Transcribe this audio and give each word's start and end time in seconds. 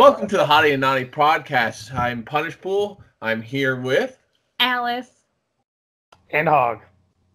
Welcome 0.00 0.28
to 0.28 0.38
the 0.38 0.46
Hottie 0.46 0.72
and 0.72 0.80
Naughty 0.80 1.04
podcast. 1.04 1.94
I'm 1.94 2.22
Punish 2.22 2.58
Pool. 2.58 3.02
I'm 3.20 3.42
here 3.42 3.76
with 3.76 4.16
Alice 4.58 5.10
And 6.30 6.48
Hog. 6.48 6.80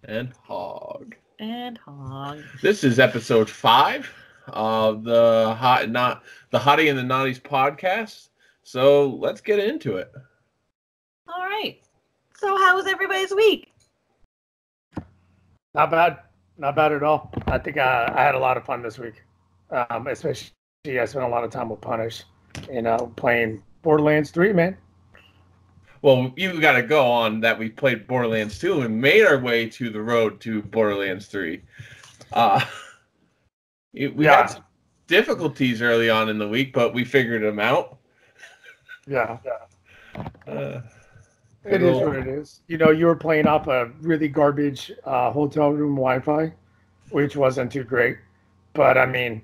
and 0.05 0.33
Hog. 0.41 1.13
and 1.37 1.77
Hog. 1.77 2.39
This 2.63 2.83
is 2.83 2.97
episode 2.97 3.47
five 3.47 4.11
of 4.47 5.03
the 5.03 5.55
hot 5.55 5.83
and 5.83 5.93
not 5.93 6.23
the 6.49 6.57
Hottie 6.57 6.89
and 6.89 6.97
the 6.97 7.03
Naughties 7.03 7.39
podcast. 7.39 8.29
So 8.63 9.09
let's 9.09 9.41
get 9.41 9.59
into 9.59 9.97
it. 9.97 10.11
All 11.27 11.43
right. 11.45 11.79
So, 12.35 12.47
how 12.57 12.77
was 12.77 12.87
everybody's 12.87 13.31
week? 13.31 13.73
Not 15.75 15.91
bad. 15.91 16.17
Not 16.57 16.75
bad 16.75 16.93
at 16.93 17.03
all. 17.03 17.31
I 17.45 17.59
think 17.59 17.77
I, 17.77 18.11
I 18.11 18.23
had 18.23 18.33
a 18.33 18.39
lot 18.39 18.57
of 18.57 18.65
fun 18.65 18.81
this 18.81 18.97
week. 18.97 19.21
Um, 19.69 20.07
especially 20.07 20.49
I 20.99 21.05
spent 21.05 21.25
a 21.25 21.27
lot 21.27 21.43
of 21.43 21.51
time 21.51 21.69
with 21.69 21.79
Punish 21.81 22.23
and 22.69 22.83
know, 22.85 23.11
playing 23.15 23.61
Borderlands 23.81 24.31
3, 24.31 24.53
man. 24.53 24.77
Well, 26.01 26.33
you 26.35 26.59
got 26.61 26.73
to 26.73 26.83
go 26.83 27.03
on 27.05 27.39
that 27.41 27.57
we 27.57 27.69
played 27.69 28.05
Borderlands 28.07 28.59
2 28.59 28.81
and 28.81 29.01
made 29.01 29.25
our 29.25 29.39
way 29.39 29.67
to 29.71 29.89
the 29.89 30.01
road 30.01 30.39
to 30.41 30.61
Borderlands 30.61 31.25
3. 31.27 31.61
Uh, 32.31 32.63
it- 33.93 34.15
we 34.15 34.25
Yeah. 34.25 34.37
had 34.37 34.45
some 34.47 34.63
difficulties 35.07 35.81
early 35.81 36.09
on 36.09 36.29
in 36.29 36.37
the 36.37 36.47
week, 36.47 36.73
but 36.73 36.93
we 36.93 37.03
figured 37.03 37.41
them 37.43 37.59
out. 37.59 37.97
Yeah. 39.07 39.37
Uh, 40.47 40.79
It 41.65 41.81
is 41.81 41.97
what 41.99 42.15
it 42.15 42.27
is. 42.27 42.61
You 42.67 42.77
know, 42.77 42.91
you 42.91 43.07
were 43.07 43.15
playing 43.17 43.47
off 43.47 43.67
a 43.67 43.87
really 43.99 44.27
garbage 44.29 44.91
uh, 45.03 45.31
hotel 45.31 45.71
room 45.71 45.95
Wi 45.95 46.19
Fi, 46.19 46.53
which 47.09 47.35
wasn't 47.35 47.71
too 47.71 47.83
great. 47.83 48.17
But 48.73 48.97
I 48.97 49.05
mean, 49.07 49.41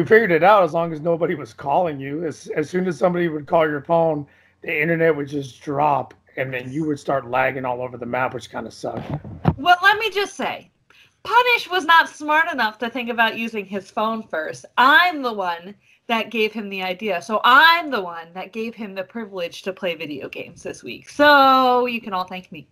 we 0.00 0.06
figured 0.06 0.32
it 0.32 0.42
out 0.42 0.62
as 0.62 0.72
long 0.72 0.94
as 0.94 1.00
nobody 1.02 1.34
was 1.34 1.52
calling 1.52 2.00
you. 2.00 2.24
As, 2.24 2.46
as 2.56 2.70
soon 2.70 2.88
as 2.88 2.96
somebody 2.96 3.28
would 3.28 3.46
call 3.46 3.68
your 3.68 3.82
phone, 3.82 4.26
the 4.62 4.80
internet 4.80 5.14
would 5.14 5.28
just 5.28 5.60
drop 5.60 6.14
and 6.38 6.50
then 6.50 6.72
you 6.72 6.86
would 6.86 6.98
start 6.98 7.28
lagging 7.28 7.66
all 7.66 7.82
over 7.82 7.98
the 7.98 8.06
map, 8.06 8.32
which 8.32 8.50
kind 8.50 8.66
of 8.66 8.72
sucked. 8.72 9.10
Well, 9.58 9.76
let 9.82 9.98
me 9.98 10.10
just 10.10 10.36
say, 10.36 10.70
Punish 11.22 11.68
was 11.68 11.84
not 11.84 12.08
smart 12.08 12.50
enough 12.50 12.78
to 12.78 12.88
think 12.88 13.10
about 13.10 13.36
using 13.36 13.66
his 13.66 13.90
phone 13.90 14.22
first. 14.22 14.64
I'm 14.78 15.20
the 15.20 15.34
one 15.34 15.74
that 16.06 16.30
gave 16.30 16.50
him 16.50 16.70
the 16.70 16.82
idea. 16.82 17.20
So, 17.20 17.42
I'm 17.44 17.90
the 17.90 18.00
one 18.00 18.32
that 18.32 18.54
gave 18.54 18.74
him 18.74 18.94
the 18.94 19.04
privilege 19.04 19.60
to 19.62 19.72
play 19.74 19.96
video 19.96 20.30
games 20.30 20.62
this 20.62 20.82
week. 20.82 21.10
So, 21.10 21.84
you 21.84 22.00
can 22.00 22.14
all 22.14 22.24
thank 22.24 22.50
me. 22.50 22.66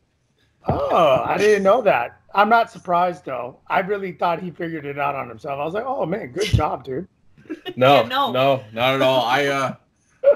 Oh, 0.66 1.22
I 1.26 1.36
didn't 1.36 1.62
know 1.62 1.82
that. 1.82 2.22
I'm 2.34 2.48
not 2.48 2.70
surprised 2.70 3.26
though. 3.26 3.58
I 3.68 3.80
really 3.80 4.12
thought 4.12 4.42
he 4.42 4.50
figured 4.50 4.86
it 4.86 4.98
out 4.98 5.14
on 5.14 5.28
himself. 5.28 5.60
I 5.60 5.64
was 5.64 5.74
like, 5.74 5.84
oh 5.86 6.06
man, 6.06 6.32
good 6.32 6.46
job, 6.46 6.84
dude. 6.84 7.06
No, 7.76 8.02
Yeah, 8.02 8.08
no. 8.08 8.32
no, 8.32 8.64
not 8.72 8.94
at 8.94 9.02
all. 9.02 9.24
I 9.24 9.46
uh 9.46 9.74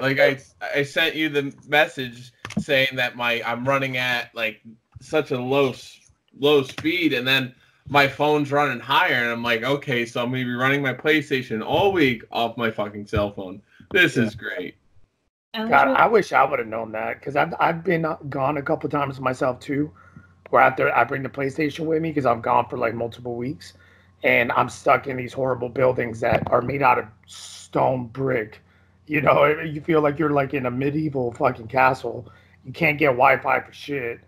like 0.01 0.19
I 0.19 0.39
I 0.75 0.83
sent 0.83 1.15
you 1.15 1.29
the 1.29 1.53
message 1.67 2.31
saying 2.57 2.95
that 2.95 3.15
my 3.15 3.41
I'm 3.43 3.67
running 3.67 3.97
at 3.97 4.33
like 4.35 4.61
such 5.01 5.31
a 5.31 5.39
low 5.39 5.73
low 6.39 6.63
speed 6.63 7.13
and 7.13 7.27
then 7.27 7.53
my 7.89 8.07
phone's 8.07 8.51
running 8.51 8.79
higher 8.79 9.15
and 9.15 9.31
I'm 9.31 9.43
like, 9.43 9.63
okay, 9.63 10.05
so 10.05 10.21
I'm 10.23 10.31
gonna 10.31 10.43
be 10.45 10.53
running 10.53 10.81
my 10.81 10.93
PlayStation 10.93 11.63
all 11.65 11.91
week 11.91 12.23
off 12.31 12.57
my 12.57 12.71
fucking 12.71 13.07
cell 13.07 13.31
phone. 13.33 13.61
This 13.91 14.17
is 14.17 14.35
great. 14.35 14.75
God, 15.67 15.89
I 15.89 16.07
wish 16.07 16.33
I 16.33 16.43
would 16.43 16.59
have 16.59 16.67
known 16.67 16.91
that 16.93 17.19
because 17.19 17.35
I've 17.35 17.53
I've 17.59 17.83
been 17.83 18.05
gone 18.29 18.57
a 18.57 18.61
couple 18.61 18.89
times 18.89 19.19
myself 19.19 19.59
too, 19.59 19.91
where 20.49 20.61
after 20.61 20.93
I 20.95 21.03
bring 21.03 21.23
the 21.23 21.29
PlayStation 21.29 21.85
with 21.85 22.01
me 22.01 22.09
because 22.09 22.25
I'm 22.25 22.41
gone 22.41 22.67
for 22.69 22.77
like 22.77 22.95
multiple 22.95 23.35
weeks, 23.35 23.73
and 24.23 24.51
I'm 24.53 24.69
stuck 24.69 25.07
in 25.07 25.17
these 25.17 25.33
horrible 25.33 25.69
buildings 25.69 26.19
that 26.21 26.49
are 26.51 26.61
made 26.61 26.81
out 26.81 26.97
of 26.97 27.05
stone 27.27 28.07
brick. 28.07 28.61
You 29.07 29.21
know, 29.21 29.45
you 29.45 29.81
feel 29.81 30.01
like 30.01 30.17
you're 30.17 30.31
like 30.31 30.53
in 30.53 30.65
a 30.65 30.71
medieval 30.71 31.33
fucking 31.33 31.67
castle. 31.67 32.31
You 32.65 32.71
can't 32.71 32.97
get 32.97 33.07
Wi-Fi 33.07 33.59
for 33.59 33.73
shit, 33.73 34.19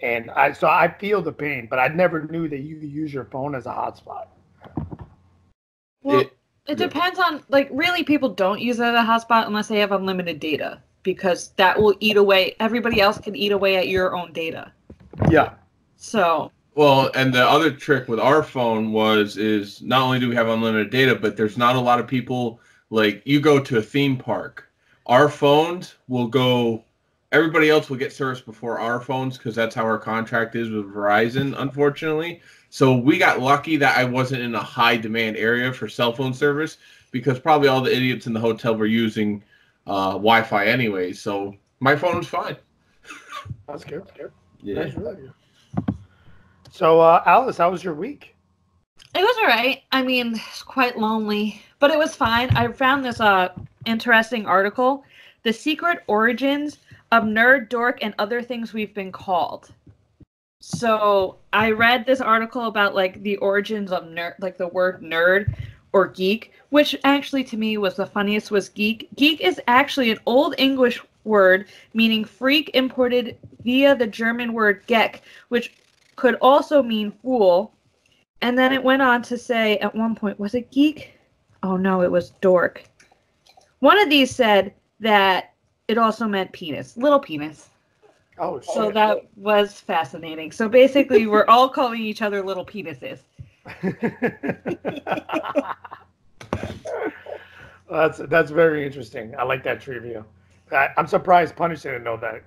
and 0.00 0.30
I 0.30 0.52
so 0.52 0.66
I 0.68 0.88
feel 0.98 1.20
the 1.20 1.32
pain, 1.32 1.66
but 1.68 1.78
I 1.78 1.88
never 1.88 2.24
knew 2.24 2.48
that 2.48 2.60
you 2.60 2.76
could 2.76 2.90
use 2.90 3.12
your 3.12 3.26
phone 3.26 3.54
as 3.54 3.66
a 3.66 3.70
hotspot. 3.70 4.26
well, 6.02 6.20
It- 6.20 6.36
it, 6.66 6.78
depends 6.78 7.18
on, 7.18 7.42
like, 7.48 7.68
really, 7.72 8.04
people 8.04 8.28
don't 8.28 8.60
use 8.60 8.78
it 8.78 8.84
as 8.84 8.94
a 8.94 8.98
hotspot 9.06 9.46
unless 9.48 9.66
they 9.68 9.78
have 9.80 9.90
unlimited 9.92 10.38
data 10.38 10.80
because 11.02 11.48
that 11.56 11.76
will 11.80 11.94
eat 11.98 12.16
away, 12.16 12.54
everybody 12.60 13.00
else 13.00 13.18
can 13.18 13.34
eat 13.34 13.50
away 13.50 13.76
at 13.76 13.88
your 13.88 14.16
own 14.16 14.32
data. 14.32 14.70
Yeah, 15.28 15.54
So, 15.96 16.52
Well, 16.74 17.10
and 17.14 17.34
the 17.34 17.46
other 17.46 17.70
trick 17.70 18.08
with 18.08 18.18
our 18.18 18.42
phone 18.42 18.92
was 18.92 19.36
is 19.36 19.82
not 19.82 20.02
only 20.02 20.18
do 20.18 20.28
we 20.28 20.34
have 20.34 20.48
unlimited 20.48 20.90
data, 20.90 21.14
but 21.14 21.36
there's 21.36 21.58
not 21.58 21.76
a 21.76 21.80
lot 21.80 22.00
of 22.00 22.06
people 22.06 22.60
like 22.90 23.22
you 23.24 23.40
go 23.40 23.60
to 23.60 23.78
a 23.78 23.82
theme 23.82 24.16
park. 24.16 24.68
Our 25.06 25.28
phones 25.28 25.96
will 26.08 26.28
go 26.28 26.84
everybody 27.32 27.70
else 27.70 27.88
will 27.88 27.96
get 27.96 28.12
service 28.12 28.40
before 28.40 28.78
our 28.78 29.00
phones 29.00 29.38
because 29.38 29.54
that's 29.54 29.74
how 29.74 29.84
our 29.84 29.98
contract 29.98 30.54
is 30.54 30.70
with 30.70 30.94
Verizon, 30.94 31.54
unfortunately. 31.58 32.40
So 32.68 32.96
we 32.96 33.18
got 33.18 33.40
lucky 33.40 33.76
that 33.78 33.98
I 33.98 34.04
wasn't 34.04 34.42
in 34.42 34.54
a 34.54 34.62
high 34.62 34.96
demand 34.96 35.36
area 35.36 35.72
for 35.72 35.88
cell 35.88 36.12
phone 36.12 36.32
service 36.34 36.78
because 37.10 37.38
probably 37.38 37.68
all 37.68 37.80
the 37.80 37.94
idiots 37.94 38.26
in 38.26 38.32
the 38.32 38.40
hotel 38.40 38.76
were 38.76 38.86
using 38.86 39.42
uh, 39.86 40.12
Wi-Fi 40.12 40.66
anyway. 40.66 41.12
So 41.12 41.54
my 41.80 41.96
phone 41.96 42.18
was 42.18 42.28
fine. 42.28 42.56
that's 43.66 43.84
good. 43.84 44.04
good. 44.16 44.30
Yeah. 44.62 44.76
That's 44.76 44.94
really 44.94 45.16
good. 45.16 45.32
So, 46.72 47.02
uh, 47.02 47.22
Alice, 47.26 47.58
how 47.58 47.70
was 47.70 47.84
your 47.84 47.92
week? 47.92 48.34
It 49.14 49.20
was 49.20 49.36
all 49.42 49.46
right. 49.46 49.82
I 49.92 50.02
mean, 50.02 50.36
it's 50.36 50.62
quite 50.62 50.98
lonely, 50.98 51.60
but 51.78 51.90
it 51.90 51.98
was 51.98 52.16
fine. 52.16 52.48
I 52.56 52.66
found 52.68 53.04
this 53.04 53.20
uh 53.20 53.50
interesting 53.84 54.46
article, 54.46 55.04
"The 55.42 55.52
Secret 55.52 56.02
Origins 56.06 56.78
of 57.10 57.24
Nerd, 57.24 57.68
Dork, 57.68 57.98
and 58.00 58.14
Other 58.18 58.40
Things 58.40 58.72
We've 58.72 58.94
Been 58.94 59.12
Called." 59.12 59.70
So 60.60 61.36
I 61.52 61.72
read 61.72 62.06
this 62.06 62.22
article 62.22 62.64
about 62.64 62.94
like 62.94 63.22
the 63.22 63.36
origins 63.36 63.92
of 63.92 64.04
nerd, 64.04 64.36
like 64.38 64.56
the 64.56 64.68
word 64.68 65.02
nerd 65.02 65.54
or 65.92 66.06
geek, 66.08 66.52
which 66.70 66.96
actually 67.04 67.44
to 67.44 67.58
me 67.58 67.76
was 67.76 67.96
the 67.96 68.06
funniest. 68.06 68.50
Was 68.50 68.70
geek? 68.70 69.10
Geek 69.16 69.42
is 69.42 69.60
actually 69.68 70.10
an 70.10 70.20
old 70.24 70.54
English 70.56 71.02
word 71.24 71.66
meaning 71.92 72.24
freak, 72.24 72.70
imported 72.72 73.36
via 73.62 73.94
the 73.94 74.06
German 74.06 74.54
word 74.54 74.86
geck, 74.86 75.20
which 75.50 75.74
could 76.16 76.36
also 76.40 76.82
mean 76.82 77.12
fool. 77.22 77.74
And 78.40 78.58
then 78.58 78.72
it 78.72 78.82
went 78.82 79.02
on 79.02 79.22
to 79.22 79.38
say 79.38 79.78
at 79.78 79.94
one 79.94 80.14
point, 80.14 80.38
was 80.38 80.54
it 80.54 80.70
geek? 80.70 81.18
Oh 81.62 81.76
no, 81.76 82.02
it 82.02 82.10
was 82.10 82.30
dork. 82.40 82.84
One 83.78 83.98
of 84.00 84.10
these 84.10 84.34
said 84.34 84.74
that 85.00 85.54
it 85.88 85.98
also 85.98 86.26
meant 86.26 86.52
penis, 86.52 86.96
little 86.96 87.18
penis. 87.18 87.68
Oh, 88.38 88.60
shit. 88.60 88.74
So 88.74 88.90
that 88.90 89.28
was 89.36 89.80
fascinating. 89.80 90.52
So 90.52 90.68
basically, 90.68 91.26
we're 91.26 91.46
all 91.46 91.68
calling 91.68 92.00
each 92.00 92.22
other 92.22 92.42
little 92.42 92.64
penises. 92.64 93.18
that's 97.90 98.18
that's 98.18 98.50
very 98.50 98.84
interesting. 98.84 99.34
I 99.38 99.44
like 99.44 99.62
that 99.64 99.80
trivia. 99.80 100.24
I, 100.72 100.88
I'm 100.96 101.06
surprised 101.06 101.54
Punish 101.54 101.82
didn't 101.82 102.04
know 102.04 102.16
that. 102.16 102.42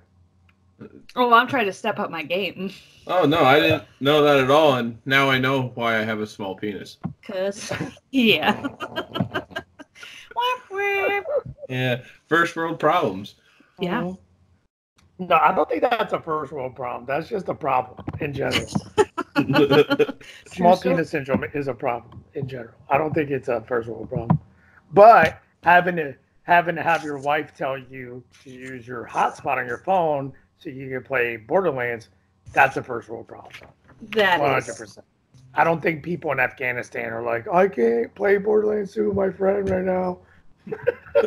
Oh, 1.14 1.32
I'm 1.32 1.48
trying 1.48 1.66
to 1.66 1.72
step 1.72 1.98
up 1.98 2.10
my 2.10 2.22
game. 2.22 2.70
Oh 3.06 3.24
no, 3.24 3.42
I 3.44 3.60
didn't 3.60 3.84
know 4.00 4.22
that 4.22 4.38
at 4.38 4.50
all, 4.50 4.74
and 4.74 4.98
now 5.06 5.30
I 5.30 5.38
know 5.38 5.72
why 5.74 5.98
I 5.98 6.02
have 6.02 6.20
a 6.20 6.26
small 6.26 6.54
penis. 6.54 6.98
Cause 7.24 7.72
yeah. 8.10 8.60
Wah, 10.36 10.42
wah. 10.70 11.20
Yeah, 11.70 12.02
first 12.28 12.54
world 12.56 12.78
problems. 12.78 13.36
yeah. 13.80 14.12
No, 15.18 15.36
I 15.36 15.54
don't 15.54 15.66
think 15.66 15.80
that's 15.80 16.12
a 16.12 16.20
first 16.20 16.52
world 16.52 16.76
problem. 16.76 17.06
That's 17.06 17.26
just 17.26 17.48
a 17.48 17.54
problem 17.54 18.04
in 18.20 18.34
general. 18.34 18.66
Small 20.46 20.76
penis 20.76 21.08
syndrome 21.08 21.44
is 21.54 21.68
a 21.68 21.74
problem 21.74 22.22
in 22.34 22.46
general. 22.46 22.74
I 22.90 22.98
don't 22.98 23.14
think 23.14 23.30
it's 23.30 23.48
a 23.48 23.62
first 23.62 23.88
world 23.88 24.10
problem. 24.10 24.38
But 24.92 25.40
having 25.62 25.96
to 25.96 26.14
having 26.42 26.76
to 26.76 26.82
have 26.82 27.02
your 27.02 27.16
wife 27.18 27.54
tell 27.54 27.78
you 27.78 28.22
to 28.44 28.50
use 28.50 28.86
your 28.86 29.06
hotspot 29.06 29.56
on 29.56 29.66
your 29.66 29.78
phone 29.78 30.34
so 30.58 30.70
you 30.70 30.88
can 30.88 31.02
play 31.02 31.36
Borderlands, 31.36 32.08
that's 32.52 32.76
a 32.76 32.82
first 32.82 33.08
world 33.08 33.28
problem. 33.28 33.52
That 34.10 34.40
hundred 34.40 34.76
percent. 34.76 35.06
I 35.54 35.64
don't 35.64 35.82
think 35.82 36.02
people 36.02 36.32
in 36.32 36.40
Afghanistan 36.40 37.12
are 37.12 37.22
like, 37.22 37.48
I 37.48 37.66
can't 37.68 38.14
play 38.14 38.36
Borderlands 38.36 38.92
2 38.92 39.08
with 39.08 39.16
my 39.16 39.30
friend 39.30 39.68
right 39.70 39.84
now. 39.84 40.18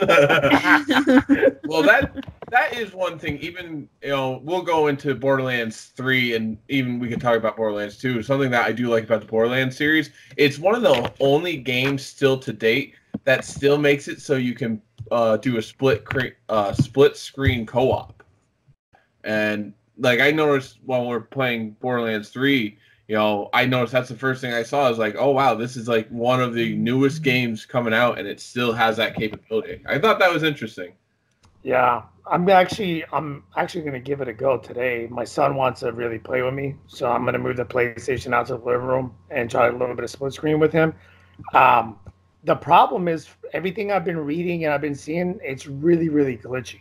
well, 1.65 1.81
that 1.81 2.11
that 2.51 2.73
is 2.73 2.93
one 2.93 3.17
thing. 3.17 3.37
Even 3.37 3.89
you 4.03 4.09
know, 4.09 4.41
we'll 4.43 4.61
go 4.61 4.87
into 4.87 5.15
Borderlands 5.15 5.93
three, 5.95 6.35
and 6.35 6.57
even 6.67 6.99
we 6.99 7.07
can 7.07 7.19
talk 7.19 7.37
about 7.37 7.55
Borderlands 7.57 7.97
two. 7.97 8.21
Something 8.21 8.51
that 8.51 8.65
I 8.65 8.71
do 8.71 8.89
like 8.89 9.05
about 9.05 9.21
the 9.21 9.27
Borderlands 9.27 9.77
series, 9.77 10.11
it's 10.37 10.59
one 10.59 10.75
of 10.75 10.81
the 10.81 11.11
only 11.19 11.57
games 11.57 12.05
still 12.05 12.37
to 12.39 12.53
date 12.53 12.95
that 13.23 13.45
still 13.45 13.77
makes 13.77 14.07
it 14.07 14.21
so 14.21 14.35
you 14.35 14.53
can 14.53 14.81
uh, 15.11 15.37
do 15.37 15.57
a 15.57 15.61
split 15.61 16.05
cre- 16.05 16.37
uh, 16.49 16.73
split 16.73 17.17
screen 17.17 17.65
co 17.65 17.91
op. 17.91 18.19
And 19.29 19.73
like 19.99 20.21
I 20.21 20.31
noticed 20.31 20.79
while 20.85 21.05
we're 21.05 21.19
playing 21.19 21.77
Borderlands 21.81 22.29
three, 22.29 22.79
you 23.07 23.15
know, 23.15 23.51
I 23.53 23.67
noticed 23.67 23.93
that's 23.93 24.09
the 24.09 24.15
first 24.15 24.41
thing 24.41 24.53
I 24.53 24.63
saw. 24.63 24.87
I 24.87 24.89
was 24.89 24.97
like, 24.97 25.15
oh 25.19 25.29
wow, 25.29 25.53
this 25.53 25.77
is 25.77 25.87
like 25.87 26.09
one 26.09 26.41
of 26.41 26.55
the 26.55 26.75
newest 26.75 27.21
games 27.21 27.63
coming 27.63 27.93
out, 27.93 28.17
and 28.17 28.27
it 28.27 28.39
still 28.39 28.73
has 28.73 28.97
that 28.97 29.15
capability. 29.15 29.83
I 29.87 29.99
thought 29.99 30.17
that 30.17 30.33
was 30.33 30.41
interesting. 30.41 30.93
Yeah, 31.61 32.01
I'm 32.25 32.49
actually 32.49 33.05
I'm 33.13 33.43
actually 33.55 33.83
gonna 33.83 33.99
give 33.99 34.19
it 34.21 34.27
a 34.27 34.33
go 34.33 34.57
today. 34.57 35.07
My 35.11 35.25
son 35.25 35.55
wants 35.55 35.81
to 35.81 35.91
really 35.91 36.17
play 36.17 36.41
with 36.41 36.55
me, 36.55 36.73
so 36.87 37.11
I'm 37.11 37.23
gonna 37.23 37.37
move 37.37 37.57
the 37.57 37.65
PlayStation 37.65 38.33
out 38.33 38.47
to 38.47 38.57
the 38.57 38.65
living 38.65 38.87
room 38.87 39.13
and 39.29 39.47
try 39.47 39.67
a 39.67 39.71
little 39.71 39.93
bit 39.93 40.05
of 40.05 40.09
split 40.09 40.33
screen 40.33 40.59
with 40.59 40.73
him. 40.73 40.95
Um, 41.53 41.99
the 42.45 42.55
problem 42.55 43.07
is 43.07 43.27
everything 43.53 43.91
I've 43.91 44.05
been 44.05 44.17
reading 44.17 44.65
and 44.65 44.73
I've 44.73 44.81
been 44.81 44.95
seeing, 44.95 45.39
it's 45.43 45.67
really 45.67 46.09
really 46.09 46.35
glitchy. 46.35 46.79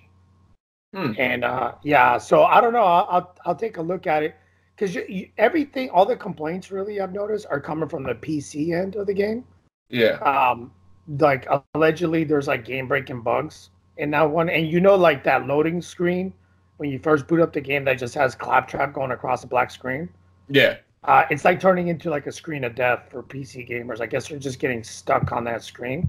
Hmm. 0.95 1.13
And 1.19 1.45
uh, 1.45 1.73
yeah, 1.83 2.19
so 2.19 2.45
I 2.45 2.61
don't 2.61 2.73
know. 2.73 2.85
I'll 2.85 3.07
I'll, 3.11 3.37
I'll 3.47 3.55
take 3.55 3.77
a 3.77 3.83
look 3.83 4.07
at 4.07 4.23
it 4.23 4.37
because 4.77 4.97
everything, 5.37 5.91
all 5.91 6.07
the 6.07 6.17
complaints 6.17 6.71
really 6.71 7.01
I've 7.01 7.13
noticed 7.13 7.47
are 7.51 7.61
coming 7.61 7.89
from 7.89 8.05
the 8.05 8.15
PC 8.15 8.81
end 8.81 8.97
of 8.97 9.07
the 9.07 9.15
game. 9.15 9.45
Yeah. 9.91 10.17
Um, 10.21 10.73
like 11.19 11.47
allegedly 11.75 12.25
there's 12.25 12.49
like 12.49 12.65
game 12.65 12.87
breaking 12.87 13.23
bugs 13.23 13.71
in 13.97 14.11
that 14.13 14.31
one, 14.31 14.49
and 14.49 14.69
you 14.69 14.81
know 14.81 14.95
like 14.95 15.25
that 15.25 15.47
loading 15.47 15.83
screen 15.83 16.33
when 16.77 16.91
you 16.91 16.99
first 16.99 17.27
boot 17.27 17.41
up 17.41 17.53
the 17.53 17.61
game 17.61 17.85
that 17.85 17.99
just 17.99 18.15
has 18.15 18.35
claptrap 18.35 18.95
going 18.95 19.11
across 19.11 19.41
the 19.41 19.47
black 19.47 19.71
screen. 19.71 20.09
Yeah. 20.49 20.77
Uh, 21.05 21.25
it's 21.31 21.45
like 21.45 21.61
turning 21.61 21.89
into 21.89 22.11
like 22.11 22.27
a 22.27 22.33
screen 22.33 22.65
of 22.65 22.75
death 22.75 23.09
for 23.11 23.23
PC 23.23 23.69
gamers. 23.69 24.01
I 24.01 24.07
guess 24.07 24.29
they're 24.29 24.39
just 24.39 24.59
getting 24.59 24.83
stuck 24.83 25.33
on 25.33 25.45
that 25.45 25.63
screen, 25.63 26.09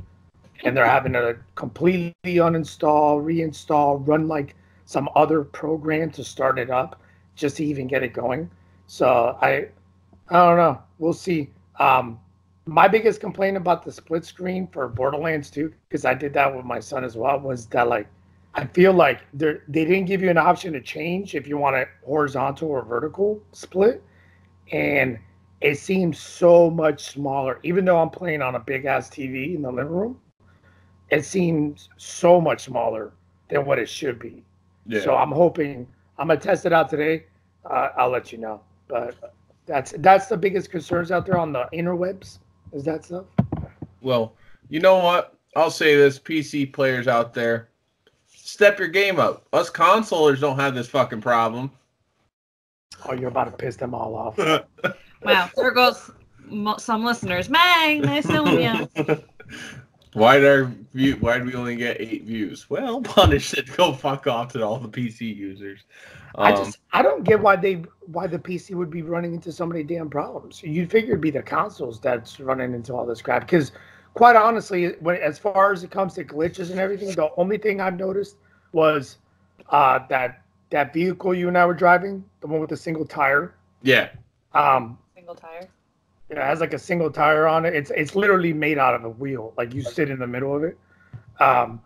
and 0.63 0.75
they're 0.75 0.85
having 0.85 1.13
to 1.13 1.37
completely 1.55 2.13
uninstall, 2.25 3.23
reinstall, 3.23 4.05
run 4.07 4.27
like 4.27 4.55
some 4.89 5.07
other 5.15 5.43
program 5.43 6.09
to 6.09 6.23
start 6.23 6.57
it 6.57 6.71
up 6.71 6.99
just 7.35 7.57
to 7.57 7.63
even 7.63 7.85
get 7.85 8.01
it 8.01 8.11
going. 8.11 8.49
So 8.87 9.37
I, 9.39 9.67
I 10.29 10.47
don't 10.47 10.57
know. 10.57 10.81
We'll 10.97 11.13
see. 11.13 11.51
Um, 11.77 12.19
my 12.65 12.87
biggest 12.87 13.21
complaint 13.21 13.55
about 13.55 13.85
the 13.85 13.91
split 13.91 14.25
screen 14.25 14.65
for 14.65 14.87
Borderlands 14.87 15.51
2, 15.51 15.71
because 15.87 16.05
I 16.05 16.15
did 16.15 16.33
that 16.33 16.55
with 16.55 16.65
my 16.65 16.79
son 16.79 17.03
as 17.03 17.15
well, 17.15 17.39
was 17.39 17.67
that 17.67 17.87
like 17.87 18.07
I 18.55 18.65
feel 18.65 18.91
like 18.91 19.21
they 19.31 19.57
they 19.67 19.85
didn't 19.85 20.05
give 20.05 20.23
you 20.23 20.31
an 20.31 20.39
option 20.39 20.73
to 20.73 20.81
change 20.81 21.35
if 21.35 21.47
you 21.47 21.59
want 21.59 21.75
a 21.75 21.85
horizontal 22.03 22.69
or 22.69 22.81
vertical 22.81 23.43
split, 23.51 24.01
and 24.71 25.19
it 25.61 25.77
seems 25.77 26.17
so 26.17 26.67
much 26.71 27.03
smaller. 27.03 27.59
Even 27.61 27.85
though 27.85 28.01
I'm 28.01 28.09
playing 28.09 28.41
on 28.41 28.55
a 28.55 28.59
big 28.59 28.85
ass 28.85 29.07
TV 29.07 29.53
in 29.53 29.61
the 29.61 29.71
living 29.71 29.93
room, 29.93 30.19
it 31.11 31.25
seems 31.25 31.89
so 31.97 32.41
much 32.41 32.63
smaller 32.63 33.13
than 33.49 33.67
what 33.67 33.77
it 33.77 33.87
should 33.87 34.17
be. 34.17 34.43
Yeah. 34.89 35.01
So 35.01 35.15
I'm 35.15 35.31
hoping 35.31 35.87
I'm 36.17 36.27
gonna 36.27 36.39
test 36.39 36.65
it 36.65 36.73
out 36.73 36.89
today. 36.89 37.25
Uh, 37.63 37.89
I'll 37.95 38.09
let 38.09 38.31
you 38.31 38.39
know. 38.39 38.61
But 38.87 39.15
that's 39.67 39.93
that's 39.99 40.25
the 40.25 40.35
biggest 40.35 40.71
concerns 40.71 41.11
out 41.11 41.27
there 41.27 41.37
on 41.37 41.53
the 41.53 41.69
interwebs. 41.71 42.39
Is 42.73 42.83
that 42.85 43.05
stuff? 43.05 43.25
Well, 44.01 44.33
you 44.67 44.79
know 44.79 44.97
what? 44.97 45.35
I'll 45.55 45.69
say 45.69 45.95
this: 45.95 46.17
PC 46.17 46.73
players 46.73 47.07
out 47.07 47.35
there, 47.35 47.69
step 48.27 48.79
your 48.79 48.87
game 48.87 49.19
up. 49.19 49.45
Us 49.53 49.69
consolers 49.69 50.39
don't 50.39 50.57
have 50.57 50.73
this 50.73 50.89
fucking 50.89 51.21
problem. 51.21 51.69
Oh, 53.05 53.13
you're 53.13 53.29
about 53.29 53.45
to 53.45 53.51
piss 53.51 53.75
them 53.75 53.93
all 53.93 54.15
off. 54.15 54.37
wow, 55.23 55.49
there 55.55 55.71
goes 55.71 56.09
some 56.79 57.05
listeners. 57.05 57.47
Meg, 57.47 58.01
nice 58.01 58.25
knowing 58.27 58.59
you. 58.59 59.23
Why 60.13 60.37
did 60.39 60.47
our 60.47 60.71
view? 60.93 61.17
Why 61.19 61.37
did 61.37 61.45
we 61.45 61.53
only 61.53 61.75
get 61.75 62.01
eight 62.01 62.23
views? 62.23 62.69
Well, 62.69 63.01
punish 63.03 63.53
it. 63.53 63.75
Go 63.77 63.93
fuck 63.93 64.27
off 64.27 64.53
to 64.53 64.63
all 64.65 64.79
the 64.79 64.89
PC 64.89 65.35
users. 65.35 65.81
Um, 66.35 66.45
I 66.45 66.51
just 66.51 66.79
I 66.93 67.01
don't 67.01 67.23
get 67.23 67.39
why 67.39 67.55
they 67.55 67.83
why 68.07 68.27
the 68.27 68.39
PC 68.39 68.75
would 68.75 68.89
be 68.89 69.01
running 69.01 69.33
into 69.33 69.51
so 69.51 69.65
many 69.65 69.83
damn 69.83 70.09
problems. 70.09 70.63
You'd 70.63 70.89
figure 70.89 71.11
it'd 71.11 71.21
be 71.21 71.31
the 71.31 71.43
consoles 71.43 71.99
that's 71.99 72.39
running 72.39 72.73
into 72.73 72.93
all 72.93 73.05
this 73.05 73.21
crap. 73.21 73.41
Because 73.41 73.71
quite 74.15 74.35
honestly, 74.35 74.93
when 74.99 75.17
as 75.17 75.37
far 75.37 75.71
as 75.71 75.83
it 75.83 75.91
comes 75.91 76.15
to 76.15 76.23
glitches 76.23 76.71
and 76.71 76.79
everything, 76.79 77.11
the 77.11 77.29
only 77.37 77.57
thing 77.57 77.79
I've 77.79 77.97
noticed 77.97 78.37
was 78.71 79.17
uh, 79.69 79.99
that 80.09 80.41
that 80.71 80.93
vehicle 80.93 81.33
you 81.33 81.47
and 81.47 81.57
I 81.57 81.65
were 81.65 81.73
driving, 81.73 82.23
the 82.41 82.47
one 82.47 82.59
with 82.59 82.69
the 82.69 82.77
single 82.77 83.05
tire. 83.05 83.55
Yeah. 83.83 84.09
Um, 84.53 84.97
single 85.15 85.35
tire. 85.35 85.69
It 86.29 86.37
has 86.37 86.59
like 86.59 86.73
a 86.73 86.79
single 86.79 87.09
tire 87.09 87.47
on 87.47 87.65
it. 87.65 87.73
It's 87.73 87.91
it's 87.91 88.15
literally 88.15 88.53
made 88.53 88.77
out 88.77 88.93
of 88.93 89.03
a 89.03 89.09
wheel. 89.09 89.53
Like 89.57 89.73
you 89.73 89.81
sit 89.81 90.09
in 90.09 90.19
the 90.19 90.27
middle 90.27 90.55
of 90.55 90.63
it. 90.63 90.77
Um, 91.39 91.81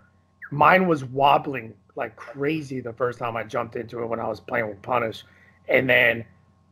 mine 0.51 0.87
was 0.87 1.05
wobbling 1.05 1.73
like 1.95 2.15
crazy 2.15 2.81
the 2.81 2.93
first 2.93 3.19
time 3.19 3.37
I 3.37 3.43
jumped 3.43 3.75
into 3.75 4.01
it 4.01 4.07
when 4.07 4.19
I 4.19 4.27
was 4.27 4.39
playing 4.39 4.67
with 4.67 4.81
Punish, 4.81 5.23
and 5.69 5.89
then 5.89 6.25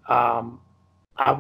um, 0.08 0.60
I 1.18 1.40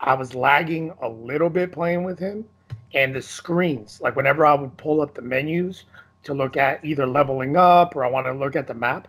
I 0.00 0.14
was 0.14 0.34
lagging 0.34 0.92
a 1.00 1.08
little 1.08 1.50
bit 1.50 1.70
playing 1.70 2.02
with 2.02 2.18
him, 2.18 2.44
and 2.92 3.14
the 3.14 3.22
screens 3.22 4.00
like 4.00 4.16
whenever 4.16 4.44
I 4.44 4.54
would 4.54 4.76
pull 4.76 5.00
up 5.00 5.14
the 5.14 5.22
menus 5.22 5.84
to 6.24 6.34
look 6.34 6.56
at 6.56 6.84
either 6.84 7.06
leveling 7.06 7.56
up 7.56 7.94
or 7.94 8.04
I 8.04 8.10
want 8.10 8.26
to 8.26 8.32
look 8.32 8.56
at 8.56 8.66
the 8.66 8.74
map, 8.74 9.06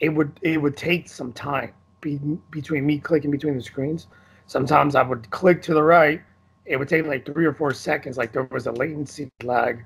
it 0.00 0.08
would 0.08 0.32
it 0.42 0.60
would 0.60 0.76
take 0.76 1.08
some 1.08 1.32
time 1.32 1.72
be, 2.00 2.18
between 2.50 2.84
me 2.84 2.98
clicking 2.98 3.30
between 3.30 3.56
the 3.56 3.62
screens 3.62 4.08
sometimes 4.46 4.94
I 4.94 5.02
would 5.02 5.30
click 5.30 5.62
to 5.62 5.74
the 5.74 5.82
right. 5.82 6.22
It 6.66 6.76
would 6.76 6.88
take 6.88 7.06
like 7.06 7.26
three 7.26 7.44
or 7.44 7.52
four 7.52 7.72
seconds, 7.72 8.16
like 8.16 8.32
there 8.32 8.48
was 8.50 8.66
a 8.66 8.72
latency 8.72 9.30
lag 9.42 9.84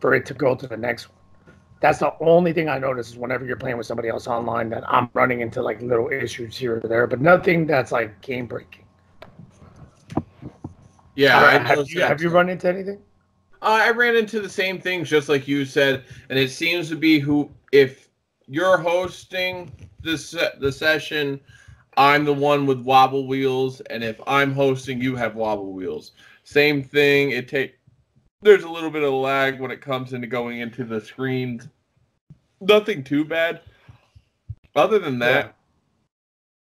for 0.00 0.14
it 0.14 0.26
to 0.26 0.34
go 0.34 0.54
to 0.54 0.66
the 0.66 0.76
next 0.76 1.08
one. 1.08 1.16
That's 1.80 1.98
the 1.98 2.14
only 2.20 2.52
thing 2.52 2.68
I 2.68 2.78
notice 2.78 3.10
is 3.10 3.16
whenever 3.16 3.44
you're 3.44 3.56
playing 3.56 3.76
with 3.76 3.86
somebody 3.86 4.08
else 4.08 4.26
online 4.26 4.70
that 4.70 4.82
I'm 4.88 5.10
running 5.12 5.40
into 5.40 5.62
like 5.62 5.80
little 5.82 6.10
issues 6.10 6.56
here 6.56 6.80
or 6.82 6.88
there, 6.88 7.06
but 7.06 7.20
nothing 7.20 7.66
that's 7.66 7.92
like 7.92 8.20
game 8.22 8.46
breaking. 8.46 8.84
Yeah, 11.14 11.38
uh, 11.38 11.58
have, 11.64 11.88
you, 11.88 12.00
have 12.00 12.20
you 12.20 12.28
run 12.28 12.48
into 12.48 12.68
anything? 12.68 13.00
Uh, 13.62 13.80
I 13.82 13.90
ran 13.90 14.16
into 14.16 14.40
the 14.40 14.48
same 14.48 14.80
things, 14.80 15.08
just 15.08 15.28
like 15.28 15.48
you 15.48 15.64
said, 15.64 16.04
and 16.28 16.38
it 16.38 16.50
seems 16.50 16.88
to 16.90 16.96
be 16.96 17.18
who 17.18 17.50
if 17.72 18.08
you're 18.46 18.78
hosting 18.78 19.70
this 20.02 20.34
the 20.60 20.70
session 20.70 21.40
I'm 21.96 22.24
the 22.24 22.34
one 22.34 22.66
with 22.66 22.80
wobble 22.80 23.26
wheels, 23.26 23.80
and 23.82 24.04
if 24.04 24.20
I'm 24.26 24.52
hosting, 24.52 25.00
you 25.00 25.16
have 25.16 25.34
wobble 25.34 25.72
wheels. 25.72 26.12
Same 26.44 26.82
thing. 26.82 27.30
It 27.30 27.48
take 27.48 27.76
there's 28.42 28.64
a 28.64 28.68
little 28.68 28.90
bit 28.90 29.02
of 29.02 29.12
lag 29.12 29.60
when 29.60 29.70
it 29.70 29.80
comes 29.80 30.12
into 30.12 30.26
going 30.26 30.60
into 30.60 30.84
the 30.84 31.00
screens. 31.00 31.68
Nothing 32.60 33.02
too 33.02 33.24
bad. 33.24 33.60
Other 34.74 34.98
than 34.98 35.18
that, 35.20 35.46
yeah. 35.46 35.52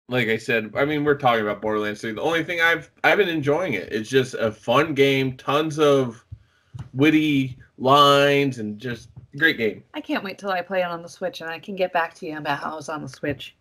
like 0.08 0.28
I 0.28 0.38
said, 0.38 0.74
I 0.76 0.86
mean 0.86 1.04
we're 1.04 1.16
talking 1.16 1.42
about 1.42 1.62
Borderlands 1.62 2.02
3. 2.02 2.14
The 2.14 2.22
only 2.22 2.44
thing 2.44 2.60
I've 2.60 2.92
I've 3.04 3.18
been 3.18 3.30
enjoying 3.30 3.74
it. 3.74 3.92
It's 3.92 4.10
just 4.10 4.34
a 4.34 4.52
fun 4.52 4.94
game, 4.94 5.38
tons 5.38 5.80
of 5.80 6.26
witty 6.94 7.58
lines 7.78 8.58
and 8.60 8.80
just 8.80 9.10
great 9.38 9.58
game. 9.58 9.84
I 9.94 10.02
can't 10.02 10.24
wait 10.24 10.40
till 10.40 10.50
I 10.50 10.62
play 10.62 10.82
it 10.82 10.86
on 10.86 11.04
the 11.04 11.10
Switch 11.10 11.42
and 11.42 11.50
I 11.50 11.60
can 11.60 11.76
get 11.76 11.94
back 11.94 12.16
to 12.16 12.26
you 12.26 12.38
about 12.38 12.60
how 12.60 12.78
it's 12.78 12.90
on 12.90 13.02
the 13.02 13.10
Switch. 13.10 13.56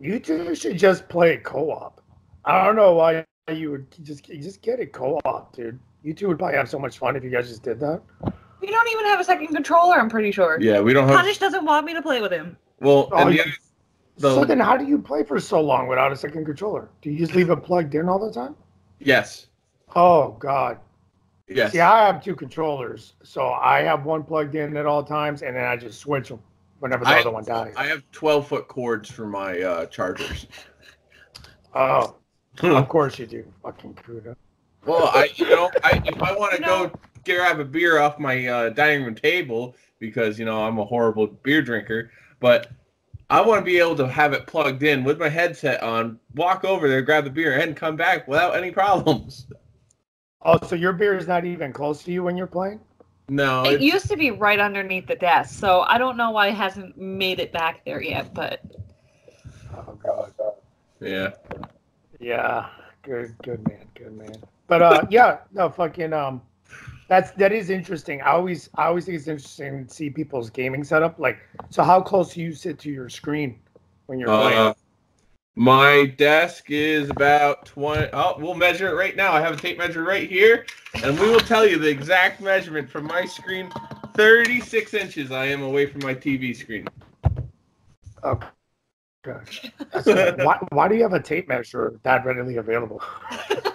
You 0.00 0.18
two 0.18 0.54
should 0.54 0.78
just 0.78 1.08
play 1.08 1.36
co-op. 1.38 2.00
I 2.44 2.64
don't 2.64 2.76
know 2.76 2.94
why 2.94 3.24
you 3.52 3.70
would 3.70 3.86
just 4.02 4.24
just 4.24 4.62
get 4.62 4.80
it 4.80 4.92
co-op, 4.92 5.54
dude. 5.54 5.78
You 6.02 6.14
two 6.14 6.28
would 6.28 6.38
probably 6.38 6.56
have 6.56 6.68
so 6.68 6.78
much 6.78 6.98
fun 6.98 7.16
if 7.16 7.22
you 7.22 7.30
guys 7.30 7.48
just 7.48 7.62
did 7.62 7.78
that. 7.80 8.02
We 8.60 8.68
don't 8.68 8.88
even 8.88 9.04
have 9.06 9.20
a 9.20 9.24
second 9.24 9.48
controller. 9.48 9.96
I'm 9.96 10.08
pretty 10.08 10.32
sure. 10.32 10.58
Yeah, 10.60 10.80
we 10.80 10.92
don't 10.92 11.08
have. 11.08 11.16
Punish 11.16 11.38
doesn't 11.38 11.64
want 11.64 11.86
me 11.86 11.94
to 11.94 12.02
play 12.02 12.20
with 12.20 12.32
him. 12.32 12.56
Well, 12.80 13.08
oh, 13.12 13.30
the, 13.30 13.44
the... 14.18 14.34
so 14.34 14.44
then 14.44 14.60
how 14.60 14.76
do 14.76 14.84
you 14.84 14.98
play 14.98 15.24
for 15.24 15.38
so 15.38 15.60
long 15.60 15.88
without 15.88 16.12
a 16.12 16.16
second 16.16 16.44
controller? 16.44 16.88
Do 17.00 17.10
you 17.10 17.18
just 17.18 17.34
leave 17.34 17.50
it 17.50 17.56
plugged 17.56 17.94
in 17.94 18.08
all 18.08 18.18
the 18.18 18.32
time? 18.32 18.56
Yes. 18.98 19.46
Oh 19.94 20.36
God. 20.38 20.78
Yes. 21.48 21.72
See, 21.72 21.80
I 21.80 22.06
have 22.06 22.24
two 22.24 22.34
controllers, 22.34 23.14
so 23.22 23.52
I 23.52 23.82
have 23.82 24.04
one 24.04 24.22
plugged 24.22 24.54
in 24.54 24.76
at 24.76 24.86
all 24.86 25.02
times, 25.02 25.42
and 25.42 25.54
then 25.54 25.64
I 25.64 25.76
just 25.76 26.00
switch 26.00 26.28
them 26.28 26.40
whenever 26.82 27.04
the 27.04 27.10
I, 27.10 27.20
other 27.20 27.30
one 27.30 27.44
dies. 27.44 27.72
I 27.76 27.86
have 27.86 28.02
12 28.10 28.48
foot 28.48 28.68
cords 28.68 29.08
for 29.08 29.26
my 29.26 29.60
uh, 29.60 29.86
chargers. 29.86 30.46
Oh, 31.74 32.16
of 32.62 32.88
course 32.90 33.18
you 33.18 33.26
do, 33.26 33.50
fucking 33.62 33.94
Kuda. 33.94 34.36
Well, 34.84 35.06
I 35.06 35.30
you 35.36 35.48
know, 35.48 35.70
I 35.82 36.02
if 36.04 36.22
I 36.22 36.36
want 36.36 36.54
to 36.54 36.60
go 36.60 36.92
grab 37.24 37.60
a 37.60 37.64
beer 37.64 37.98
off 37.98 38.18
my 38.18 38.46
uh, 38.46 38.68
dining 38.68 39.06
room 39.06 39.14
table 39.14 39.74
because 39.98 40.38
you 40.38 40.44
know 40.44 40.62
I'm 40.62 40.78
a 40.78 40.84
horrible 40.84 41.28
beer 41.28 41.62
drinker, 41.62 42.10
but 42.40 42.70
I 43.30 43.40
want 43.40 43.62
to 43.62 43.64
be 43.64 43.78
able 43.78 43.96
to 43.96 44.06
have 44.06 44.34
it 44.34 44.46
plugged 44.46 44.82
in 44.82 45.02
with 45.02 45.18
my 45.18 45.30
headset 45.30 45.82
on, 45.82 46.20
walk 46.34 46.64
over 46.66 46.86
there, 46.86 47.00
grab 47.00 47.24
the 47.24 47.30
beer, 47.30 47.58
and 47.58 47.74
come 47.74 47.96
back 47.96 48.28
without 48.28 48.54
any 48.54 48.70
problems. 48.70 49.46
Oh, 50.42 50.58
so 50.66 50.74
your 50.74 50.92
beer 50.92 51.16
is 51.16 51.26
not 51.26 51.46
even 51.46 51.72
close 51.72 52.02
to 52.02 52.12
you 52.12 52.22
when 52.22 52.36
you're 52.36 52.46
playing? 52.46 52.80
No. 53.32 53.64
It 53.64 53.80
used 53.80 54.10
to 54.10 54.16
be 54.18 54.30
right 54.30 54.60
underneath 54.60 55.06
the 55.06 55.14
desk, 55.14 55.58
so 55.58 55.80
I 55.80 55.96
don't 55.96 56.18
know 56.18 56.32
why 56.32 56.48
it 56.48 56.54
hasn't 56.54 56.98
made 56.98 57.40
it 57.40 57.50
back 57.50 57.82
there 57.86 58.02
yet, 58.02 58.34
but 58.34 58.60
Oh 59.74 59.98
god. 60.02 60.34
Yeah. 61.00 61.30
Yeah. 62.20 62.66
Good 63.00 63.34
good 63.42 63.66
man, 63.66 63.86
good 63.94 64.12
man. 64.12 64.34
But 64.66 64.82
uh 64.82 65.06
yeah, 65.08 65.38
no 65.50 65.70
fucking 65.70 66.12
um 66.12 66.42
that's 67.08 67.30
that 67.32 67.52
is 67.52 67.70
interesting. 67.70 68.20
I 68.20 68.32
always 68.32 68.68
I 68.74 68.84
always 68.84 69.06
think 69.06 69.16
it's 69.16 69.28
interesting 69.28 69.86
to 69.86 69.94
see 69.94 70.10
people's 70.10 70.50
gaming 70.50 70.84
setup. 70.84 71.18
Like 71.18 71.38
so 71.70 71.82
how 71.82 72.02
close 72.02 72.34
do 72.34 72.42
you 72.42 72.52
sit 72.52 72.78
to 72.80 72.90
your 72.90 73.08
screen 73.08 73.58
when 74.06 74.18
you're 74.18 74.28
uh, 74.28 74.42
playing? 74.42 74.74
My 75.54 76.06
desk 76.16 76.70
is 76.70 77.10
about 77.10 77.66
20. 77.66 78.08
Oh, 78.14 78.36
we'll 78.38 78.54
measure 78.54 78.88
it 78.88 78.94
right 78.94 79.14
now. 79.14 79.32
I 79.32 79.40
have 79.40 79.52
a 79.52 79.56
tape 79.56 79.76
measure 79.76 80.02
right 80.02 80.28
here, 80.28 80.64
and 81.04 81.18
we 81.20 81.28
will 81.28 81.40
tell 81.40 81.66
you 81.66 81.78
the 81.78 81.88
exact 81.88 82.40
measurement 82.40 82.88
from 82.88 83.04
my 83.04 83.26
screen 83.26 83.70
36 84.14 84.94
inches 84.94 85.30
I 85.30 85.46
am 85.46 85.62
away 85.62 85.84
from 85.84 86.02
my 86.02 86.14
TV 86.14 86.56
screen. 86.56 86.88
Okay. 88.24 88.46
gosh. 89.22 89.70
why, 90.04 90.58
why 90.70 90.88
do 90.88 90.94
you 90.94 91.02
have 91.02 91.12
a 91.12 91.20
tape 91.20 91.48
measure 91.48 92.00
that 92.02 92.24
readily 92.24 92.56
available? 92.56 93.02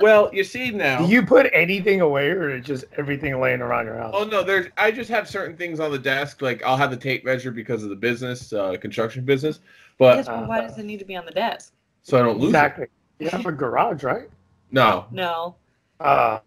Well, 0.00 0.30
you 0.32 0.44
see 0.44 0.70
now. 0.70 1.04
Do 1.04 1.12
you 1.12 1.22
put 1.22 1.50
anything 1.52 2.00
away, 2.00 2.30
or 2.30 2.56
is 2.56 2.64
just 2.64 2.86
everything 2.96 3.38
laying 3.38 3.60
around 3.60 3.84
your 3.84 3.98
house? 3.98 4.14
Oh 4.16 4.24
no, 4.24 4.42
there's. 4.42 4.68
I 4.78 4.90
just 4.90 5.10
have 5.10 5.28
certain 5.28 5.56
things 5.56 5.78
on 5.78 5.92
the 5.92 5.98
desk. 5.98 6.40
Like 6.40 6.62
I'll 6.62 6.78
have 6.78 6.90
the 6.90 6.96
tape 6.96 7.22
measure 7.24 7.50
because 7.50 7.82
of 7.84 7.90
the 7.90 7.96
business, 7.96 8.52
uh, 8.52 8.76
construction 8.80 9.26
business. 9.26 9.60
But 10.00 10.16
Yes, 10.16 10.26
but 10.28 10.48
why 10.48 10.62
does 10.62 10.78
it 10.78 10.84
need 10.86 10.98
to 11.00 11.04
be 11.04 11.14
on 11.14 11.26
the 11.26 11.30
desk? 11.30 11.74
so 12.02 12.18
I 12.18 12.22
don't 12.22 12.38
lose. 12.38 12.44
It. 12.46 12.56
exactly. 12.56 12.86
You 13.18 13.28
have 13.28 13.44
a 13.44 13.52
garage, 13.64 14.02
right? 14.02 14.30
No. 14.72 15.04
No. 15.12 15.56
Uh, 16.00 16.38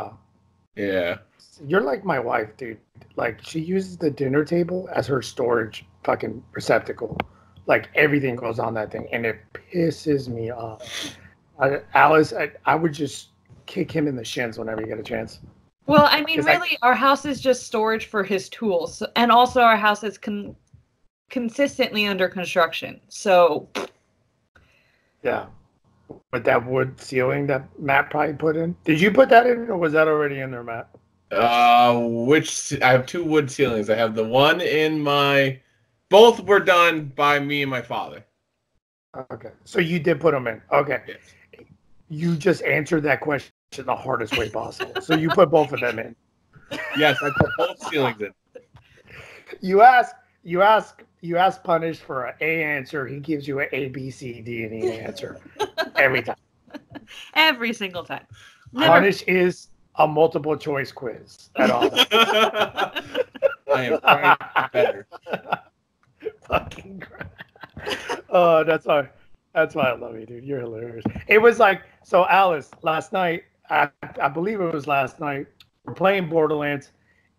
Yeah. 0.76 1.20
you're 1.68 1.82
like 1.82 2.04
my 2.04 2.20
wife, 2.20 2.58
dude. 2.58 2.80
Like 3.16 3.40
she 3.44 3.60
uses 3.60 3.96
the 3.96 4.10
dinner 4.10 4.44
table 4.44 4.90
as 4.92 5.06
her 5.06 5.22
storage 5.22 5.86
fucking 6.04 6.44
receptacle. 6.54 7.16
Like 7.68 7.90
everything 7.94 8.36
goes 8.36 8.58
on 8.58 8.74
that 8.74 8.92
thing, 8.92 9.08
and 9.14 9.24
it 9.24 9.38
pisses 9.54 10.28
me 10.28 10.52
off. 10.52 11.16
I, 11.60 11.82
Alice, 11.94 12.34
I, 12.34 12.50
I 12.66 12.74
would 12.74 12.92
just 12.92 13.30
kick 13.68 13.92
him 13.92 14.08
in 14.08 14.16
the 14.16 14.26
shins 14.26 14.58
whenever 14.58 14.82
you 14.82 14.88
get 14.88 14.98
a 15.00 15.04
chance. 15.04 15.40
Well, 15.86 16.08
I 16.10 16.24
mean, 16.24 16.40
Is 16.40 16.46
that- 16.46 16.60
really, 16.60 16.78
our 16.82 16.96
house 16.96 17.24
is 17.26 17.40
just 17.40 17.68
storage 17.68 18.08
for 18.08 18.24
his 18.24 18.50
tools, 18.50 19.04
and 19.16 19.32
also 19.32 19.62
our 19.62 19.78
house 19.78 20.04
is 20.04 20.18
con- 20.18 20.56
consistently 21.30 22.06
under 22.06 22.28
construction. 22.28 23.00
So, 23.10 23.70
Yeah. 25.24 25.46
With 26.32 26.44
that 26.44 26.66
wood 26.66 27.00
ceiling 27.00 27.48
that 27.48 27.68
Matt 27.80 28.10
probably 28.10 28.34
put 28.34 28.56
in. 28.58 28.76
Did 28.84 29.00
you 29.00 29.10
put 29.12 29.30
that 29.30 29.48
in, 29.48 29.70
or 29.70 29.78
was 29.78 29.94
that 29.94 30.08
already 30.08 30.40
in 30.40 30.52
there, 30.52 30.64
Matt? 30.64 30.90
Uh, 31.32 31.98
which 32.00 32.80
I 32.82 32.92
have 32.92 33.06
two 33.06 33.24
wood 33.24 33.50
ceilings. 33.50 33.90
I 33.90 33.96
have 33.96 34.14
the 34.14 34.24
one 34.24 34.62
in 34.62 35.00
my. 35.02 35.60
Both 36.10 36.42
were 36.42 36.60
done 36.60 37.12
by 37.16 37.40
me 37.40 37.62
and 37.64 37.72
my 37.72 37.82
father. 37.82 38.24
Okay. 39.32 39.52
So 39.64 39.80
you 39.80 40.00
did 40.00 40.20
put 40.20 40.34
them 40.34 40.48
in. 40.48 40.62
Okay. 40.72 41.02
Yes. 41.08 41.66
You 42.10 42.36
just 42.36 42.62
answered 42.64 43.02
that 43.04 43.22
question 43.22 43.52
the 43.72 43.96
hardest 43.96 44.38
way 44.38 44.50
possible. 44.50 45.02
so 45.02 45.16
you 45.16 45.30
put 45.30 45.50
both 45.50 45.72
of 45.72 45.80
them 45.80 45.98
in. 45.98 46.16
Yes, 46.98 47.18
I 47.24 47.32
put 47.36 47.50
both 47.58 47.90
ceilings 47.90 48.22
in. 48.22 48.32
You 49.62 49.82
ask, 49.82 50.16
you 50.44 50.62
ask, 50.62 51.04
you 51.24 51.38
ask 51.38 51.64
Punish 51.64 52.00
for 52.00 52.26
an 52.26 52.36
A 52.42 52.64
answer. 52.64 53.08
He 53.08 53.20
gives 53.20 53.48
you 53.48 53.62
an 53.62 53.70
A, 53.72 53.88
B, 53.88 54.12
C, 54.12 54.42
D, 54.42 54.66
and 54.66 54.74
E 54.74 54.92
answer 55.00 55.40
every 55.96 56.22
time. 56.22 56.36
every 57.34 57.72
single 57.72 58.04
time. 58.04 58.26
Never. 58.74 58.92
Punish 58.92 59.22
is 59.24 59.70
a 59.96 60.06
multiple 60.06 60.58
choice 60.58 60.92
quiz 60.92 61.50
at 61.56 61.72
all. 61.72 61.90
I 62.12 63.02
am 63.74 64.00
trying 64.02 64.38
better. 64.74 65.08
Fucking 66.42 67.00
crap. 67.00 67.32
Oh, 68.30 68.66
that's 68.66 68.86
why. 68.86 69.10
That's 69.56 69.76
why 69.76 69.84
I 69.92 69.96
love 69.96 70.20
you, 70.20 70.26
dude. 70.26 70.44
You're 70.44 70.62
hilarious. 70.62 71.06
It 71.28 71.38
was 71.38 71.58
like 71.58 71.84
so, 72.04 72.28
Alice. 72.28 72.70
Last 72.82 73.14
night, 73.14 73.44
I, 73.70 73.90
I 74.22 74.28
believe 74.28 74.60
it 74.60 74.74
was 74.74 74.88
last 74.88 75.20
night. 75.20 75.48
We're 75.86 75.94
playing 75.94 76.28
Borderlands, 76.28 76.92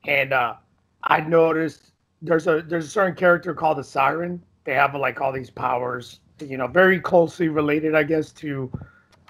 and 0.07 0.33
uh, 0.33 0.55
I 1.03 1.21
noticed 1.21 1.91
there's 2.25 2.47
a 2.47 2.63
there's 2.63 2.87
a 2.87 2.91
certain 2.91 3.15
character 3.15 3.55
called 3.55 3.79
the 3.79 3.85
Siren. 3.85 4.43
They 4.65 4.75
have 4.75 4.95
like 4.95 5.21
all 5.21 5.33
these 5.33 5.51
powers, 5.51 6.21
you 6.41 6.57
know, 6.57 6.67
very 6.67 6.99
closely 6.99 7.49
related, 7.49 7.95
I 7.95 8.03
guess, 8.03 8.33
to 8.33 8.73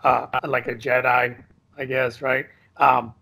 uh, 0.05 0.27
like 0.45 0.69
a 0.69 0.75
Jedi, 0.75 1.43
I 1.77 1.85
guess, 1.85 2.23
right? 2.23 2.47
Um, 2.77 3.13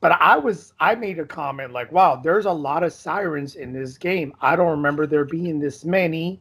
but 0.00 0.12
I 0.12 0.36
was 0.36 0.72
I 0.80 0.94
made 0.94 1.18
a 1.18 1.24
comment 1.24 1.72
like, 1.72 1.92
wow, 1.92 2.16
there's 2.16 2.46
a 2.46 2.52
lot 2.52 2.82
of 2.82 2.92
sirens 2.92 3.54
in 3.54 3.72
this 3.72 3.96
game. 3.96 4.34
I 4.40 4.56
don't 4.56 4.70
remember 4.70 5.06
there 5.06 5.24
being 5.24 5.60
this 5.60 5.84
many 5.84 6.40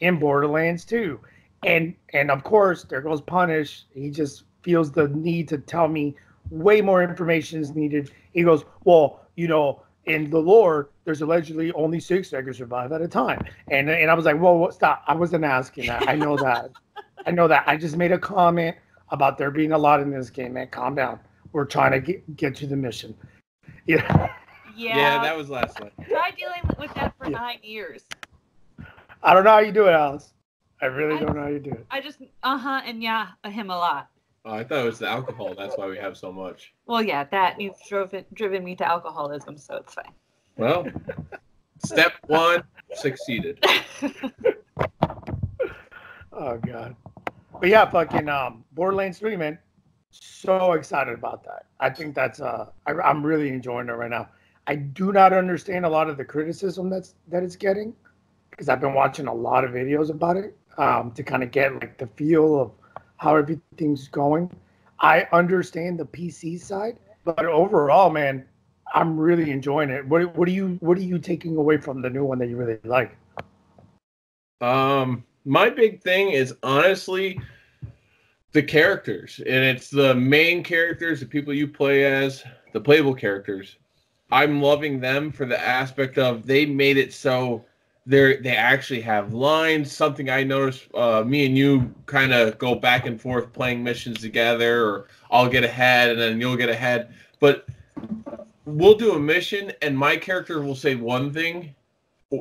in 0.00 0.18
Borderlands 0.18 0.84
2. 0.84 1.18
And 1.64 1.94
and 2.12 2.30
of 2.30 2.44
course, 2.44 2.84
there 2.84 3.00
goes 3.00 3.22
Punish. 3.22 3.84
He 3.94 4.10
just 4.10 4.44
feels 4.62 4.92
the 4.92 5.08
need 5.08 5.48
to 5.48 5.58
tell 5.58 5.88
me 5.88 6.16
way 6.50 6.82
more 6.82 7.02
information 7.02 7.60
is 7.60 7.74
needed. 7.74 8.10
He 8.32 8.42
goes, 8.42 8.64
well, 8.84 9.26
you 9.36 9.48
know, 9.48 9.82
in 10.06 10.30
the 10.30 10.38
lore, 10.38 10.90
there's 11.04 11.20
allegedly 11.22 11.72
only 11.72 12.00
six 12.00 12.30
that 12.30 12.44
can 12.44 12.54
survive 12.54 12.92
at 12.92 13.02
a 13.02 13.08
time. 13.08 13.44
And 13.70 13.90
and 13.90 14.10
I 14.10 14.14
was 14.14 14.24
like, 14.24 14.36
whoa, 14.38 14.54
whoa 14.56 14.70
stop! 14.70 15.02
I 15.06 15.14
wasn't 15.14 15.44
asking 15.44 15.86
that. 15.86 16.08
I 16.08 16.14
know 16.14 16.36
that. 16.36 16.70
I 17.26 17.30
know 17.32 17.48
that. 17.48 17.64
I 17.66 17.76
just 17.76 17.96
made 17.96 18.12
a 18.12 18.18
comment 18.18 18.76
about 19.10 19.36
there 19.38 19.50
being 19.50 19.72
a 19.72 19.78
lot 19.78 20.00
in 20.00 20.10
this 20.10 20.30
game. 20.30 20.54
Man, 20.54 20.68
calm 20.68 20.94
down. 20.94 21.18
We're 21.52 21.64
trying 21.64 21.92
to 21.92 22.00
get 22.00 22.36
get 22.36 22.54
to 22.56 22.66
the 22.66 22.76
mission. 22.76 23.14
Yeah. 23.88 24.30
Yeah. 24.76 24.96
Yeah, 24.96 25.22
that 25.22 25.36
was 25.36 25.48
last 25.48 25.80
one. 25.80 25.92
Try 26.08 26.32
dealing 26.36 26.60
with 26.76 26.92
that 26.94 27.14
for 27.16 27.30
Yeah. 27.30 27.38
nine 27.38 27.58
years. 27.62 28.02
I 29.22 29.32
don't 29.32 29.44
know 29.44 29.50
how 29.50 29.60
you 29.60 29.70
do 29.70 29.86
it, 29.86 29.92
Alice. 29.92 30.34
I 30.82 30.86
really 30.86 31.16
I- 31.16 31.20
don't 31.20 31.36
know 31.36 31.42
how 31.42 31.48
you 31.48 31.60
do 31.60 31.70
it. 31.70 31.86
I 31.90 32.00
just 32.00 32.18
uh 32.42 32.58
huh 32.58 32.82
and 32.84 33.00
yeah 33.00 33.28
him 33.44 33.70
a 33.70 33.78
lot. 33.78 34.08
Oh, 34.46 34.52
I 34.52 34.62
thought 34.62 34.78
it 34.78 34.84
was 34.84 35.00
the 35.00 35.08
alcohol. 35.08 35.54
That's 35.58 35.76
why 35.76 35.88
we 35.88 35.98
have 35.98 36.16
so 36.16 36.30
much. 36.30 36.72
Well, 36.86 37.02
yeah, 37.02 37.24
that 37.24 37.60
you've 37.60 37.74
driven 37.88 38.24
driven 38.32 38.62
me 38.62 38.76
to 38.76 38.88
alcoholism, 38.88 39.58
so 39.58 39.74
it's 39.74 39.92
fine. 39.92 40.12
Well, 40.56 40.86
step 41.84 42.12
one 42.28 42.62
succeeded. 42.94 43.62
Oh 46.38 46.58
god. 46.58 46.94
But 47.58 47.70
yeah, 47.70 47.88
fucking 47.88 48.28
um 48.28 48.62
Borderlands 48.72 49.18
3, 49.18 49.36
man. 49.36 49.58
So 50.10 50.72
excited 50.72 51.14
about 51.14 51.42
that. 51.44 51.64
I 51.80 51.88
think 51.88 52.14
that's 52.14 52.40
uh 52.40 52.66
I, 52.86 52.92
I'm 52.92 53.24
really 53.24 53.48
enjoying 53.48 53.88
it 53.88 53.92
right 53.92 54.10
now. 54.10 54.28
I 54.66 54.74
do 54.74 55.12
not 55.12 55.32
understand 55.32 55.86
a 55.86 55.88
lot 55.88 56.10
of 56.10 56.18
the 56.18 56.24
criticism 56.26 56.90
that's 56.90 57.14
that 57.28 57.42
it's 57.42 57.56
getting 57.56 57.94
because 58.50 58.68
I've 58.68 58.82
been 58.82 58.92
watching 58.92 59.28
a 59.28 59.34
lot 59.34 59.64
of 59.64 59.70
videos 59.70 60.10
about 60.10 60.36
it 60.36 60.54
um 60.76 61.10
to 61.12 61.22
kind 61.22 61.42
of 61.42 61.50
get 61.50 61.72
like 61.72 61.96
the 61.96 62.06
feel 62.08 62.60
of 62.60 62.70
how 63.18 63.36
everything's 63.36 64.08
going. 64.08 64.50
I 65.00 65.26
understand 65.32 65.98
the 65.98 66.06
PC 66.06 66.60
side, 66.60 66.98
but 67.24 67.44
overall, 67.44 68.10
man, 68.10 68.44
I'm 68.94 69.18
really 69.18 69.50
enjoying 69.50 69.90
it. 69.90 70.06
What 70.06 70.34
what 70.36 70.48
are 70.48 70.52
you 70.52 70.76
what 70.80 70.96
are 70.98 71.02
you 71.02 71.18
taking 71.18 71.56
away 71.56 71.76
from 71.76 72.02
the 72.02 72.10
new 72.10 72.24
one 72.24 72.38
that 72.38 72.48
you 72.48 72.56
really 72.56 72.78
like? 72.84 73.16
Um, 74.60 75.24
my 75.44 75.68
big 75.68 76.02
thing 76.02 76.30
is 76.30 76.54
honestly 76.62 77.38
the 78.52 78.62
characters, 78.62 79.40
and 79.40 79.64
it's 79.64 79.90
the 79.90 80.14
main 80.14 80.62
characters, 80.62 81.20
the 81.20 81.26
people 81.26 81.52
you 81.52 81.68
play 81.68 82.04
as, 82.04 82.42
the 82.72 82.80
playable 82.80 83.14
characters. 83.14 83.76
I'm 84.30 84.62
loving 84.62 84.98
them 84.98 85.30
for 85.30 85.46
the 85.46 85.60
aspect 85.60 86.18
of 86.18 86.46
they 86.46 86.66
made 86.66 86.96
it 86.96 87.12
so 87.12 87.64
they 88.06 88.36
they 88.36 88.56
actually 88.56 89.00
have 89.00 89.34
lines. 89.34 89.92
Something 89.92 90.30
I 90.30 90.44
noticed, 90.44 90.86
uh, 90.94 91.24
me 91.26 91.44
and 91.46 91.58
you 91.58 91.92
kind 92.06 92.32
of 92.32 92.56
go 92.58 92.74
back 92.74 93.06
and 93.06 93.20
forth 93.20 93.52
playing 93.52 93.82
missions 93.82 94.20
together, 94.20 94.84
or 94.84 95.08
I'll 95.30 95.48
get 95.48 95.64
ahead 95.64 96.10
and 96.10 96.20
then 96.20 96.40
you'll 96.40 96.56
get 96.56 96.68
ahead. 96.68 97.12
But 97.40 97.66
we'll 98.64 98.96
do 98.96 99.12
a 99.12 99.18
mission, 99.18 99.72
and 99.82 99.98
my 99.98 100.16
character 100.16 100.62
will 100.62 100.76
say 100.76 100.94
one 100.94 101.32
thing, 101.32 101.74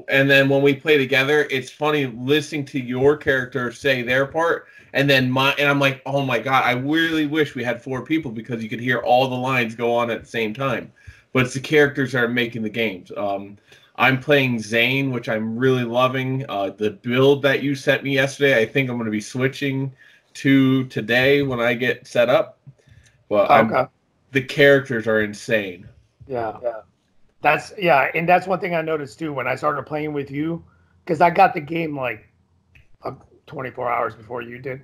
and 0.08 0.30
then 0.30 0.50
when 0.50 0.62
we 0.62 0.76
play 0.76 0.98
together, 0.98 1.48
it's 1.50 1.70
funny 1.72 2.06
listening 2.06 2.66
to 2.66 2.80
your 2.80 3.18
character 3.18 3.72
say 3.72 4.04
their 4.04 4.28
part, 4.28 4.68
and 4.94 5.10
then 5.10 5.32
my 5.32 5.54
and 5.54 5.68
I'm 5.68 5.80
like, 5.80 6.04
oh 6.06 6.24
my 6.24 6.38
god, 6.38 6.64
I 6.64 6.74
really 6.74 7.26
wish 7.26 7.56
we 7.56 7.64
had 7.64 7.82
four 7.82 8.04
people 8.04 8.32
because 8.32 8.62
you 8.62 8.70
could 8.70 8.80
hear 8.80 9.00
all 9.00 9.28
the 9.28 9.36
lines 9.36 9.74
go 9.74 9.94
on 9.96 10.12
at 10.12 10.22
the 10.22 10.28
same 10.28 10.54
time. 10.54 10.92
But 11.34 11.46
it's 11.46 11.54
the 11.56 11.60
characters 11.60 12.14
that 12.14 12.24
are 12.24 12.30
making 12.30 12.62
the 12.62 12.70
games. 12.70 13.12
Um, 13.18 13.58
I'm 13.98 14.20
playing 14.20 14.60
Zane, 14.60 15.12
which 15.12 15.30
I'm 15.30 15.58
really 15.58 15.84
loving. 15.84 16.46
Uh, 16.50 16.72
the 16.72 16.92
build 16.92 17.42
that 17.44 17.64
you 17.64 17.76
sent 17.76 18.04
me 18.04 18.14
yesterday, 18.14 18.62
I 18.62 18.66
think 18.66 18.90
I'm 18.90 18.98
going 18.98 19.06
to 19.06 19.12
be 19.12 19.22
switching 19.22 19.94
to 20.36 20.86
today 20.88 21.44
when 21.44 21.60
I 21.60 21.74
get 21.74 22.06
set 22.08 22.30
up. 22.30 22.60
But 23.30 23.50
Okay. 23.50 23.86
the 24.32 24.42
characters 24.42 25.08
are 25.08 25.22
insane. 25.22 25.88
Yeah. 26.28 26.58
Yeah. 26.62 26.82
That's 27.42 27.74
yeah, 27.78 28.10
and 28.16 28.28
that's 28.28 28.48
one 28.48 28.60
thing 28.60 28.74
I 28.76 28.82
noticed 28.82 29.20
too 29.20 29.32
when 29.32 29.48
I 29.48 29.56
started 29.56 29.86
playing 29.86 30.14
with 30.14 30.32
you, 30.32 30.64
because 31.04 31.22
I 31.22 31.30
got 31.30 31.54
the 31.54 31.62
game 31.62 31.96
like 31.96 32.28
uh, 33.04 33.12
24 33.48 33.92
hours 33.92 34.16
before 34.16 34.42
you 34.42 34.58
did. 34.60 34.82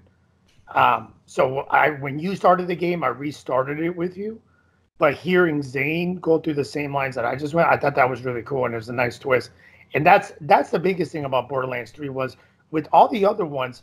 Um, 0.74 1.14
so 1.26 1.62
I 1.72 1.92
when 1.92 2.20
you 2.20 2.36
started 2.36 2.68
the 2.68 2.76
game, 2.76 3.04
I 3.04 3.08
restarted 3.08 3.80
it 3.80 3.96
with 3.96 4.16
you. 4.18 4.42
But 5.02 5.16
hearing 5.16 5.64
Zane 5.64 6.18
go 6.18 6.38
through 6.38 6.54
the 6.54 6.64
same 6.64 6.94
lines 6.94 7.16
that 7.16 7.26
I 7.26 7.36
just 7.36 7.56
went, 7.56 7.68
I 7.68 7.76
thought 7.76 7.96
that 7.96 8.08
was 8.08 8.24
really 8.24 8.44
cool 8.44 8.66
and 8.66 8.74
it 8.76 8.78
was 8.78 8.90
a 8.90 8.94
nice 8.94 9.18
twist. 9.18 9.50
And 9.96 10.06
that's 10.06 10.34
that's 10.42 10.70
the 10.70 10.78
biggest 10.78 11.12
thing 11.12 11.26
about 11.26 11.50
Borderlands 11.50 11.90
3 11.90 12.10
was 12.10 12.38
with 12.70 12.88
all 12.94 13.08
the 13.08 13.26
other 13.26 13.44
ones, 13.44 13.82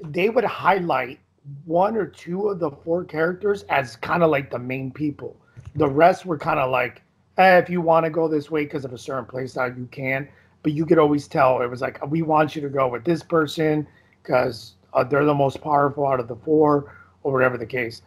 they 0.00 0.28
would 0.28 0.44
highlight 0.44 1.20
one 1.64 1.96
or 1.96 2.04
two 2.04 2.50
of 2.50 2.58
the 2.58 2.70
four 2.70 3.02
characters 3.02 3.62
as 3.70 3.96
kind 3.96 4.22
of 4.22 4.28
like 4.28 4.50
the 4.50 4.58
main 4.58 4.90
people. 4.90 5.34
The 5.74 5.88
rest 5.88 6.26
were 6.26 6.36
kind 6.36 6.60
of 6.60 6.70
like, 6.70 7.00
eh, 7.38 7.56
if 7.56 7.70
you 7.70 7.80
want 7.80 8.04
to 8.04 8.10
go 8.10 8.28
this 8.28 8.50
way 8.50 8.64
because 8.64 8.84
of 8.84 8.92
a 8.92 8.98
certain 8.98 9.24
playstyle, 9.24 9.74
you 9.74 9.88
can. 9.90 10.28
But 10.62 10.72
you 10.72 10.84
could 10.84 10.98
always 10.98 11.26
tell 11.26 11.62
it 11.62 11.70
was 11.70 11.80
like, 11.80 11.98
we 12.10 12.20
want 12.20 12.54
you 12.54 12.60
to 12.60 12.68
go 12.68 12.88
with 12.88 13.06
this 13.06 13.22
person 13.22 13.86
because 14.22 14.74
uh, 14.92 15.02
they're 15.02 15.24
the 15.24 15.32
most 15.32 15.62
powerful 15.62 16.06
out 16.06 16.20
of 16.20 16.28
the 16.28 16.36
four, 16.36 16.94
or 17.22 17.32
whatever 17.32 17.56
the 17.56 17.64
case. 17.64 18.02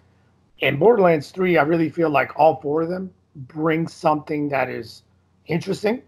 In 0.59 0.77
Borderlands 0.77 1.31
3, 1.31 1.57
I 1.57 1.63
really 1.63 1.89
feel 1.89 2.09
like 2.09 2.37
all 2.37 2.59
four 2.61 2.81
of 2.81 2.89
them 2.89 3.13
bring 3.35 3.87
something 3.87 4.49
that 4.49 4.69
is 4.69 5.03
interesting. 5.45 6.01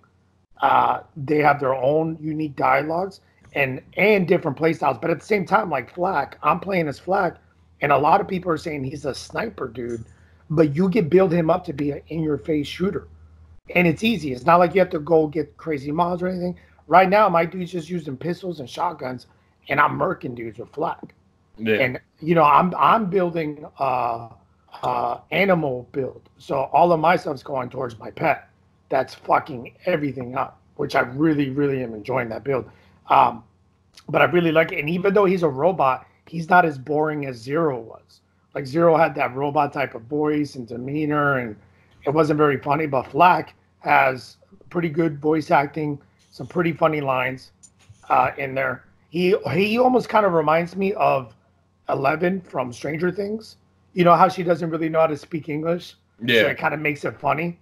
Uh, 0.61 1.01
they 1.15 1.37
have 1.37 1.59
their 1.59 1.75
own 1.75 2.17
unique 2.19 2.55
dialogues 2.55 3.21
and 3.53 3.81
and 3.97 4.27
different 4.27 4.57
playstyles. 4.57 4.99
But 4.99 5.11
at 5.11 5.19
the 5.19 5.25
same 5.25 5.45
time, 5.45 5.69
like 5.69 5.93
Flak, 5.93 6.37
I'm 6.43 6.59
playing 6.59 6.87
as 6.87 6.99
Flak, 6.99 7.37
and 7.81 7.91
a 7.91 7.97
lot 7.97 8.21
of 8.21 8.27
people 8.27 8.51
are 8.51 8.57
saying 8.57 8.83
he's 8.83 9.05
a 9.05 9.13
sniper 9.15 9.67
dude, 9.67 10.03
but 10.49 10.75
you 10.75 10.89
can 10.89 11.07
build 11.07 11.31
him 11.31 11.49
up 11.49 11.63
to 11.65 11.73
be 11.73 11.91
an 11.91 12.01
in-your-face 12.07 12.67
shooter, 12.67 13.07
and 13.75 13.87
it's 13.87 14.03
easy. 14.03 14.33
It's 14.33 14.45
not 14.45 14.57
like 14.57 14.73
you 14.73 14.81
have 14.81 14.89
to 14.89 14.99
go 14.99 15.27
get 15.27 15.55
crazy 15.57 15.91
mods 15.91 16.21
or 16.21 16.27
anything. 16.27 16.57
Right 16.87 17.09
now, 17.09 17.29
my 17.29 17.45
dude's 17.45 17.71
just 17.71 17.89
using 17.89 18.17
pistols 18.17 18.59
and 18.59 18.69
shotguns, 18.69 19.27
and 19.69 19.79
I'm 19.79 19.97
murking 19.97 20.35
dudes 20.35 20.59
with 20.59 20.69
Flak. 20.69 21.13
Yeah. 21.57 21.75
And 21.75 21.99
you 22.19 22.35
know, 22.35 22.43
I'm 22.43 22.73
I'm 22.75 23.09
building 23.09 23.65
uh 23.77 24.29
uh 24.83 25.19
animal 25.31 25.87
build. 25.91 26.21
So 26.37 26.69
all 26.73 26.91
of 26.91 26.99
my 26.99 27.15
stuff's 27.15 27.43
going 27.43 27.69
towards 27.69 27.97
my 27.99 28.11
pet. 28.11 28.49
That's 28.89 29.13
fucking 29.13 29.73
everything 29.85 30.35
up, 30.35 30.59
which 30.75 30.95
I 30.95 31.01
really, 31.01 31.49
really 31.49 31.83
am 31.83 31.93
enjoying 31.93 32.29
that 32.29 32.43
build. 32.43 32.69
Um, 33.09 33.43
but 34.07 34.21
I 34.21 34.25
really 34.25 34.51
like 34.51 34.71
it. 34.71 34.79
And 34.79 34.89
even 34.89 35.13
though 35.13 35.25
he's 35.25 35.43
a 35.43 35.49
robot, 35.49 36.07
he's 36.27 36.49
not 36.49 36.65
as 36.65 36.77
boring 36.77 37.25
as 37.25 37.37
Zero 37.37 37.79
was. 37.79 38.21
Like 38.55 38.65
Zero 38.65 38.97
had 38.97 39.13
that 39.15 39.35
robot 39.35 39.73
type 39.73 39.93
of 39.95 40.03
voice 40.03 40.55
and 40.55 40.67
demeanor, 40.67 41.37
and 41.37 41.55
it 42.05 42.11
wasn't 42.11 42.37
very 42.37 42.57
funny. 42.57 42.87
But 42.87 43.03
Flak 43.03 43.53
has 43.79 44.37
pretty 44.69 44.89
good 44.89 45.19
voice 45.19 45.51
acting, 45.51 45.99
some 46.31 46.47
pretty 46.47 46.73
funny 46.73 47.01
lines 47.01 47.51
uh, 48.09 48.31
in 48.37 48.55
there. 48.55 48.85
He 49.09 49.35
he 49.53 49.77
almost 49.77 50.09
kind 50.09 50.25
of 50.25 50.33
reminds 50.33 50.75
me 50.75 50.93
of 50.93 51.35
Eleven 51.89 52.41
from 52.41 52.73
Stranger 52.73 53.11
Things. 53.11 53.57
You 53.99 54.05
know 54.05 54.15
how 54.15 54.29
she 54.29 54.43
doesn't 54.43 54.69
really 54.69 54.87
know 54.87 55.01
how 55.01 55.07
to 55.07 55.17
speak 55.17 55.49
English, 55.49 55.89
so 55.89 55.95
yeah. 56.25 56.43
it 56.43 56.57
kind 56.57 56.73
of 56.73 56.79
makes 56.79 57.03
it 57.03 57.19
funny. 57.19 57.59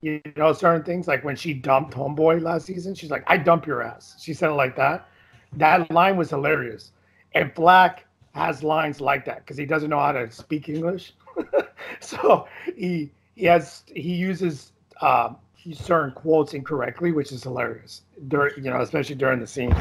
You 0.00 0.22
know, 0.36 0.52
certain 0.52 0.84
things 0.84 1.08
like 1.08 1.24
when 1.24 1.34
she 1.34 1.52
dumped 1.54 1.92
Homeboy 1.92 2.40
last 2.40 2.66
season, 2.66 2.94
she's 2.94 3.10
like, 3.10 3.24
"I 3.26 3.36
dump 3.36 3.66
your 3.66 3.82
ass." 3.82 4.14
She 4.20 4.32
said 4.32 4.50
it 4.50 4.54
like 4.54 4.76
that. 4.76 5.08
That 5.54 5.90
line 5.90 6.16
was 6.16 6.30
hilarious. 6.30 6.92
And 7.34 7.52
Flak 7.52 8.06
has 8.32 8.62
lines 8.62 9.00
like 9.00 9.24
that 9.24 9.38
because 9.38 9.56
he 9.56 9.66
doesn't 9.66 9.90
know 9.90 9.98
how 9.98 10.12
to 10.12 10.30
speak 10.30 10.68
English. 10.68 11.14
so 12.00 12.46
he 12.76 13.10
he 13.34 13.46
has 13.46 13.82
he 13.92 14.14
uses 14.14 14.70
uh, 15.00 15.30
certain 15.72 16.12
quotes 16.12 16.54
incorrectly, 16.54 17.10
which 17.10 17.32
is 17.32 17.42
hilarious. 17.42 18.02
During 18.28 18.54
you 18.64 18.70
know, 18.70 18.82
especially 18.82 19.16
during 19.16 19.40
the 19.40 19.48
scenes. 19.48 19.74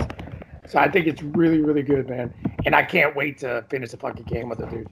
So 0.65 0.79
I 0.79 0.89
think 0.89 1.05
it's 1.05 1.21
really 1.21 1.61
really 1.61 1.83
good, 1.83 2.09
man. 2.09 2.33
And 2.65 2.73
I 2.73 2.81
can't 2.81 3.15
wait 3.15 3.37
to 3.41 3.63
finish 3.69 3.91
the 3.91 3.97
fucking 3.97 4.25
game 4.25 4.49
with 4.49 4.57
the 4.57 4.65
dude. 4.65 4.89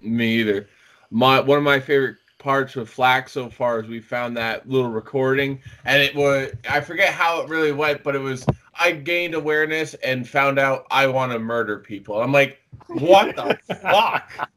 Me 0.00 0.34
either. 0.40 0.68
My 1.10 1.40
one 1.40 1.58
of 1.58 1.64
my 1.64 1.80
favorite 1.80 2.16
parts 2.38 2.76
with 2.76 2.88
Flak 2.88 3.28
so 3.28 3.50
far 3.50 3.80
is 3.80 3.88
we 3.88 4.00
found 4.00 4.36
that 4.36 4.68
little 4.68 4.90
recording, 4.90 5.60
and 5.84 6.02
it 6.02 6.14
was 6.14 6.52
I 6.68 6.80
forget 6.80 7.12
how 7.12 7.40
it 7.42 7.48
really 7.48 7.72
went, 7.72 8.02
but 8.04 8.14
it 8.14 8.20
was 8.20 8.46
I 8.78 8.92
gained 8.92 9.34
awareness 9.34 9.94
and 9.94 10.28
found 10.28 10.58
out 10.58 10.86
I 10.90 11.06
want 11.08 11.32
to 11.32 11.38
murder 11.38 11.78
people. 11.78 12.20
I'm 12.20 12.32
like, 12.32 12.60
what 12.86 13.34
the 13.34 13.58
fuck? 13.82 14.48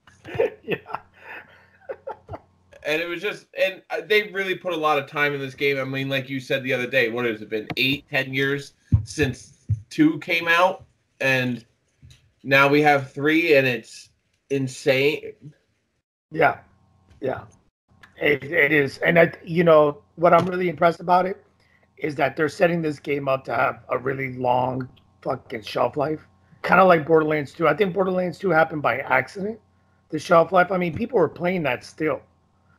yeah. 0.63 0.75
And 2.83 3.01
it 3.01 3.07
was 3.07 3.21
just, 3.21 3.45
and 3.60 3.81
uh, 3.91 4.01
they 4.05 4.29
really 4.29 4.55
put 4.55 4.74
a 4.74 4.77
lot 4.77 4.98
of 4.98 5.07
time 5.07 5.33
in 5.33 5.39
this 5.39 5.53
game. 5.53 5.77
I 5.77 5.83
mean, 5.83 6.10
like 6.10 6.29
you 6.29 6.39
said 6.39 6.63
the 6.63 6.74
other 6.74 6.88
day, 6.88 7.10
what 7.10 7.25
has 7.25 7.41
it 7.41 7.50
been? 7.50 7.67
Eight, 7.77 8.05
ten 8.10 8.33
years 8.33 8.74
since 9.03 9.65
two 9.89 10.19
came 10.19 10.48
out, 10.48 10.86
and 11.19 11.63
now 12.43 12.67
we 12.67 12.81
have 12.81 13.12
three, 13.12 13.55
and 13.55 13.67
it's 13.67 14.10
insane. 14.51 15.53
Yeah, 16.31 16.59
yeah, 17.20 17.44
it, 18.22 18.44
it 18.44 18.72
is, 18.72 19.00
and 19.00 19.20
I, 19.20 19.33
you 19.44 19.64
know, 19.64 20.01
what 20.16 20.33
I'm 20.33 20.46
really 20.46 20.70
impressed 20.70 21.00
about 21.00 21.25
it 21.25 21.44
is 21.98 22.16
that 22.16 22.35
they're 22.35 22.50
setting 22.50 22.81
this 22.81 23.00
game 23.00 23.27
up 23.27 23.46
to 23.46 23.55
have 23.55 23.83
a 23.90 23.98
really 23.98 24.33
long 24.35 24.87
fucking 25.22 25.61
shelf 25.61 25.98
life, 25.98 26.27
kind 26.61 26.79
of 26.81 26.87
like 26.87 27.05
Borderlands 27.05 27.53
2. 27.53 27.68
I 27.68 27.75
think 27.75 27.94
Borderlands 27.94 28.37
2 28.37 28.50
happened 28.50 28.81
by 28.81 29.00
accident. 29.00 29.59
The 30.09 30.20
shelf 30.20 30.51
life. 30.51 30.72
I 30.72 30.77
mean, 30.77 30.94
people 30.94 31.20
were 31.20 31.29
playing 31.29 31.64
that 31.64 31.85
still. 31.85 32.22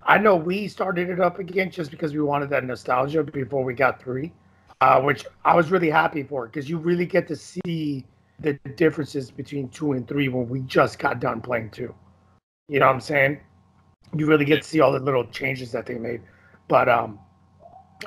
I 0.04 0.18
know 0.18 0.36
we 0.36 0.68
started 0.68 1.08
it 1.08 1.20
up 1.20 1.38
again 1.38 1.70
just 1.70 1.90
because 1.90 2.12
we 2.12 2.20
wanted 2.20 2.50
that 2.50 2.64
nostalgia 2.64 3.22
before 3.22 3.64
we 3.64 3.74
got 3.74 4.02
three, 4.02 4.32
uh, 4.80 5.00
which 5.00 5.24
I 5.44 5.54
was 5.54 5.70
really 5.70 5.90
happy 5.90 6.22
for 6.24 6.46
because 6.46 6.68
you 6.68 6.78
really 6.78 7.06
get 7.06 7.28
to 7.28 7.36
see 7.36 8.04
the 8.42 8.54
differences 8.76 9.30
between 9.30 9.68
two 9.68 9.92
and 9.92 10.06
three 10.06 10.28
when 10.28 10.48
we 10.48 10.60
just 10.60 10.98
got 10.98 11.20
done 11.20 11.40
playing 11.40 11.70
two. 11.70 11.94
You 12.68 12.80
know 12.80 12.86
what 12.86 12.94
I'm 12.94 13.00
saying? 13.00 13.40
You 14.16 14.26
really 14.26 14.44
get 14.44 14.62
to 14.62 14.68
see 14.68 14.80
all 14.80 14.92
the 14.92 15.00
little 15.00 15.24
changes 15.26 15.72
that 15.72 15.86
they 15.86 15.94
made. 15.94 16.20
But 16.68 16.88
um, 16.88 17.18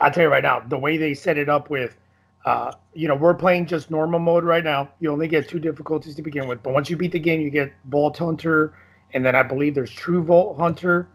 I'll 0.01 0.11
tell 0.11 0.23
you 0.23 0.29
right 0.29 0.43
now, 0.43 0.59
the 0.59 0.77
way 0.77 0.97
they 0.97 1.13
set 1.13 1.37
it 1.37 1.49
up 1.49 1.69
with, 1.69 1.97
uh, 2.45 2.73
you 2.93 3.07
know, 3.07 3.15
we're 3.15 3.33
playing 3.33 3.65
just 3.65 3.89
normal 3.89 4.19
mode 4.19 4.43
right 4.43 4.63
now. 4.63 4.89
You 4.99 5.11
only 5.11 5.27
get 5.27 5.49
two 5.49 5.59
difficulties 5.59 6.15
to 6.15 6.21
begin 6.21 6.47
with, 6.47 6.61
but 6.61 6.73
once 6.73 6.89
you 6.89 6.97
beat 6.97 7.11
the 7.11 7.19
game, 7.19 7.41
you 7.41 7.49
get 7.49 7.73
Vault 7.85 8.17
Hunter, 8.17 8.73
and 9.13 9.25
then 9.25 9.35
I 9.35 9.43
believe 9.43 9.73
there's 9.73 9.91
True 9.91 10.23
Vault 10.23 10.57
Hunter 10.57 11.07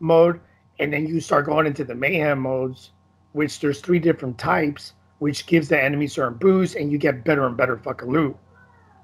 mode, 0.00 0.40
and 0.78 0.92
then 0.92 1.06
you 1.06 1.20
start 1.20 1.46
going 1.46 1.66
into 1.66 1.84
the 1.84 1.94
Mayhem 1.94 2.38
modes, 2.38 2.92
which 3.32 3.60
there's 3.60 3.80
three 3.80 3.98
different 3.98 4.38
types, 4.38 4.94
which 5.18 5.46
gives 5.46 5.68
the 5.68 5.82
enemy 5.82 6.06
certain 6.06 6.38
boosts, 6.38 6.74
and 6.74 6.90
you 6.90 6.98
get 6.98 7.24
better 7.24 7.46
and 7.46 7.56
better 7.56 7.76
fucking 7.76 8.10
loot. 8.10 8.36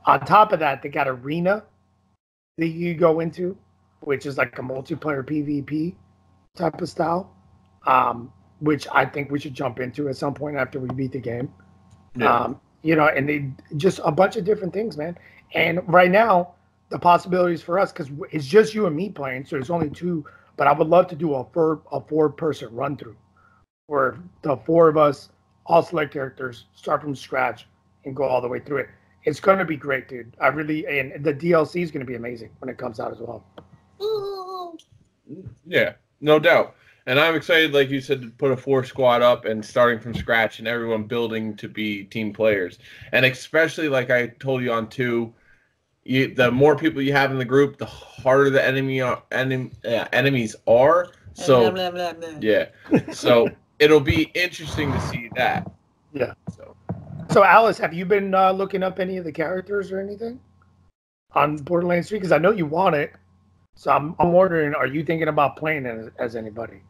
On 0.09 0.21
top 0.21 0.53
of 0.53 0.59
that, 0.61 0.83
they 0.83 0.89
got 0.89 1.07
Arena 1.07 1.63
that 2.57 2.69
you 2.69 2.95
go 2.95 3.21
into, 3.21 3.57
which 4.01 4.27
is 4.27 4.39
like 4.39 4.59
a 4.59 4.63
multiplayer 4.63 5.23
PvP 5.23 5.95
type 6.57 6.81
of 6.81 6.89
style. 6.89 7.35
Um, 7.87 8.33
which 8.61 8.89
I 8.93 9.05
think 9.05 9.31
we 9.31 9.39
should 9.39 9.55
jump 9.55 9.81
into 9.81 10.09
at 10.09 10.17
some 10.17 10.35
point 10.35 10.57
after 10.57 10.81
we 10.81 10.89
beat 10.89 11.13
the 11.13 11.21
game. 11.21 11.53
Yeah. 12.17 12.35
Um, 12.35 12.61
you 12.83 12.97
know, 12.97 13.07
and 13.07 13.29
they 13.29 13.51
just 13.77 14.01
a 14.05 14.11
bunch 14.11 14.37
of 14.37 14.45
different 14.45 14.73
things, 14.73 14.97
man. 14.97 15.17
And 15.55 15.81
right 15.87 16.11
now, 16.11 16.55
the 16.91 16.99
possibilities 16.99 17.63
for 17.63 17.79
us 17.79 17.93
because 17.93 18.11
it's 18.33 18.47
just 18.47 18.75
you 18.75 18.87
and 18.87 18.97
me 18.97 19.11
playing, 19.11 19.45
so 19.45 19.57
there's 19.57 19.71
only 19.71 19.91
two. 19.91 20.25
But 20.57 20.67
I 20.67 20.73
would 20.73 20.89
love 20.89 21.07
to 21.09 21.17
do 21.17 21.35
a 21.35 21.45
four 21.53 21.83
a 21.93 22.01
four 22.01 22.31
person 22.31 22.75
run 22.75 22.97
through, 22.97 23.17
where 23.87 24.19
the 24.43 24.57
four 24.57 24.89
of 24.89 24.97
us 24.97 25.29
all 25.67 25.83
select 25.83 26.13
characters, 26.13 26.65
start 26.75 27.03
from 27.03 27.15
scratch, 27.15 27.67
and 28.05 28.17
go 28.17 28.25
all 28.25 28.41
the 28.41 28.49
way 28.49 28.59
through 28.59 28.79
it. 28.79 28.89
It's 29.25 29.41
going 29.41 29.59
to 29.59 29.65
be 29.65 29.77
great, 29.77 30.09
dude. 30.09 30.37
I 30.41 30.49
really 30.49 30.87
and 30.87 31.25
the 31.25 31.35
DLC 31.35 31.83
is 31.83 31.91
going 31.91 32.05
to 32.05 32.07
be 32.07 32.15
amazing 32.17 32.51
when 32.61 32.69
it 32.69 32.79
comes 32.79 33.01
out 33.01 33.13
as 33.13 33.19
well. 33.19 33.45
Yeah, 35.67 35.95
no 36.21 36.39
doubt. 36.39 36.75
And 37.07 37.19
I'm 37.19 37.35
excited, 37.35 37.73
like 37.73 37.89
you 37.89 38.01
said, 38.03 38.21
to 38.21 38.29
put 38.29 38.51
a 38.51 38.57
four 38.57 38.85
squad 38.85 39.23
up 39.23 39.47
and 39.47 39.65
starting 39.65 39.99
from 39.99 40.15
scratch 40.15 40.59
and 40.59 40.69
everyone 40.69 41.05
building 41.05 41.57
to 41.57 41.69
be 41.69 42.05
team 42.05 42.33
players. 42.35 42.79
And 43.13 43.25
especially, 43.25 43.89
like 43.89 44.11
I 44.11 44.27
told 44.27 44.63
you 44.63 44.73
on 44.73 44.89
two, 44.89 45.33
you, 46.05 46.35
the 46.35 46.51
more 46.51 46.77
people 46.77 47.01
you 47.01 47.13
have 47.15 47.31
in 47.31 47.39
the 47.39 47.47
group, 47.47 47.79
the 47.79 47.87
harder 47.87 48.51
the 48.51 48.63
enemy 48.65 49.01
are, 49.01 49.23
enem, 49.31 49.73
uh, 49.87 50.07
enemies 50.13 50.55
are. 50.67 51.09
So 51.33 51.71
Blah, 51.71 51.91
blah, 51.91 52.13
blah, 52.13 52.13
blah. 52.31 52.39
yeah, 52.41 52.67
so 53.13 53.49
it'll 53.79 54.01
be 54.01 54.25
interesting 54.35 54.93
to 54.93 55.01
see 55.03 55.31
that. 55.37 55.71
Yeah. 56.13 56.35
So 56.55 56.75
So, 57.31 57.45
Alice, 57.45 57.77
have 57.79 57.93
you 57.93 58.07
been 58.07 58.35
uh, 58.35 58.53
looking 58.53 58.83
up 58.83 58.99
any 58.99 59.19
of 59.19 59.25
the 59.25 59.33
characters 59.33 59.93
or 59.93 60.01
anything 60.01 60.41
on 61.33 61.57
Borderlands 61.57 62.09
3? 62.09 62.19
Because 62.19 62.33
I 62.33 62.39
know 62.39 62.53
you 62.53 62.65
want 62.65 62.95
it. 62.95 63.13
So 63.77 63.93
I'm, 63.93 64.15
I'm 64.19 64.33
wondering, 64.33 64.75
are 64.75 64.87
you 64.87 65.05
thinking 65.05 65.29
about 65.29 65.57
playing 65.57 65.87
it 65.87 65.99
as, 65.99 66.11
as 66.19 66.37
anybody? 66.37 66.81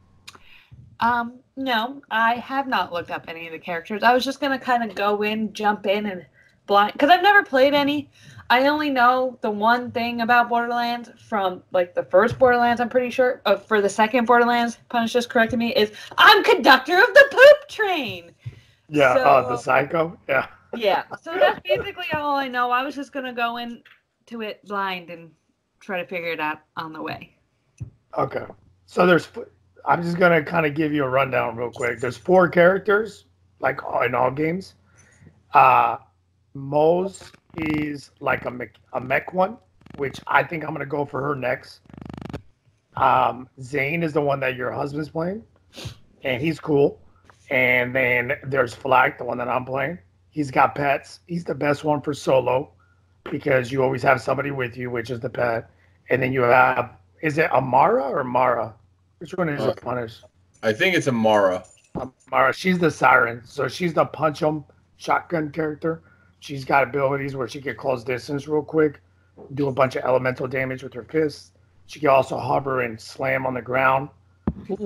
Um, 1.01 1.41
no, 1.57 2.03
I 2.11 2.35
have 2.37 2.67
not 2.67 2.93
looked 2.93 3.11
up 3.11 3.25
any 3.29 3.47
of 3.47 3.53
the 3.53 3.59
characters. 3.59 4.03
I 4.03 4.15
was 4.15 4.25
just 4.25 4.41
gonna 4.41 4.59
kind 4.59 4.89
of 4.89 4.97
go 4.97 5.23
in, 5.23 5.53
jump 5.53 5.87
in, 5.87 6.07
and 6.07 6.25
blind 6.67 6.93
because 6.93 7.11
I've 7.11 7.23
never 7.23 7.43
played 7.43 7.75
any. 7.75 8.09
I 8.51 8.67
only 8.67 8.91
know 8.91 9.39
the 9.43 9.51
one 9.51 9.91
thing 9.91 10.23
about 10.23 10.49
Borderlands 10.49 11.11
from 11.19 11.63
like 11.73 11.95
the 11.95 12.05
first 12.05 12.39
Borderlands. 12.39 12.81
I'm 12.81 12.89
pretty 12.89 13.11
sure. 13.11 13.43
Uh, 13.45 13.57
for 13.57 13.81
the 13.81 13.89
second 13.89 14.25
Borderlands, 14.25 14.79
Punish 14.89 15.13
just 15.13 15.29
corrected 15.29 15.59
me. 15.59 15.75
Is 15.75 15.93
I'm 16.17 16.43
conductor 16.43 16.99
of 16.99 17.13
the 17.13 17.29
poop 17.31 17.69
train. 17.69 18.33
Yeah, 18.89 19.13
uh, 19.13 19.49
the 19.49 19.57
Psycho. 19.57 20.19
Yeah. 20.29 20.47
Yeah, 20.75 21.05
so 21.23 21.35
that's 21.35 21.61
basically 21.61 22.07
all 22.15 22.37
I 22.37 22.49
know. 22.49 22.71
I 22.71 22.83
was 22.83 22.95
just 22.95 23.13
gonna 23.13 23.33
go 23.33 23.57
into 23.59 24.43
it 24.43 24.65
blind 24.65 25.11
and 25.11 25.31
try 25.81 26.01
to 26.01 26.07
figure 26.07 26.33
it 26.33 26.41
out 26.41 26.61
on 26.77 26.93
the 26.93 27.03
way. 27.03 27.35
Okay. 28.17 28.45
So 28.87 29.07
there's, 29.07 29.29
I'm 29.85 30.03
just 30.03 30.19
gonna 30.19 30.43
kind 30.43 30.67
of 30.67 30.75
give 30.75 30.93
you 30.93 31.05
a 31.05 31.09
rundown 31.09 31.57
real 31.57 31.71
quick. 31.71 32.01
There's 32.01 32.17
four 32.17 32.49
characters, 32.49 33.27
like 33.61 33.81
in 34.05 34.15
all 34.15 34.31
games. 34.31 34.75
Uh, 35.53 35.99
Moze 36.55 37.33
is 37.57 38.11
like 38.21 38.45
a 38.45 38.51
mech, 38.51 38.75
a 38.93 39.01
mech 39.01 39.33
one, 39.33 39.57
which 39.97 40.21
I 40.27 40.43
think 40.43 40.65
I'm 40.65 40.73
gonna 40.73 40.87
go 40.87 41.05
for 41.05 41.23
her 41.23 41.35
next. 41.35 41.81
Um, 42.97 43.49
Zane 43.61 44.03
is 44.03 44.13
the 44.13 44.21
one 44.21 44.41
that 44.41 44.57
your 44.57 44.73
husband's 44.73 45.11
playing, 45.11 45.45
and 46.25 46.43
he's 46.43 46.59
cool. 46.59 47.01
And 47.51 47.95
then 47.95 48.35
there's 48.45 48.75
Flak, 48.75 49.19
the 49.19 49.25
one 49.25 49.39
that 49.39 49.49
I'm 49.49 49.65
playing. 49.65 49.99
He's 50.31 50.51
got 50.51 50.75
pets. 50.75 51.21
He's 51.27 51.45
the 51.45 51.55
best 51.55 51.85
one 51.85 52.01
for 52.03 52.13
solo 52.13 52.71
because 53.31 53.73
you 53.73 53.83
always 53.83 54.03
have 54.03 54.21
somebody 54.21 54.51
with 54.51 54.77
you, 54.77 54.91
which 54.91 55.11
is 55.11 55.21
the 55.21 55.31
pet. 55.31 55.71
And 56.11 56.23
then 56.23 56.33
you 56.33 56.43
have 56.43 56.93
is 57.21 57.37
it 57.39 57.51
Amara 57.51 58.05
or 58.05 58.23
Mara? 58.23 58.75
Which 59.19 59.33
one 59.33 59.49
is 59.49 59.61
Uh, 59.61 59.71
it? 59.71 59.81
Punish. 59.83 60.23
I 60.63 60.73
think 60.73 60.95
it's 60.95 61.09
Amara. 61.09 61.65
Amara, 62.31 62.53
she's 62.53 62.79
the 62.79 62.91
siren. 62.91 63.43
So 63.45 63.67
she's 63.67 63.93
the 63.95 64.05
punch 64.05 64.43
'em 64.43 64.65
shotgun 64.99 65.51
character. 65.51 66.03
She's 66.41 66.65
got 66.65 66.85
abilities 66.85 67.35
where 67.35 67.49
she 67.49 67.61
can 67.61 67.75
close 67.75 68.05
distance 68.05 68.47
real 68.47 68.63
quick, 68.63 69.01
do 69.55 69.67
a 69.69 69.73
bunch 69.73 69.97
of 69.97 70.05
elemental 70.05 70.47
damage 70.47 70.85
with 70.85 70.95
her 70.95 71.03
fists. 71.03 71.53
She 71.87 71.99
can 71.99 72.11
also 72.11 72.39
hover 72.39 72.83
and 72.83 73.01
slam 73.01 73.47
on 73.47 73.55
the 73.55 73.63
ground. 73.63 74.11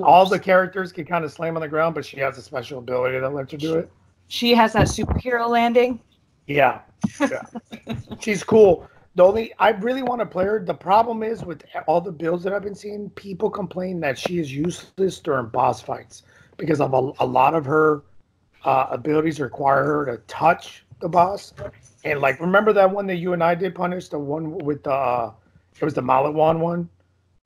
All 0.03 0.27
the 0.27 0.39
characters 0.39 0.93
can 0.93 1.05
kind 1.05 1.25
of 1.25 1.33
slam 1.33 1.57
on 1.57 1.63
the 1.63 1.69
ground, 1.69 1.95
but 1.95 2.05
she 2.05 2.19
has 2.21 2.39
a 2.39 2.43
special 2.43 2.79
ability 2.79 3.19
that 3.19 3.33
lets 3.33 3.53
her 3.53 3.59
do 3.59 3.77
it. 3.77 3.91
She 4.29 4.55
has 4.55 4.73
that 4.73 4.87
superhero 4.87 5.49
landing. 5.49 6.01
Yeah, 6.47 6.81
yeah. 7.21 7.43
she's 8.21 8.43
cool. 8.43 8.89
The 9.15 9.23
only 9.25 9.53
I 9.59 9.71
really 9.71 10.03
want 10.03 10.21
to 10.21 10.27
play 10.27 10.45
her. 10.45 10.65
The 10.65 10.75
problem 10.75 11.23
is 11.23 11.45
with 11.45 11.65
all 11.87 12.01
the 12.01 12.13
builds 12.13 12.45
that 12.45 12.53
I've 12.53 12.63
been 12.63 12.75
seeing, 12.75 13.11
people 13.11 13.51
complain 13.51 14.01
that 14.01 14.19
she 14.19 14.39
is 14.39 14.53
useless 14.53 15.19
during 15.19 15.49
boss 15.49 15.83
fights 15.83 16.23
because 16.57 16.81
of 16.81 16.95
a, 16.95 17.13
a 17.21 17.27
lot 17.27 17.55
of 17.55 17.65
her 17.67 18.03
uh, 18.65 18.87
abilities 18.91 19.41
require 19.41 19.85
her 19.85 20.07
to 20.07 20.17
touch 20.29 20.85
the 21.01 21.09
boss. 21.09 21.53
And 22.05 22.21
like, 22.21 22.41
remember 22.41 22.73
that 22.73 22.91
one 22.91 23.07
that 23.09 23.17
you 23.17 23.33
and 23.35 23.45
I 23.45 23.55
did 23.55 23.75
punish 23.75 24.09
the 24.09 24.19
one 24.19 24.57
with 24.59 24.83
the 24.85 24.93
uh, 24.93 25.33
it 25.81 25.85
was 25.85 25.95
the 25.95 26.03
Maliwan 26.03 26.59
one. 26.59 26.89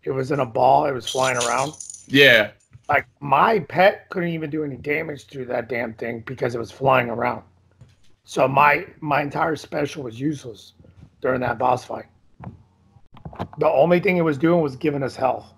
It 0.04 0.10
was 0.10 0.30
in 0.30 0.40
a 0.40 0.46
ball. 0.46 0.86
It 0.86 0.92
was 0.92 1.08
flying 1.08 1.36
around. 1.38 1.72
Yeah. 2.06 2.50
Like 2.88 3.06
my 3.20 3.60
pet 3.60 4.08
couldn't 4.10 4.28
even 4.30 4.50
do 4.50 4.64
any 4.64 4.76
damage 4.76 5.26
to 5.28 5.44
that 5.46 5.68
damn 5.68 5.92
thing 5.94 6.22
because 6.26 6.54
it 6.54 6.58
was 6.58 6.70
flying 6.70 7.10
around. 7.10 7.42
So 8.24 8.46
my 8.48 8.86
my 9.00 9.22
entire 9.22 9.56
special 9.56 10.04
was 10.04 10.18
useless 10.20 10.74
during 11.20 11.40
that 11.40 11.58
boss 11.58 11.84
fight. 11.84 12.06
The 13.58 13.68
only 13.68 14.00
thing 14.00 14.16
it 14.16 14.22
was 14.22 14.38
doing 14.38 14.60
was 14.62 14.76
giving 14.76 15.02
us 15.02 15.16
health, 15.16 15.52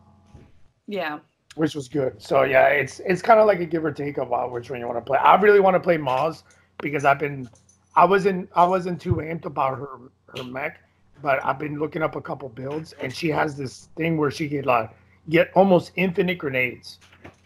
Yeah. 0.86 1.18
which 1.54 1.74
was 1.74 1.88
good. 1.88 2.20
So 2.20 2.42
yeah, 2.42 2.68
it's 2.68 3.00
it's 3.00 3.22
kind 3.22 3.40
of 3.40 3.46
like 3.46 3.60
a 3.60 3.66
give 3.66 3.84
or 3.84 3.92
take 3.92 4.18
of 4.18 4.32
uh, 4.32 4.46
which 4.46 4.70
one 4.70 4.80
you 4.80 4.86
want 4.86 4.98
to 4.98 5.04
play. 5.04 5.18
I 5.18 5.36
really 5.36 5.60
want 5.60 5.74
to 5.74 5.80
play 5.80 5.98
Maz 5.98 6.42
because 6.80 7.04
I've 7.04 7.18
been 7.18 7.48
I 7.94 8.04
wasn't 8.04 8.48
I 8.54 8.64
wasn't 8.64 9.00
too 9.00 9.16
amped 9.16 9.44
about 9.44 9.78
her 9.78 9.98
her 10.36 10.44
mech, 10.44 10.80
but 11.22 11.44
I've 11.44 11.58
been 11.58 11.78
looking 11.78 12.02
up 12.02 12.16
a 12.16 12.20
couple 12.22 12.48
builds 12.48 12.94
and 12.94 13.14
she 13.14 13.28
has 13.28 13.56
this 13.56 13.88
thing 13.96 14.16
where 14.16 14.30
she 14.30 14.48
can 14.48 14.64
like 14.64 14.90
get 15.28 15.50
almost 15.54 15.92
infinite 15.96 16.38
grenades. 16.38 16.98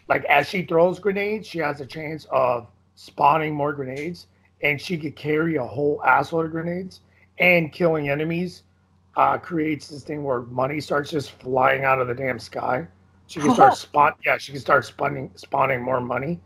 Like 0.07 0.25
as 0.25 0.47
she 0.47 0.63
throws 0.63 0.99
grenades, 0.99 1.47
she 1.47 1.59
has 1.59 1.81
a 1.81 1.85
chance 1.85 2.25
of 2.31 2.67
spawning 2.95 3.53
more 3.53 3.73
grenades, 3.73 4.27
and 4.61 4.79
she 4.79 4.97
could 4.97 5.15
carry 5.15 5.55
a 5.55 5.63
whole 5.63 6.01
assload 6.05 6.45
of 6.45 6.51
grenades 6.51 7.01
and 7.39 7.71
killing 7.71 8.09
enemies. 8.09 8.63
Uh, 9.15 9.37
creates 9.37 9.89
this 9.89 10.03
thing 10.03 10.23
where 10.23 10.41
money 10.41 10.79
starts 10.79 11.11
just 11.11 11.33
flying 11.33 11.83
out 11.83 11.99
of 11.99 12.07
the 12.07 12.15
damn 12.15 12.39
sky. 12.39 12.87
She 13.27 13.39
can 13.39 13.53
start 13.53 13.73
spawn. 13.77 14.13
Yeah, 14.25 14.37
she 14.37 14.51
can 14.51 14.59
start 14.61 14.85
spawning 14.85 15.29
spawning 15.35 15.81
more 15.83 16.01
money. 16.01 16.39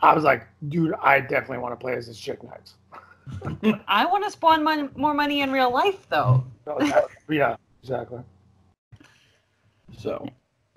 I 0.00 0.14
was 0.14 0.24
like, 0.24 0.46
dude, 0.68 0.94
I 1.02 1.20
definitely 1.20 1.58
want 1.58 1.72
to 1.72 1.76
play 1.82 1.94
as 1.94 2.06
this 2.06 2.18
chick 2.18 2.38
next. 2.42 2.76
I 3.88 4.06
want 4.06 4.24
to 4.24 4.30
spawn 4.30 4.62
mon- 4.64 4.90
more 4.96 5.12
money 5.14 5.42
in 5.42 5.52
real 5.52 5.70
life, 5.70 6.06
though. 6.08 6.44
So 6.64 6.76
that- 6.78 7.08
yeah, 7.28 7.56
exactly. 7.82 8.20
So 9.98 10.26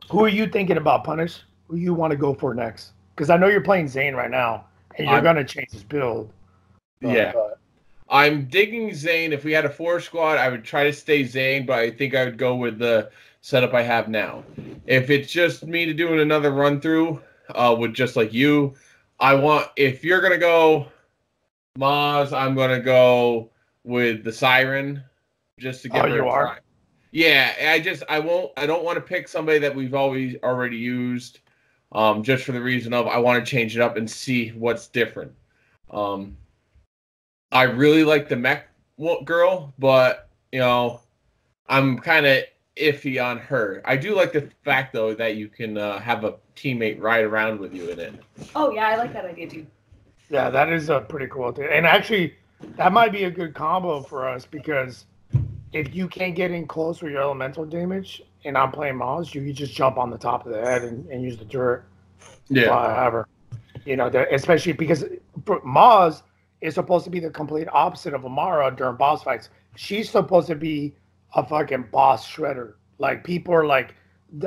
Who 0.10 0.24
are 0.24 0.30
you 0.30 0.48
thinking 0.48 0.78
about, 0.78 1.04
Punish? 1.04 1.41
Who 1.67 1.76
you 1.76 1.93
want 1.93 2.12
to 2.12 2.17
go 2.17 2.34
for 2.34 2.54
next? 2.54 2.91
Because 3.15 3.30
I 3.30 3.38
know 3.38 3.48
you're 3.48 3.62
playing 3.62 3.88
Zane 3.88 4.15
right 4.15 4.32
now, 4.32 4.65
and 4.96 5.06
you're 5.08 5.15
I'm- 5.15 5.24
gonna 5.24 5.43
change 5.43 5.72
his 5.72 5.84
build. 5.84 6.32
But, 7.02 7.12
Yeah. 7.12 7.34
uh, 7.36 7.56
I'm 8.10 8.46
digging 8.46 8.93
Zane. 8.93 9.34
If 9.34 9.43
we 9.43 9.52
had 9.52 9.65
a 9.65 9.70
four 9.70 10.00
squad, 10.00 10.38
I 10.38 10.50
would 10.50 10.63
try 10.63 10.86
to 10.86 10.93
stay 10.93 11.24
Zane, 11.26 11.65
but 11.65 11.80
I 11.80 11.91
think 11.91 12.15
I 12.15 12.24
would 12.24 12.38
go 12.38 12.56
with 12.56 12.80
the 12.80 13.10
setup 13.41 13.74
I 13.74 13.82
have 13.82 14.08
now. 14.08 14.43
If 14.86 15.10
it's 15.10 15.32
just 15.32 15.65
me 15.65 15.86
to 15.86 15.93
doing 15.93 16.20
another 16.20 16.52
run 16.52 16.80
through 16.80 17.22
uh, 17.54 17.76
with 17.78 17.93
just 17.93 18.15
like 18.15 18.34
you, 18.34 18.76
I 19.20 19.36
want 19.36 19.67
if 19.76 20.04
you're 20.06 20.22
gonna 20.22 20.38
go 20.38 20.88
Maz, 21.78 22.32
I'm 22.36 22.56
gonna 22.56 22.80
go 22.80 23.50
with 23.84 24.24
the 24.24 24.32
Siren 24.32 25.04
just 25.60 25.82
to 25.84 25.89
get. 25.89 26.06
Oh, 26.06 26.08
you 26.13 26.28
are? 26.28 26.60
Yeah, 27.18 27.72
I 27.72 27.80
just 27.80 28.04
I 28.10 28.20
won't 28.20 28.52
I 28.58 28.68
don't 28.68 28.84
want 28.84 28.98
to 28.98 29.02
pick 29.02 29.28
somebody 29.28 29.58
that 29.58 29.74
we've 29.74 29.96
always 29.96 30.36
already 30.44 30.78
used, 30.78 31.40
um, 31.92 32.22
just 32.22 32.44
for 32.44 32.52
the 32.52 32.62
reason 32.62 32.94
of 32.94 33.08
I 33.08 33.18
want 33.18 33.44
to 33.44 33.50
change 33.50 33.76
it 33.76 33.82
up 33.82 33.98
and 33.98 34.08
see 34.08 34.50
what's 34.50 34.88
different. 34.88 35.32
Um, 35.90 36.38
I 37.52 37.64
really 37.64 38.04
like 38.04 38.30
the 38.30 38.36
mech 38.36 38.70
girl, 39.26 39.74
but 39.80 40.30
you 40.52 40.60
know, 40.60 41.00
I'm 41.68 41.98
kind 41.98 42.28
of 42.28 42.44
iffy 42.76 43.20
on 43.20 43.40
her. 43.40 43.82
I 43.84 43.98
do 43.98 44.14
like 44.14 44.32
the 44.32 44.52
fact 44.64 44.94
though 44.94 45.16
that 45.16 45.38
you 45.38 45.48
can 45.48 45.76
uh, 45.76 45.98
have 45.98 46.24
a 46.24 46.36
teammate 46.56 47.02
ride 47.02 47.26
around 47.26 47.60
with 47.60 47.74
you 47.74 47.90
in 47.90 48.00
it. 48.00 48.14
Oh 48.56 48.70
yeah, 48.70 48.90
I 48.90 48.96
like 48.96 49.14
that 49.14 49.26
idea 49.26 49.50
too. 49.50 49.66
yeah, 50.30 50.52
that 50.52 50.72
is 50.72 50.92
a 50.92 51.00
pretty 51.00 51.26
cool 51.26 51.52
thing. 51.52 51.68
And 51.72 51.88
actually, 51.88 52.36
that 52.76 52.94
might 52.94 53.12
be 53.12 53.24
a 53.24 53.32
good 53.32 53.56
combo 53.56 54.04
for 54.04 54.30
us 54.30 54.46
because 54.46 55.08
if 55.74 55.94
you 55.94 56.08
can't 56.08 56.36
get 56.36 56.52
in 56.52 56.68
close 56.68 57.02
with 57.02 57.12
your 57.12 57.22
elemental 57.22 57.66
damage, 57.66 58.22
and 58.46 58.58
I'm 58.58 58.72
playing 58.72 58.96
Maz, 58.96 59.34
you 59.34 59.52
just 59.54 59.74
jump 59.74 59.98
on 59.98 60.10
the 60.10 60.18
top 60.18 60.46
of 60.46 60.54
the 60.54 60.62
head 60.62 60.84
and, 60.84 61.06
and 61.10 61.22
use 61.22 61.38
the 61.38 61.46
turret. 61.46 61.84
Yeah, 62.50 62.70
However, 62.70 63.28
You 63.86 63.98
know, 63.98 64.08
especially 64.32 64.72
because 64.72 65.04
Maz 65.46 66.24
is 66.62 66.76
supposed 66.76 67.04
to 67.06 67.12
be 67.12 67.20
the 67.20 67.30
complete 67.30 67.68
opposite 67.72 68.14
of 68.14 68.26
Amara 68.26 68.74
during 68.76 68.96
boss 68.96 69.24
fights. 69.24 69.50
She's 69.76 70.10
supposed 70.10 70.48
to 70.48 70.56
be 70.56 70.96
a 71.36 71.46
fucking 71.46 71.88
boss 71.92 72.28
shredder. 72.28 72.74
Like 73.00 73.24
people 73.24 73.54
are 73.54 73.66
like 73.66 73.96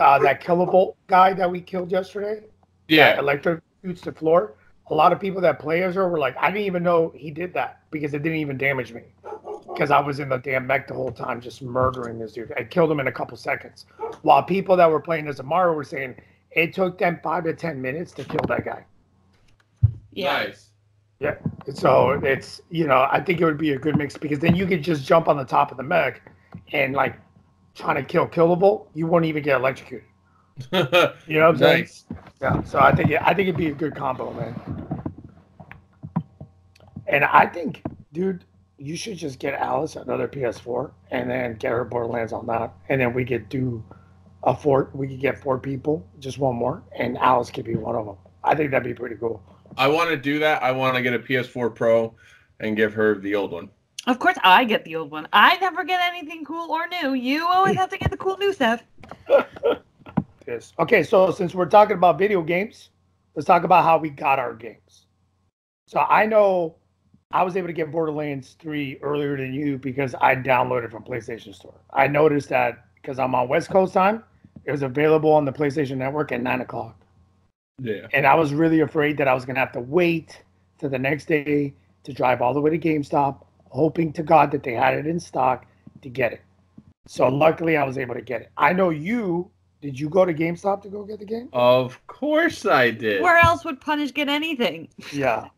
uh, 0.01 0.19
that 0.21 0.43
Killavolt 0.43 0.95
guy 1.07 1.35
that 1.35 1.51
we 1.51 1.61
killed 1.61 1.93
yesterday. 1.93 2.45
yeah, 2.89 3.17
that 3.17 3.23
electrocutes 3.25 4.01
the 4.01 4.13
floor. 4.13 4.55
A 4.89 4.95
lot 4.95 5.13
of 5.13 5.21
people 5.21 5.41
that 5.43 5.61
play 5.61 5.85
as 5.85 5.95
her 5.95 6.09
were 6.09 6.19
like, 6.19 6.37
I 6.37 6.51
didn't 6.51 6.67
even 6.67 6.83
know 6.83 7.13
he 7.15 7.31
did 7.31 7.55
that 7.55 7.83
because 7.93 8.13
it 8.13 8.25
didn't 8.25 8.39
even 8.39 8.59
damage 8.59 8.93
me. 8.93 9.03
Because 9.73 9.91
I 9.91 10.01
was 10.01 10.19
in 10.21 10.29
the 10.29 10.39
damn 10.39 10.67
mech 10.67 10.89
the 10.89 10.95
whole 10.95 11.13
time, 11.13 11.41
just 11.41 11.63
murdering 11.63 12.19
this 12.19 12.33
dude. 12.33 12.53
I 12.57 12.65
killed 12.65 12.91
him 12.91 13.01
in 13.01 13.07
a 13.07 13.13
couple 13.13 13.37
seconds. 13.37 13.87
While 14.23 14.43
people 14.43 14.77
that 14.77 14.91
were 14.91 15.01
playing 15.01 15.29
as 15.29 15.41
Amara 15.41 15.73
were 15.73 15.85
saying 15.85 16.17
it 16.51 16.75
took 16.75 16.99
them 16.99 17.21
five 17.23 17.45
to 17.45 17.55
ten 17.55 17.81
minutes 17.81 18.13
to 18.13 18.25
kill 18.25 18.45
that 18.49 18.65
guy. 18.65 18.85
Yeah. 20.13 20.45
nice. 20.45 20.71
Yeah. 21.21 21.37
So 21.75 22.13
it's 22.23 22.61
you 22.71 22.87
know 22.87 23.07
I 23.11 23.21
think 23.21 23.41
it 23.41 23.45
would 23.45 23.59
be 23.59 23.73
a 23.73 23.79
good 23.79 23.97
mix 23.97 24.17
because 24.17 24.39
then 24.39 24.57
you 24.57 24.67
could 24.67 24.83
just 24.83 25.07
jump 25.07 25.29
on 25.29 25.37
the 25.37 25.45
top 25.45 25.71
of 25.71 25.77
the 25.77 25.83
mech 25.83 26.23
and 26.73 26.95
like 26.95 27.17
trying 27.75 27.97
to 27.97 28.03
kill 28.03 28.27
Killavolt, 28.27 28.87
you 28.95 29.07
won't 29.07 29.25
even 29.25 29.43
get 29.43 29.57
electrocuted. 29.57 30.07
You 30.73 31.39
know 31.39 31.53
what 31.53 31.55
I'm 31.55 31.59
saying? 31.59 31.89
Yeah, 32.43 32.63
so 32.65 32.79
I 32.81 32.95
think 32.95 33.13
I 33.13 33.33
think 33.33 33.49
it'd 33.49 33.57
be 33.57 33.69
a 33.69 33.75
good 33.75 33.95
combo, 33.95 34.33
man. 34.33 34.55
And 37.07 37.25
I 37.25 37.47
think, 37.47 37.83
dude, 38.13 38.45
you 38.81 38.97
should 38.97 39.19
just 39.19 39.39
get 39.39 39.55
Alice 39.55 39.97
another 39.97 40.27
PS4 40.27 40.91
and 41.11 41.31
then 41.31 41.55
get 41.57 41.71
her 41.73 41.85
Borderlands 41.85 42.33
on 42.33 42.47
that, 42.47 42.73
and 42.89 43.01
then 43.01 43.13
we 43.13 43.25
could 43.25 43.49
do 43.49 43.85
a 44.43 44.57
four. 44.57 44.91
We 44.95 45.07
could 45.09 45.21
get 45.21 45.39
four 45.39 45.59
people, 45.59 46.07
just 46.19 46.39
one 46.39 46.57
more, 46.57 46.83
and 46.97 47.19
Alice 47.19 47.51
could 47.51 47.67
be 47.67 47.77
one 47.77 47.95
of 47.95 48.07
them. 48.07 48.17
I 48.43 48.55
think 48.55 48.71
that'd 48.71 48.85
be 48.85 48.95
pretty 48.95 49.17
cool. 49.17 49.43
I 49.77 49.87
want 49.87 50.09
to 50.11 50.17
do 50.17 50.39
that. 50.39 50.63
I 50.63 50.73
want 50.73 50.97
to 50.97 51.03
get 51.03 51.13
a 51.13 51.19
PS4 51.19 51.75
Pro 51.75 52.15
and 52.59 52.75
give 52.75 52.95
her 52.95 53.19
the 53.19 53.35
old 53.35 53.53
one. 53.53 53.69
Of 54.07 54.19
course, 54.19 54.37
I 54.43 54.65
get 54.65 54.85
the 54.87 54.97
old 54.97 55.11
one. 55.11 55.29
I 55.33 55.59
never 55.59 55.85
get 55.85 56.01
anything 56.01 56.45
cool 56.45 56.71
or 56.73 56.89
new. 56.89 57.13
You 57.13 57.47
always 57.47 57.77
have 57.77 57.91
to 57.91 57.99
get 57.99 58.11
the 58.11 58.17
cool 58.17 58.39
new 58.39 58.53
stuff. 58.53 58.83
Yes. 60.51 60.73
Okay, 60.81 61.05
so 61.05 61.31
since 61.31 61.55
we're 61.55 61.67
talking 61.67 61.97
about 61.97 62.19
video 62.19 62.43
games, 62.43 62.91
let's 63.37 63.47
talk 63.47 63.63
about 63.63 63.85
how 63.85 63.99
we 63.99 64.11
got 64.11 64.41
our 64.41 64.53
games. 64.53 65.07
So 65.87 66.01
I 66.01 66.27
know 66.27 66.75
I 67.33 67.45
was 67.45 67.57
able 67.57 67.69
to 67.69 67.73
get 67.73 67.93
Borderlands 67.93 68.57
3 68.59 68.99
earlier 69.03 69.37
than 69.37 69.55
you 69.55 69.79
because 69.79 70.17
I 70.21 70.35
downloaded 70.35 70.91
from 70.91 71.05
PlayStation 71.05 71.55
Store. 71.55 71.79
I 71.93 72.09
noticed 72.09 72.49
that 72.49 72.87
because 72.97 73.21
I'm 73.21 73.35
on 73.37 73.47
West 73.47 73.71
Coast 73.71 73.95
time, 73.95 74.25
it 74.65 74.73
was 74.73 74.83
available 74.83 75.33
on 75.33 75.45
the 75.45 75.53
PlayStation 75.53 75.97
Network 75.97 76.33
at 76.33 76.43
9 76.43 76.61
o'clock. 76.61 77.01
Yeah. 77.81 78.09
And 78.13 78.27
I 78.27 78.35
was 78.35 78.53
really 78.53 78.81
afraid 78.81 79.17
that 79.19 79.29
I 79.29 79.35
was 79.35 79.45
going 79.45 79.55
to 79.55 79.61
have 79.61 79.73
to 79.73 79.81
wait 79.81 80.43
to 80.79 80.89
the 80.89 80.99
next 80.99 81.27
day 81.27 81.73
to 82.03 82.13
drive 82.13 82.43
all 82.43 82.53
the 82.53 82.61
way 82.61 82.71
to 82.71 82.79
GameStop, 82.79 83.45
hoping 83.69 84.13
to 84.15 84.23
God 84.25 84.51
that 84.51 84.65
they 84.65 84.73
had 84.73 84.95
it 84.95 85.07
in 85.07 85.21
stock 85.21 85.67
to 86.03 86.09
get 86.09 86.33
it. 86.33 86.41
So 87.07 87.29
luckily, 87.29 87.77
I 87.77 87.85
was 87.85 87.97
able 87.97 88.15
to 88.15 88.23
get 88.23 88.43
it. 88.43 88.51
I 88.57 88.73
know 88.73 88.91
you. 88.91 89.51
Did 89.81 89.99
you 89.99 90.11
go 90.11 90.25
to 90.25 90.35
GameStop 90.35 90.83
to 90.83 90.89
go 90.89 91.05
get 91.05 91.21
the 91.21 91.25
game? 91.25 91.49
Of 91.53 92.07
course 92.07 92.67
I 92.67 92.91
did. 92.91 93.23
Where 93.23 93.39
else 93.39 93.65
would 93.65 93.81
Punish 93.81 94.13
get 94.13 94.29
anything? 94.29 94.89
Yeah. 95.13 95.49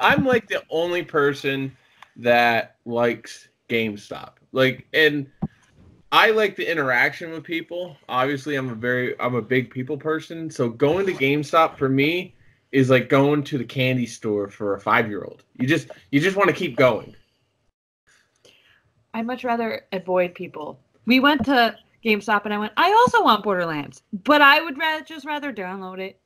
I'm 0.00 0.24
like 0.24 0.48
the 0.48 0.62
only 0.70 1.02
person 1.02 1.76
that 2.16 2.76
likes 2.84 3.48
GameStop. 3.68 4.32
Like, 4.52 4.86
and 4.92 5.26
I 6.10 6.30
like 6.30 6.56
the 6.56 6.70
interaction 6.70 7.30
with 7.30 7.42
people. 7.44 7.96
Obviously, 8.08 8.56
I'm 8.56 8.68
a 8.68 8.74
very, 8.74 9.18
I'm 9.20 9.34
a 9.34 9.42
big 9.42 9.70
people 9.70 9.96
person. 9.96 10.50
So 10.50 10.68
going 10.68 11.06
to 11.06 11.12
GameStop 11.12 11.76
for 11.76 11.88
me 11.88 12.34
is 12.70 12.90
like 12.90 13.08
going 13.08 13.44
to 13.44 13.58
the 13.58 13.64
candy 13.64 14.06
store 14.06 14.48
for 14.48 14.74
a 14.74 14.80
five 14.80 15.08
year 15.08 15.24
old. 15.24 15.44
You 15.58 15.66
just, 15.66 15.88
you 16.10 16.20
just 16.20 16.36
want 16.36 16.48
to 16.48 16.54
keep 16.54 16.76
going. 16.76 17.14
I'd 19.14 19.26
much 19.26 19.44
rather 19.44 19.82
avoid 19.92 20.34
people. 20.34 20.80
We 21.06 21.20
went 21.20 21.44
to 21.46 21.76
GameStop 22.04 22.44
and 22.44 22.54
I 22.54 22.58
went, 22.58 22.72
I 22.76 22.92
also 22.92 23.22
want 23.22 23.44
Borderlands, 23.44 24.02
but 24.12 24.40
I 24.40 24.60
would 24.60 24.78
rather 24.78 25.04
just 25.04 25.26
rather 25.26 25.52
download 25.52 25.98
it. 25.98 26.20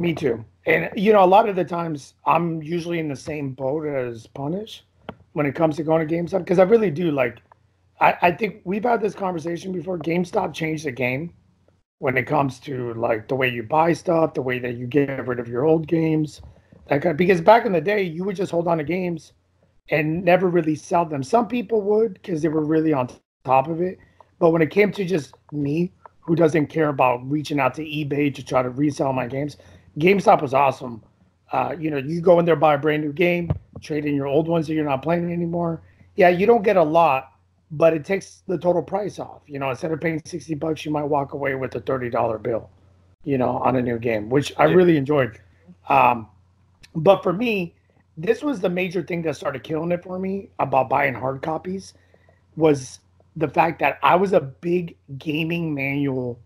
Me 0.00 0.14
too. 0.14 0.42
And 0.64 0.88
you 0.96 1.12
know, 1.12 1.22
a 1.22 1.26
lot 1.26 1.46
of 1.46 1.56
the 1.56 1.64
times 1.64 2.14
I'm 2.24 2.62
usually 2.62 2.98
in 3.00 3.08
the 3.08 3.16
same 3.16 3.52
boat 3.52 3.86
as 3.86 4.26
Punish 4.28 4.82
when 5.34 5.44
it 5.44 5.54
comes 5.54 5.76
to 5.76 5.82
going 5.82 6.08
to 6.08 6.14
GameStop 6.14 6.38
because 6.38 6.58
I 6.58 6.62
really 6.62 6.90
do 6.90 7.10
like. 7.10 7.42
I, 8.00 8.16
I 8.22 8.32
think 8.32 8.62
we've 8.64 8.82
had 8.82 9.02
this 9.02 9.14
conversation 9.14 9.72
before. 9.72 9.98
GameStop 9.98 10.54
changed 10.54 10.86
the 10.86 10.90
game 10.90 11.34
when 11.98 12.16
it 12.16 12.22
comes 12.22 12.58
to 12.60 12.94
like 12.94 13.28
the 13.28 13.34
way 13.34 13.50
you 13.50 13.62
buy 13.62 13.92
stuff, 13.92 14.32
the 14.32 14.40
way 14.40 14.58
that 14.58 14.76
you 14.76 14.86
get 14.86 15.26
rid 15.26 15.38
of 15.38 15.48
your 15.48 15.66
old 15.66 15.86
games. 15.86 16.40
That 16.88 17.02
kind 17.02 17.10
of, 17.10 17.18
because 17.18 17.42
back 17.42 17.66
in 17.66 17.72
the 17.72 17.80
day, 17.82 18.02
you 18.02 18.24
would 18.24 18.36
just 18.36 18.50
hold 18.50 18.68
on 18.68 18.78
to 18.78 18.84
games 18.84 19.34
and 19.90 20.24
never 20.24 20.48
really 20.48 20.76
sell 20.76 21.04
them. 21.04 21.22
Some 21.22 21.46
people 21.46 21.82
would 21.82 22.14
because 22.14 22.40
they 22.40 22.48
were 22.48 22.64
really 22.64 22.94
on 22.94 23.10
top 23.44 23.68
of 23.68 23.82
it. 23.82 23.98
But 24.38 24.48
when 24.48 24.62
it 24.62 24.70
came 24.70 24.92
to 24.92 25.04
just 25.04 25.34
me, 25.52 25.92
who 26.20 26.34
doesn't 26.34 26.68
care 26.68 26.88
about 26.88 27.28
reaching 27.30 27.60
out 27.60 27.74
to 27.74 27.82
eBay 27.82 28.34
to 28.34 28.42
try 28.42 28.62
to 28.62 28.70
resell 28.70 29.12
my 29.12 29.26
games, 29.26 29.58
GameStop 30.00 30.42
was 30.42 30.54
awesome. 30.54 31.02
Uh, 31.52 31.74
you 31.78 31.90
know, 31.90 31.98
you 31.98 32.20
go 32.20 32.38
in 32.38 32.44
there 32.44 32.56
buy 32.56 32.74
a 32.74 32.78
brand 32.78 33.02
new 33.02 33.12
game, 33.12 33.50
trade 33.80 34.06
in 34.06 34.14
your 34.14 34.26
old 34.26 34.48
ones 34.48 34.66
that 34.66 34.74
you're 34.74 34.84
not 34.84 35.02
playing 35.02 35.32
anymore. 35.32 35.82
Yeah, 36.16 36.28
you 36.28 36.46
don't 36.46 36.62
get 36.62 36.76
a 36.76 36.82
lot, 36.82 37.32
but 37.70 37.92
it 37.92 38.04
takes 38.04 38.42
the 38.46 38.58
total 38.58 38.82
price 38.82 39.18
off. 39.18 39.42
You 39.46 39.58
know, 39.58 39.70
instead 39.70 39.92
of 39.92 40.00
paying 40.00 40.22
sixty 40.24 40.54
bucks, 40.54 40.84
you 40.84 40.90
might 40.90 41.04
walk 41.04 41.32
away 41.32 41.54
with 41.54 41.74
a 41.74 41.80
thirty 41.80 42.08
dollar 42.08 42.38
bill. 42.38 42.70
You 43.24 43.36
know, 43.36 43.58
on 43.58 43.76
a 43.76 43.82
new 43.82 43.98
game, 43.98 44.30
which 44.30 44.52
I 44.56 44.64
really 44.64 44.96
enjoyed. 44.96 45.38
Um, 45.88 46.28
but 46.94 47.22
for 47.22 47.32
me, 47.32 47.74
this 48.16 48.42
was 48.42 48.60
the 48.60 48.70
major 48.70 49.02
thing 49.02 49.22
that 49.22 49.36
started 49.36 49.62
killing 49.62 49.92
it 49.92 50.02
for 50.02 50.18
me 50.18 50.50
about 50.58 50.88
buying 50.88 51.14
hard 51.14 51.42
copies 51.42 51.94
was 52.56 53.00
the 53.36 53.48
fact 53.48 53.78
that 53.80 53.98
I 54.02 54.16
was 54.16 54.32
a 54.32 54.40
big 54.40 54.96
gaming 55.18 55.74
manual 55.74 56.38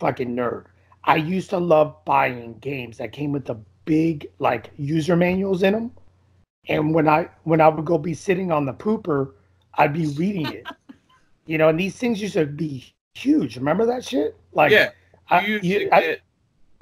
fucking 0.00 0.34
nerd. 0.34 0.66
I 1.08 1.16
used 1.16 1.48
to 1.50 1.58
love 1.58 2.04
buying 2.04 2.58
games 2.60 2.98
that 2.98 3.12
came 3.12 3.32
with 3.32 3.46
the 3.46 3.56
big 3.86 4.28
like 4.38 4.70
user 4.76 5.16
manuals 5.16 5.62
in 5.62 5.72
them. 5.72 5.90
And 6.68 6.94
when 6.94 7.08
I 7.08 7.28
when 7.44 7.60
I 7.62 7.68
would 7.68 7.86
go 7.86 7.96
be 7.96 8.12
sitting 8.14 8.52
on 8.52 8.66
the 8.66 8.74
pooper, 8.74 9.32
I'd 9.78 9.94
be 9.94 10.06
reading 10.08 10.46
it. 10.52 10.66
you 11.46 11.56
know, 11.56 11.68
and 11.70 11.80
these 11.80 11.96
things 11.96 12.20
used 12.20 12.34
to 12.34 12.44
be 12.44 12.92
huge. 13.14 13.56
Remember 13.56 13.86
that 13.86 14.04
shit? 14.04 14.36
Like 14.52 14.70
yeah, 14.70 14.90
I, 15.30 15.46
you 15.46 15.52
used 15.54 15.64
you- 15.64 15.78
to 15.88 15.94
I- 15.94 16.00
get- 16.00 16.20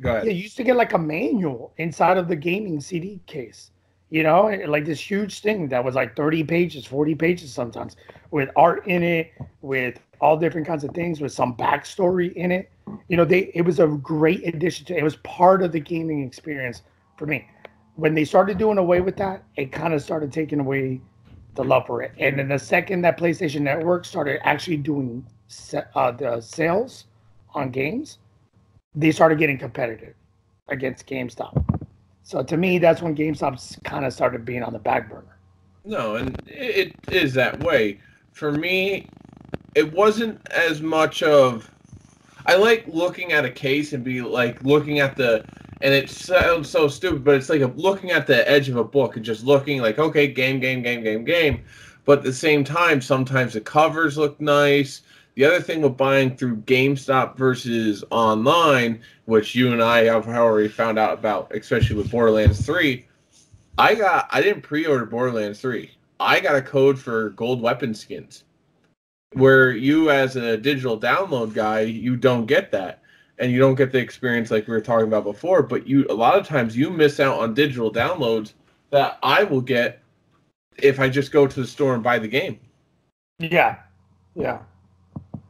go 0.01 0.11
ahead. 0.11 0.25
yeah, 0.27 0.33
you 0.33 0.43
used 0.43 0.57
to 0.57 0.65
get 0.65 0.77
like 0.77 0.93
a 0.93 0.99
manual 0.99 1.73
inside 1.79 2.19
of 2.19 2.27
the 2.27 2.37
gaming 2.37 2.81
CD 2.81 3.21
case, 3.27 3.71
you 4.11 4.25
know, 4.25 4.47
like 4.67 4.85
this 4.85 5.01
huge 5.01 5.41
thing 5.41 5.69
that 5.69 5.85
was 5.85 5.95
like 5.95 6.17
30 6.17 6.43
pages, 6.45 6.85
40 6.85 7.15
pages 7.15 7.53
sometimes, 7.53 7.95
with 8.33 8.51
art 8.57 8.85
in 8.89 9.05
it, 9.05 9.31
with 9.62 10.01
all 10.21 10.37
different 10.37 10.67
kinds 10.67 10.83
of 10.83 10.91
things, 10.91 11.21
with 11.21 11.33
some 11.33 11.57
backstory 11.57 12.33
in 12.35 12.51
it. 12.51 12.71
You 13.09 13.16
know, 13.16 13.25
they 13.25 13.51
it 13.55 13.62
was 13.62 13.81
a 13.81 13.87
great 13.87 14.46
addition 14.46 14.87
to 14.87 14.96
it 14.96 15.03
was 15.03 15.16
part 15.16 15.62
of 15.62 15.72
the 15.72 15.81
gaming 15.81 16.22
experience 16.22 16.83
for 17.16 17.27
me. 17.27 17.46
When 17.94 18.14
they 18.14 18.25
started 18.25 18.59
doing 18.59 18.79
away 18.79 19.01
with 19.01 19.16
that, 19.16 19.44
it 19.57 19.72
kind 19.72 19.94
of 19.94 20.03
started 20.03 20.33
taking 20.33 20.61
away 20.61 21.01
the 21.55 21.64
love 21.64 21.87
for 21.87 22.03
it. 22.03 22.12
And 22.18 22.38
then 22.38 22.49
the 22.49 22.59
second 22.59 23.01
that 23.03 23.18
PlayStation 23.18 23.62
Network 23.62 24.05
started 24.05 24.40
actually 24.46 24.77
doing 24.77 25.27
uh, 25.94 26.11
the 26.12 26.40
sales 26.40 27.07
on 27.55 27.70
games, 27.70 28.18
they 28.94 29.11
started 29.11 29.38
getting 29.38 29.59
competitive 29.59 30.14
against 30.68 31.07
GameStop. 31.07 31.64
So 32.22 32.42
to 32.42 32.57
me, 32.57 32.79
that's 32.79 33.01
when 33.01 33.16
GameStop 33.16 33.83
kind 33.85 34.05
of 34.05 34.12
started 34.12 34.44
being 34.44 34.62
on 34.62 34.72
the 34.72 34.79
back 34.79 35.09
burner. 35.09 35.38
No, 35.85 36.16
and 36.16 36.37
it 36.46 36.94
is 37.11 37.33
that 37.35 37.62
way. 37.62 38.01
For 38.33 38.53
me, 38.53 39.09
it 39.75 39.92
wasn't 39.92 40.46
as 40.51 40.83
much 40.83 41.22
of. 41.22 41.70
I 42.47 42.55
like 42.55 42.87
looking 42.87 43.33
at 43.33 43.45
a 43.45 43.51
case 43.51 43.93
and 43.93 44.05
be 44.05 44.23
like 44.23 44.63
looking 44.63 45.01
at 45.01 45.17
the, 45.17 45.45
and 45.81 45.93
it 45.93 46.09
sounds 46.09 46.71
so 46.71 46.87
stupid, 46.87 47.25
but 47.25 47.35
it's 47.35 47.49
like 47.49 47.61
a, 47.61 47.67
looking 47.75 48.13
at 48.13 48.29
the 48.29 48.49
edge 48.49 48.69
of 48.69 48.77
a 48.77 48.85
book 48.85 49.17
and 49.17 49.25
just 49.25 49.45
looking 49.45 49.83
like, 49.83 49.99
okay, 49.99 50.29
game, 50.29 50.61
game, 50.61 50.81
game, 50.81 51.03
game, 51.03 51.25
game. 51.25 51.65
But 52.05 52.19
at 52.19 52.25
the 52.25 52.33
same 52.33 52.63
time, 52.63 53.01
sometimes 53.01 53.55
the 53.55 53.61
covers 53.61 54.17
look 54.17 54.41
nice. 54.41 55.03
The 55.35 55.45
other 55.45 55.61
thing 55.61 55.83
with 55.83 55.97
buying 55.97 56.37
through 56.37 56.59
GameStop 56.59 57.37
versus 57.37 58.05
online, 58.11 59.01
which 59.25 59.57
you 59.57 59.73
and 59.73 59.83
I 59.83 60.05
have 60.05 60.29
already 60.29 60.69
found 60.69 61.01
out 61.01 61.19
about, 61.19 61.53
especially 61.55 61.97
with 61.97 62.13
Borderlands 62.13 62.65
3, 62.65 63.05
I 63.77 63.95
got 63.97 64.29
I 64.31 64.41
didn't 64.41 64.63
pre-order 64.63 65.05
Borderlands 65.05 65.61
3. 65.61 65.91
I 66.21 66.41
got 66.41 66.55
a 66.55 66.63
code 66.63 66.99
for 66.99 67.31
gold 67.31 67.61
weapon 67.61 67.93
skins. 67.93 68.45
Where 69.33 69.73
you 69.73 70.11
as 70.11 70.37
a 70.37 70.57
digital 70.57 70.99
download 70.99 71.53
guy, 71.55 71.81
you 71.81 72.17
don't 72.17 72.47
get 72.47 72.71
that. 72.73 73.03
And 73.39 73.53
you 73.53 73.59
don't 73.59 73.75
get 73.75 73.93
the 73.93 73.99
experience 73.99 74.51
like 74.51 74.67
we 74.67 74.73
were 74.73 74.81
talking 74.81 75.09
about 75.09 75.25
before, 75.25 75.62
but 75.62 75.87
you 75.87 76.07
a 76.09 76.15
lot 76.15 76.39
of 76.39 76.47
times 76.47 76.75
you 76.75 76.89
miss 76.89 77.21
out 77.21 77.39
on 77.39 77.53
digital 77.53 77.93
downloads 77.93 78.55
that 78.91 79.19
I 79.23 79.45
will 79.45 79.61
get 79.61 80.01
if 80.79 80.99
I 81.01 81.11
just 81.11 81.33
go 81.33 81.47
to 81.47 81.61
the 81.61 81.67
store 81.67 81.95
and 81.95 82.03
buy 82.03 82.19
the 82.19 82.29
game. 82.29 82.59
Yeah, 83.39 83.77
yeah. 84.35 84.61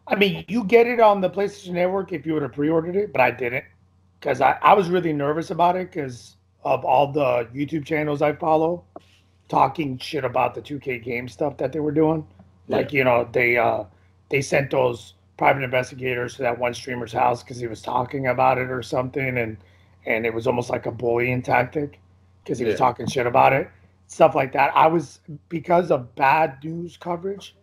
I 0.09 0.17
mean, 0.17 0.45
you 0.49 0.65
get 0.65 0.89
it 0.89 0.99
on 0.99 1.21
the 1.21 1.31
PlayStation 1.31 1.75
Network 1.75 2.13
if 2.13 2.27
you 2.27 2.35
would 2.35 2.43
have 2.43 2.53
pre-ordered 2.53 2.97
it, 2.97 3.13
but 3.13 3.21
I 3.21 3.31
didn't 3.31 3.65
because 4.19 4.41
I, 4.41 4.59
I 4.63 4.75
was 4.75 4.89
really 4.89 5.13
nervous 5.13 5.51
about 5.51 5.77
it 5.77 5.93
because 5.93 6.37
of 6.65 6.85
all 6.85 7.13
the 7.13 7.49
YouTube 7.55 7.85
channels 7.85 8.23
I 8.23 8.33
follow 8.33 8.85
talking 9.49 9.99
shit 9.99 10.25
about 10.25 10.55
the 10.55 10.61
2K 10.61 11.03
game 11.03 11.29
stuff 11.29 11.57
that 11.59 11.73
they 11.73 11.81
were 11.81 11.93
doing. 11.93 12.27
Like 12.69 12.93
you 12.93 13.05
know, 13.05 13.29
they 13.33 13.57
uh 13.57 13.85
they 14.29 14.41
sent 14.41 14.71
those 14.71 15.15
private 15.37 15.63
investigators 15.63 16.37
to 16.37 16.43
that 16.43 16.59
one 16.59 16.75
streamer's 16.75 17.13
house 17.13 17.43
because 17.43 17.59
he 17.59 17.67
was 17.67 17.83
talking 17.83 18.29
about 18.29 18.59
it 18.59 18.71
or 18.71 18.83
something, 18.83 19.39
and 19.39 19.57
and 20.07 20.27
it 20.27 20.33
was 20.33 20.47
almost 20.47 20.71
like 20.71 20.87
a 20.87 20.91
bullying 20.91 21.43
tactic 21.43 22.01
because 22.43 22.59
he 22.59 22.65
was 22.65 22.79
talking 22.79 23.07
shit 23.07 23.27
about 23.27 23.53
it, 23.53 23.69
stuff 24.07 24.35
like 24.35 24.53
that. 24.53 24.71
I 24.75 24.87
was 24.87 25.21
because 25.49 25.91
of 25.91 26.15
bad 26.15 26.63
news 26.63 26.97
coverage 26.97 27.57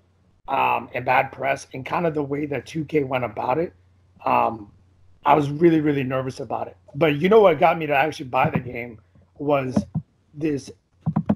um, 0.48 0.90
and 0.94 1.06
bad 1.06 1.32
press 1.32 1.68
and 1.74 1.86
kind 1.86 2.06
of 2.06 2.14
the 2.14 2.24
way 2.24 2.46
that 2.48 2.66
2K 2.66 3.08
went 3.08 3.24
about 3.24 3.58
it. 3.58 3.74
Um, 4.26 4.72
I 5.26 5.36
was 5.36 5.50
really, 5.50 5.80
really 5.80 6.04
nervous 6.04 6.42
about 6.42 6.68
it. 6.68 6.76
But 6.96 7.16
you 7.16 7.30
know 7.30 7.40
what 7.40 7.60
got 7.60 7.78
me 7.78 7.86
to 7.88 7.96
actually 7.96 8.26
buy 8.26 8.50
the 8.50 8.60
game 8.60 9.00
was 9.38 9.86
this 10.34 10.70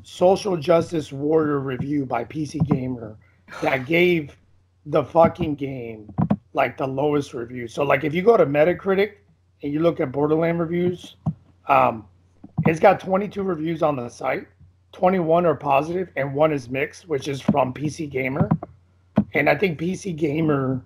social 0.03 0.57
justice 0.57 1.11
warrior 1.11 1.59
review 1.59 2.05
by 2.05 2.25
PC 2.25 2.67
Gamer 2.67 3.17
that 3.61 3.85
gave 3.85 4.35
the 4.85 5.03
fucking 5.03 5.55
game 5.55 6.13
like 6.53 6.77
the 6.77 6.87
lowest 6.87 7.33
review. 7.33 7.67
So 7.67 7.83
like 7.83 8.03
if 8.03 8.13
you 8.13 8.21
go 8.21 8.37
to 8.37 8.45
Metacritic 8.45 9.13
and 9.63 9.73
you 9.73 9.79
look 9.79 9.99
at 9.99 10.11
Borderland 10.11 10.59
reviews, 10.59 11.15
um, 11.67 12.05
it's 12.65 12.79
got 12.79 12.99
22 12.99 13.43
reviews 13.43 13.83
on 13.83 13.95
the 13.95 14.09
site. 14.09 14.47
21 14.93 15.45
are 15.45 15.55
positive 15.55 16.09
and 16.15 16.33
one 16.33 16.51
is 16.51 16.69
mixed, 16.69 17.07
which 17.07 17.27
is 17.27 17.41
from 17.41 17.73
PC 17.73 18.09
Gamer. 18.09 18.49
And 19.33 19.49
I 19.49 19.55
think 19.55 19.79
PC 19.79 20.15
Gamer 20.15 20.81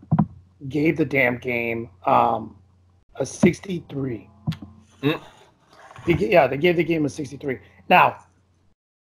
gave 0.67 0.97
the 0.97 1.05
damn 1.05 1.37
game 1.37 1.89
um, 2.05 2.55
a 3.15 3.25
63. 3.25 4.29
Mm. 5.01 5.21
They 6.05 6.13
yeah, 6.13 6.47
they 6.47 6.57
gave 6.57 6.75
the 6.75 6.83
game 6.83 7.05
a 7.05 7.09
63. 7.09 7.59
Now, 7.89 8.17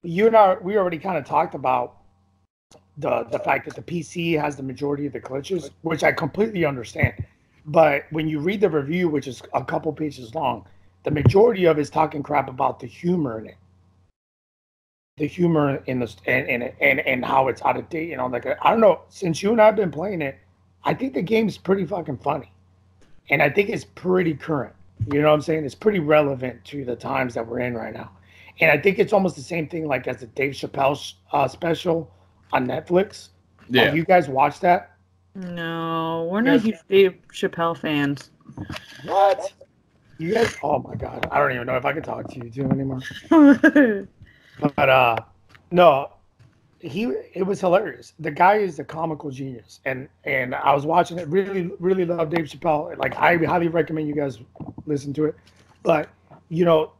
you 0.03 0.27
and 0.27 0.35
I, 0.35 0.55
we 0.61 0.77
already 0.77 0.97
kind 0.97 1.17
of 1.17 1.25
talked 1.25 1.55
about 1.55 1.97
the 2.97 3.23
the 3.31 3.39
fact 3.39 3.65
that 3.65 3.75
the 3.75 3.81
PC 3.81 4.39
has 4.39 4.55
the 4.55 4.63
majority 4.63 5.05
of 5.05 5.13
the 5.13 5.19
glitches, 5.19 5.69
which 5.81 6.03
I 6.03 6.11
completely 6.11 6.65
understand. 6.65 7.25
But 7.65 8.05
when 8.11 8.27
you 8.27 8.39
read 8.39 8.61
the 8.61 8.69
review, 8.69 9.09
which 9.09 9.27
is 9.27 9.41
a 9.53 9.63
couple 9.63 9.93
pages 9.93 10.33
long, 10.33 10.65
the 11.03 11.11
majority 11.11 11.65
of 11.65 11.77
it 11.77 11.81
is 11.81 11.89
talking 11.89 12.23
crap 12.23 12.49
about 12.49 12.79
the 12.79 12.87
humor 12.87 13.39
in 13.39 13.47
it, 13.47 13.57
the 15.17 15.27
humor 15.27 15.81
in 15.85 15.99
the 15.99 16.13
and 16.25 16.49
and 16.49 16.73
and, 16.81 16.99
and 17.01 17.25
how 17.25 17.47
it's 17.47 17.61
out 17.61 17.77
of 17.77 17.89
date. 17.89 18.09
You 18.09 18.17
know, 18.17 18.27
like 18.27 18.45
I 18.45 18.71
don't 18.71 18.81
know. 18.81 19.01
Since 19.09 19.41
you 19.41 19.51
and 19.51 19.61
I've 19.61 19.75
been 19.75 19.91
playing 19.91 20.21
it, 20.21 20.37
I 20.83 20.93
think 20.93 21.13
the 21.13 21.21
game's 21.21 21.57
pretty 21.57 21.85
fucking 21.85 22.17
funny, 22.17 22.51
and 23.29 23.41
I 23.41 23.49
think 23.49 23.69
it's 23.69 23.85
pretty 23.85 24.33
current. 24.33 24.75
You 25.11 25.21
know 25.21 25.29
what 25.29 25.35
I'm 25.35 25.41
saying? 25.41 25.65
It's 25.65 25.75
pretty 25.75 25.99
relevant 25.99 26.63
to 26.65 26.85
the 26.85 26.95
times 26.95 27.33
that 27.33 27.47
we're 27.47 27.59
in 27.59 27.73
right 27.73 27.93
now. 27.93 28.11
And 28.59 28.69
I 28.69 28.77
think 28.77 28.99
it's 28.99 29.13
almost 29.13 29.35
the 29.35 29.41
same 29.41 29.67
thing 29.67 29.87
like 29.87 30.07
as 30.07 30.17
the 30.17 30.27
Dave 30.27 30.53
Chappelle 30.53 31.13
uh, 31.31 31.47
special 31.47 32.11
on 32.53 32.67
Netflix. 32.67 33.29
Have 33.73 33.95
you 33.95 34.05
guys 34.05 34.27
watched 34.27 34.61
that? 34.61 34.97
No, 35.35 36.27
we're 36.31 36.41
not 36.41 36.59
huge 36.61 36.75
Dave 36.89 37.15
Chappelle 37.31 37.77
fans. 37.77 38.31
What? 39.05 39.53
You 40.17 40.33
guys? 40.33 40.57
Oh 40.61 40.79
my 40.79 40.95
god! 40.95 41.27
I 41.31 41.39
don't 41.39 41.53
even 41.53 41.67
know 41.67 41.77
if 41.77 41.85
I 41.85 41.93
can 41.93 42.03
talk 42.03 42.27
to 42.29 42.35
you 42.35 42.49
two 42.49 42.69
anymore. 42.69 43.01
But 44.75 44.89
uh, 44.89 45.15
no, 45.71 46.11
he 46.79 47.05
it 47.33 47.43
was 47.43 47.59
hilarious. 47.59 48.13
The 48.19 48.31
guy 48.31 48.57
is 48.57 48.79
a 48.79 48.83
comical 48.83 49.31
genius, 49.31 49.79
and 49.85 50.07
and 50.25 50.53
I 50.53 50.73
was 50.73 50.85
watching 50.85 51.17
it. 51.19 51.27
Really, 51.27 51.71
really 51.79 52.05
love 52.05 52.29
Dave 52.29 52.45
Chappelle. 52.45 52.97
Like 52.97 53.15
I 53.15 53.37
highly 53.37 53.67
recommend 53.67 54.07
you 54.07 54.15
guys 54.15 54.39
listen 54.85 55.13
to 55.13 55.25
it. 55.25 55.35
But 55.83 56.09
you 56.49 56.65
know, 56.65 56.91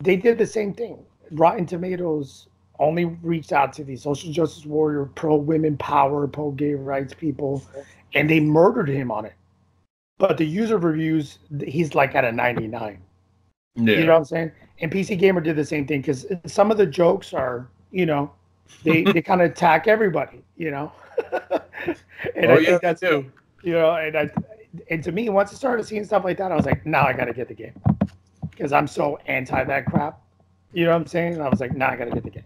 they 0.00 0.16
did 0.16 0.38
the 0.38 0.46
same 0.46 0.74
thing. 0.74 0.98
Rotten 1.30 1.64
Tomatoes 1.64 2.48
only 2.82 3.04
reached 3.04 3.52
out 3.52 3.72
to 3.74 3.84
these 3.84 4.02
social 4.02 4.32
justice 4.32 4.66
warrior, 4.66 5.06
pro 5.14 5.36
women 5.36 5.76
power, 5.76 6.26
pro 6.26 6.50
gay 6.50 6.74
rights 6.74 7.14
people, 7.14 7.62
and 8.14 8.28
they 8.28 8.40
murdered 8.40 8.88
him 8.88 9.10
on 9.10 9.24
it. 9.24 9.34
But 10.18 10.36
the 10.36 10.44
user 10.44 10.78
reviews, 10.78 11.38
he's 11.64 11.94
like 11.94 12.14
at 12.14 12.24
a 12.24 12.32
99. 12.32 13.00
Yeah. 13.74 13.94
You 13.94 14.04
know 14.04 14.12
what 14.12 14.18
I'm 14.18 14.24
saying? 14.24 14.52
And 14.80 14.92
PC 14.92 15.18
Gamer 15.18 15.40
did 15.40 15.56
the 15.56 15.64
same 15.64 15.86
thing 15.86 16.00
because 16.00 16.26
some 16.46 16.70
of 16.70 16.76
the 16.76 16.86
jokes 16.86 17.32
are, 17.32 17.68
you 17.90 18.04
know, 18.04 18.32
they 18.84 19.02
they 19.12 19.22
kind 19.22 19.40
of 19.40 19.50
attack 19.50 19.86
everybody, 19.88 20.42
you 20.56 20.70
know. 20.70 20.92
and 22.36 22.46
oh 22.46 22.54
I 22.54 22.58
yeah, 22.58 22.66
think 22.66 22.82
that's 22.82 23.00
too. 23.00 23.30
you 23.62 23.72
know, 23.72 23.94
and 23.94 24.16
I 24.16 24.30
and 24.90 25.02
to 25.04 25.12
me, 25.12 25.28
once 25.28 25.52
I 25.52 25.54
started 25.54 25.86
seeing 25.86 26.04
stuff 26.04 26.24
like 26.24 26.38
that, 26.38 26.52
I 26.52 26.56
was 26.56 26.66
like, 26.66 26.84
now 26.84 27.06
I 27.06 27.12
gotta 27.12 27.32
get 27.32 27.48
the 27.48 27.54
game 27.54 27.74
because 28.50 28.72
I'm 28.72 28.86
so 28.86 29.18
anti 29.26 29.62
that 29.64 29.86
crap. 29.86 30.20
You 30.72 30.84
know 30.84 30.90
what 30.90 30.96
I'm 30.96 31.06
saying? 31.06 31.34
And 31.34 31.42
I 31.42 31.48
was 31.48 31.60
like, 31.60 31.74
now 31.76 31.90
I 31.90 31.96
gotta 31.96 32.10
get 32.10 32.24
the 32.24 32.30
game 32.30 32.41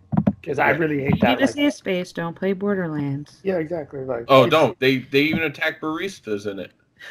because 0.46 0.61
I 0.61 0.70
really 0.70 1.02
hate 1.02 1.14
You 1.14 1.18
that. 1.22 1.28
need 1.30 1.35
to 1.38 1.40
like- 1.46 1.54
see 1.54 1.66
a 1.66 1.70
space. 1.72 2.12
Don't 2.12 2.35
play 2.37 2.52
Borderlands. 2.52 3.40
yeah, 3.42 3.56
exactly. 3.56 4.00
Like, 4.04 4.26
Oh, 4.28 4.48
don't 4.48 4.78
they? 4.78 4.98
They 4.98 5.22
even 5.22 5.42
attack 5.42 5.80
baristas 5.80 6.46
in 6.48 6.61
it. 6.61 6.70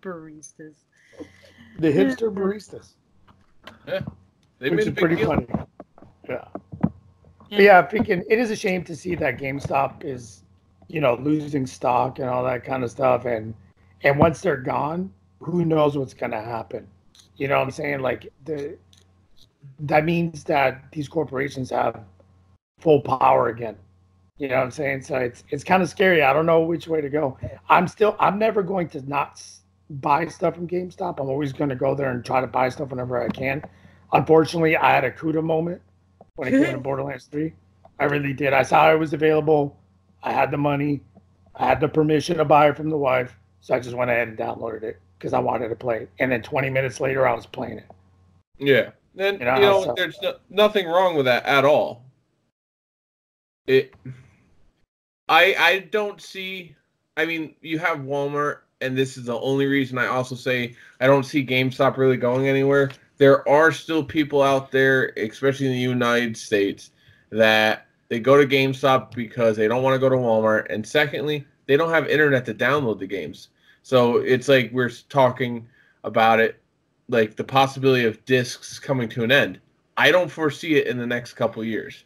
Baristas. 0.00 0.74
the 1.78 1.92
hipster 1.92 2.32
baristas, 2.32 2.94
Yeah, 3.86 4.00
They 4.60 4.70
which 4.70 4.76
made 4.76 4.78
is 4.80 4.86
a 4.86 4.90
big 4.92 4.98
pretty 4.98 5.16
deal. 5.16 5.26
funny. 5.26 5.46
Yeah. 6.26 6.44
But 7.50 7.60
yeah, 7.60 7.86
freaking, 7.86 8.24
it 8.30 8.38
is 8.38 8.50
a 8.50 8.56
shame 8.56 8.82
to 8.84 8.96
see 8.96 9.14
that 9.16 9.36
GameStop 9.38 10.02
is, 10.04 10.42
you 10.88 11.00
know, 11.02 11.16
losing 11.16 11.66
stock 11.66 12.18
and 12.18 12.28
all 12.30 12.42
that 12.44 12.64
kind 12.64 12.82
of 12.82 12.90
stuff. 12.90 13.26
And 13.26 13.54
and 14.02 14.18
once 14.18 14.40
they're 14.40 14.56
gone, 14.56 15.12
who 15.40 15.64
knows 15.66 15.98
what's 15.98 16.14
gonna 16.14 16.42
happen? 16.42 16.86
You 17.36 17.48
know 17.48 17.58
what 17.58 17.64
I'm 17.64 17.70
saying? 17.72 18.00
Like 18.00 18.32
the 18.46 18.78
that 19.80 20.04
means 20.06 20.44
that 20.44 20.84
these 20.92 21.08
corporations 21.08 21.68
have 21.70 22.00
full 22.84 23.00
power 23.00 23.48
again. 23.48 23.76
You 24.38 24.48
know 24.48 24.56
what 24.56 24.64
I'm 24.64 24.70
saying? 24.70 25.02
So 25.02 25.16
it's 25.16 25.42
it's 25.48 25.64
kind 25.64 25.82
of 25.82 25.88
scary. 25.88 26.22
I 26.22 26.32
don't 26.32 26.46
know 26.46 26.60
which 26.60 26.86
way 26.86 27.00
to 27.00 27.08
go. 27.08 27.36
I'm 27.68 27.88
still 27.88 28.14
I'm 28.20 28.38
never 28.38 28.62
going 28.62 28.88
to 28.90 29.08
not 29.08 29.42
buy 29.90 30.26
stuff 30.26 30.54
from 30.54 30.68
GameStop. 30.68 31.18
I'm 31.20 31.28
always 31.28 31.52
going 31.52 31.70
to 31.70 31.76
go 31.76 31.94
there 31.94 32.10
and 32.10 32.24
try 32.24 32.40
to 32.40 32.46
buy 32.46 32.68
stuff 32.68 32.90
whenever 32.90 33.22
I 33.22 33.28
can. 33.28 33.64
Unfortunately, 34.12 34.76
I 34.76 34.90
had 34.92 35.04
a 35.04 35.10
CUDA 35.10 35.42
moment 35.42 35.82
when 36.36 36.48
it 36.48 36.62
came 36.62 36.72
to 36.72 36.78
Borderlands 36.88 37.26
3. 37.26 37.52
I 38.00 38.04
really 38.04 38.32
did. 38.32 38.52
I 38.52 38.62
saw 38.62 38.92
it 38.92 38.98
was 38.98 39.12
available. 39.12 39.76
I 40.22 40.32
had 40.32 40.50
the 40.50 40.56
money. 40.56 41.00
I 41.56 41.66
had 41.66 41.80
the 41.80 41.88
permission 41.88 42.38
to 42.38 42.44
buy 42.44 42.68
it 42.68 42.76
from 42.76 42.90
the 42.90 42.96
wife. 42.96 43.36
So 43.60 43.74
I 43.74 43.80
just 43.80 43.96
went 43.96 44.10
ahead 44.10 44.28
and 44.28 44.36
downloaded 44.38 44.82
it 44.82 45.00
because 45.18 45.32
I 45.32 45.38
wanted 45.38 45.68
to 45.68 45.76
play 45.76 46.02
it. 46.02 46.10
And 46.18 46.30
then 46.32 46.42
20 46.42 46.70
minutes 46.70 47.00
later, 47.00 47.26
I 47.26 47.34
was 47.34 47.46
playing 47.46 47.78
it. 47.78 47.86
Yeah, 48.58 48.90
and 49.16 49.38
You 49.40 49.46
you 49.46 49.52
know, 49.52 49.58
know, 49.60 49.84
so- 49.84 49.94
there's 49.96 50.18
no, 50.22 50.34
nothing 50.50 50.86
wrong 50.86 51.14
with 51.16 51.26
that 51.26 51.44
at 51.46 51.64
all. 51.64 52.03
It, 53.66 53.94
I 55.28 55.54
I 55.58 55.78
don't 55.90 56.20
see. 56.20 56.74
I 57.16 57.24
mean, 57.24 57.54
you 57.60 57.78
have 57.78 57.98
Walmart, 57.98 58.58
and 58.80 58.96
this 58.96 59.16
is 59.16 59.24
the 59.24 59.38
only 59.38 59.66
reason 59.66 59.98
I 59.98 60.06
also 60.06 60.34
say 60.34 60.74
I 61.00 61.06
don't 61.06 61.24
see 61.24 61.46
GameStop 61.46 61.96
really 61.96 62.16
going 62.16 62.48
anywhere. 62.48 62.90
There 63.16 63.48
are 63.48 63.72
still 63.72 64.04
people 64.04 64.42
out 64.42 64.70
there, 64.70 65.12
especially 65.16 65.66
in 65.66 65.72
the 65.72 65.78
United 65.78 66.36
States, 66.36 66.90
that 67.30 67.86
they 68.08 68.20
go 68.20 68.36
to 68.36 68.46
GameStop 68.46 69.14
because 69.14 69.56
they 69.56 69.68
don't 69.68 69.82
want 69.82 69.94
to 69.94 69.98
go 69.98 70.08
to 70.08 70.16
Walmart, 70.16 70.66
and 70.70 70.86
secondly, 70.86 71.46
they 71.66 71.76
don't 71.76 71.90
have 71.90 72.08
internet 72.08 72.44
to 72.46 72.54
download 72.54 72.98
the 72.98 73.06
games. 73.06 73.48
So 73.82 74.16
it's 74.18 74.48
like 74.48 74.70
we're 74.72 74.90
talking 75.08 75.66
about 76.02 76.40
it 76.40 76.60
like 77.08 77.36
the 77.36 77.44
possibility 77.44 78.04
of 78.04 78.24
discs 78.24 78.78
coming 78.78 79.08
to 79.10 79.24
an 79.24 79.32
end. 79.32 79.60
I 79.96 80.10
don't 80.10 80.30
foresee 80.30 80.76
it 80.76 80.86
in 80.86 80.98
the 80.98 81.06
next 81.06 81.34
couple 81.34 81.62
years. 81.64 82.04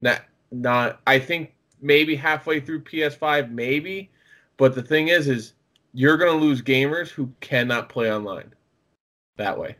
Not, 0.00 0.22
not. 0.60 1.00
I 1.06 1.18
think 1.18 1.52
maybe 1.80 2.14
halfway 2.16 2.60
through 2.60 2.82
PS5, 2.82 3.50
maybe. 3.50 4.10
But 4.56 4.74
the 4.74 4.82
thing 4.82 5.08
is, 5.08 5.28
is 5.28 5.54
you're 5.92 6.16
gonna 6.16 6.32
lose 6.38 6.62
gamers 6.62 7.08
who 7.08 7.30
cannot 7.40 7.88
play 7.88 8.12
online. 8.12 8.52
That 9.36 9.58
way. 9.58 9.76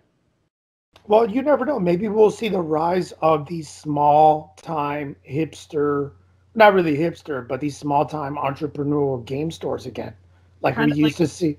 Well, 1.07 1.29
you 1.31 1.43
never 1.43 1.65
know. 1.65 1.79
Maybe 1.79 2.09
we'll 2.09 2.31
see 2.31 2.49
the 2.49 2.61
rise 2.61 3.13
of 3.21 3.47
these 3.47 3.69
small 3.69 4.55
time 4.61 5.15
hipster, 5.29 6.13
not 6.55 6.73
really 6.75 6.97
hipster, 6.97 7.47
but 7.47 7.61
these 7.61 7.77
small 7.77 8.05
time 8.07 8.37
entrepreneurial 8.37 9.25
game 9.25 9.51
stores 9.51 9.87
again. 9.87 10.15
Like 10.63 10.77
Kind 10.77 10.93
we 10.93 10.99
used 10.99 11.21
like- 11.21 11.29
to 11.29 11.35
see. 11.35 11.59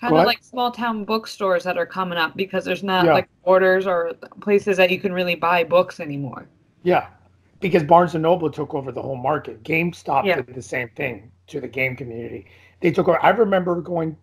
Kind 0.00 0.12
What? 0.12 0.20
of 0.20 0.26
like 0.26 0.42
small 0.42 0.70
town 0.70 1.04
bookstores 1.04 1.64
that 1.64 1.76
are 1.76 1.84
coming 1.86 2.18
up 2.18 2.36
because 2.36 2.64
there's 2.64 2.84
not 2.84 3.04
Yeah. 3.04 3.14
like 3.14 3.28
orders 3.42 3.84
or 3.86 4.12
places 4.40 4.76
that 4.76 4.90
you 4.90 5.00
can 5.00 5.12
really 5.12 5.34
buy 5.34 5.64
books 5.64 5.98
anymore. 5.98 6.46
Yeah. 6.84 7.08
Because 7.60 7.82
Barnes 7.82 8.14
and 8.14 8.22
Noble 8.22 8.50
took 8.50 8.74
over 8.74 8.92
the 8.92 9.02
whole 9.02 9.16
market. 9.16 9.62
GameStop 9.64 10.24
Yeah. 10.24 10.36
did 10.36 10.54
the 10.54 10.62
same 10.62 10.88
thing 10.90 11.30
to 11.48 11.60
the 11.60 11.68
game 11.68 11.96
community. 11.96 12.46
They 12.80 12.90
took 12.92 13.08
over. 13.08 13.22
I 13.22 13.30
remember 13.30 13.80
going 13.80 14.16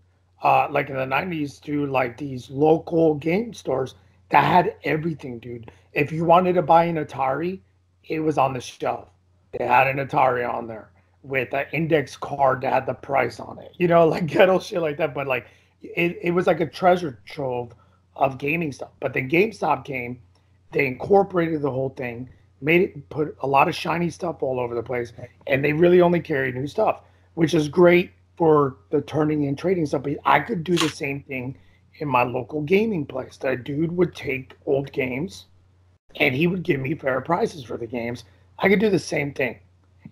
uh 0.44 0.68
like 0.70 0.90
in 0.90 0.96
the 0.96 1.06
90s 1.06 1.60
to 1.62 1.86
like 1.88 2.18
these 2.18 2.50
local 2.50 3.16
game 3.16 3.54
stores 3.54 3.96
that 4.30 4.44
had 4.44 4.76
everything, 4.84 5.40
dude. 5.40 5.72
If 5.94 6.12
you 6.12 6.26
wanted 6.26 6.54
to 6.54 6.62
buy 6.62 6.86
an 6.86 6.96
Atari, 6.98 7.60
it 8.06 8.20
was 8.20 8.38
on 8.38 8.54
the 8.54 8.62
shelf. 8.62 9.10
They 9.58 9.66
had 9.66 9.88
an 9.88 10.06
Atari 10.06 10.48
on 10.48 10.68
there 10.68 10.92
with 11.24 11.54
an 11.54 11.66
index 11.74 12.16
card 12.16 12.62
that 12.62 12.72
had 12.74 12.86
the 12.86 12.94
price 12.94 13.40
on 13.40 13.60
it. 13.60 13.72
You 13.78 13.88
know, 13.88 14.08
like 14.14 14.28
ghetto 14.28 14.60
shit 14.60 14.82
like 14.82 14.98
that. 14.98 15.14
But 15.14 15.28
like 15.28 15.48
it, 15.82 16.18
it 16.22 16.32
was 16.32 16.48
like 16.48 16.60
a 16.62 16.66
treasure 16.68 17.20
trove 17.26 17.74
of 18.16 18.38
gaming 18.38 18.72
stuff. 18.72 18.92
But 19.00 19.14
then 19.14 19.30
GameStop 19.30 19.84
came, 19.86 20.22
they 20.72 20.88
incorporated 20.88 21.62
the 21.62 21.72
whole 21.72 21.90
thing, 21.90 22.30
made 22.62 22.82
it 22.82 23.10
put 23.10 23.36
a 23.42 23.48
lot 23.48 23.68
of 23.68 23.76
shiny 23.76 24.10
stuff 24.10 24.42
all 24.42 24.60
over 24.60 24.76
the 24.76 24.84
place, 24.84 25.14
and 25.48 25.64
they 25.64 25.74
really 25.74 26.02
only 26.02 26.20
carry 26.20 26.52
new 26.52 26.68
stuff, 26.68 27.02
which 27.34 27.54
is 27.54 27.68
great 27.68 28.12
for 28.38 28.78
the 28.90 29.02
turning 29.02 29.46
and 29.46 29.58
trading 29.58 29.86
stuff. 29.86 30.04
But 30.04 30.18
I 30.26 30.40
could 30.40 30.64
do 30.64 30.76
the 30.76 30.90
same 30.90 31.24
thing 31.24 31.58
in 32.00 32.08
my 32.08 32.24
local 32.24 32.62
gaming 32.62 33.06
place. 33.06 33.38
That 33.38 33.64
dude 33.64 33.96
would 33.96 34.16
take 34.16 34.56
old 34.66 34.92
games 34.92 35.46
and 36.18 36.36
he 36.36 36.48
would 36.48 36.64
give 36.64 36.80
me 36.80 36.96
fair 36.96 37.22
prices 37.22 37.64
for 37.64 37.78
the 37.78 37.88
games. 37.88 38.24
I 38.60 38.70
could 38.70 38.80
do 38.80 38.90
the 38.90 39.00
same 39.00 39.34
thing. 39.34 39.60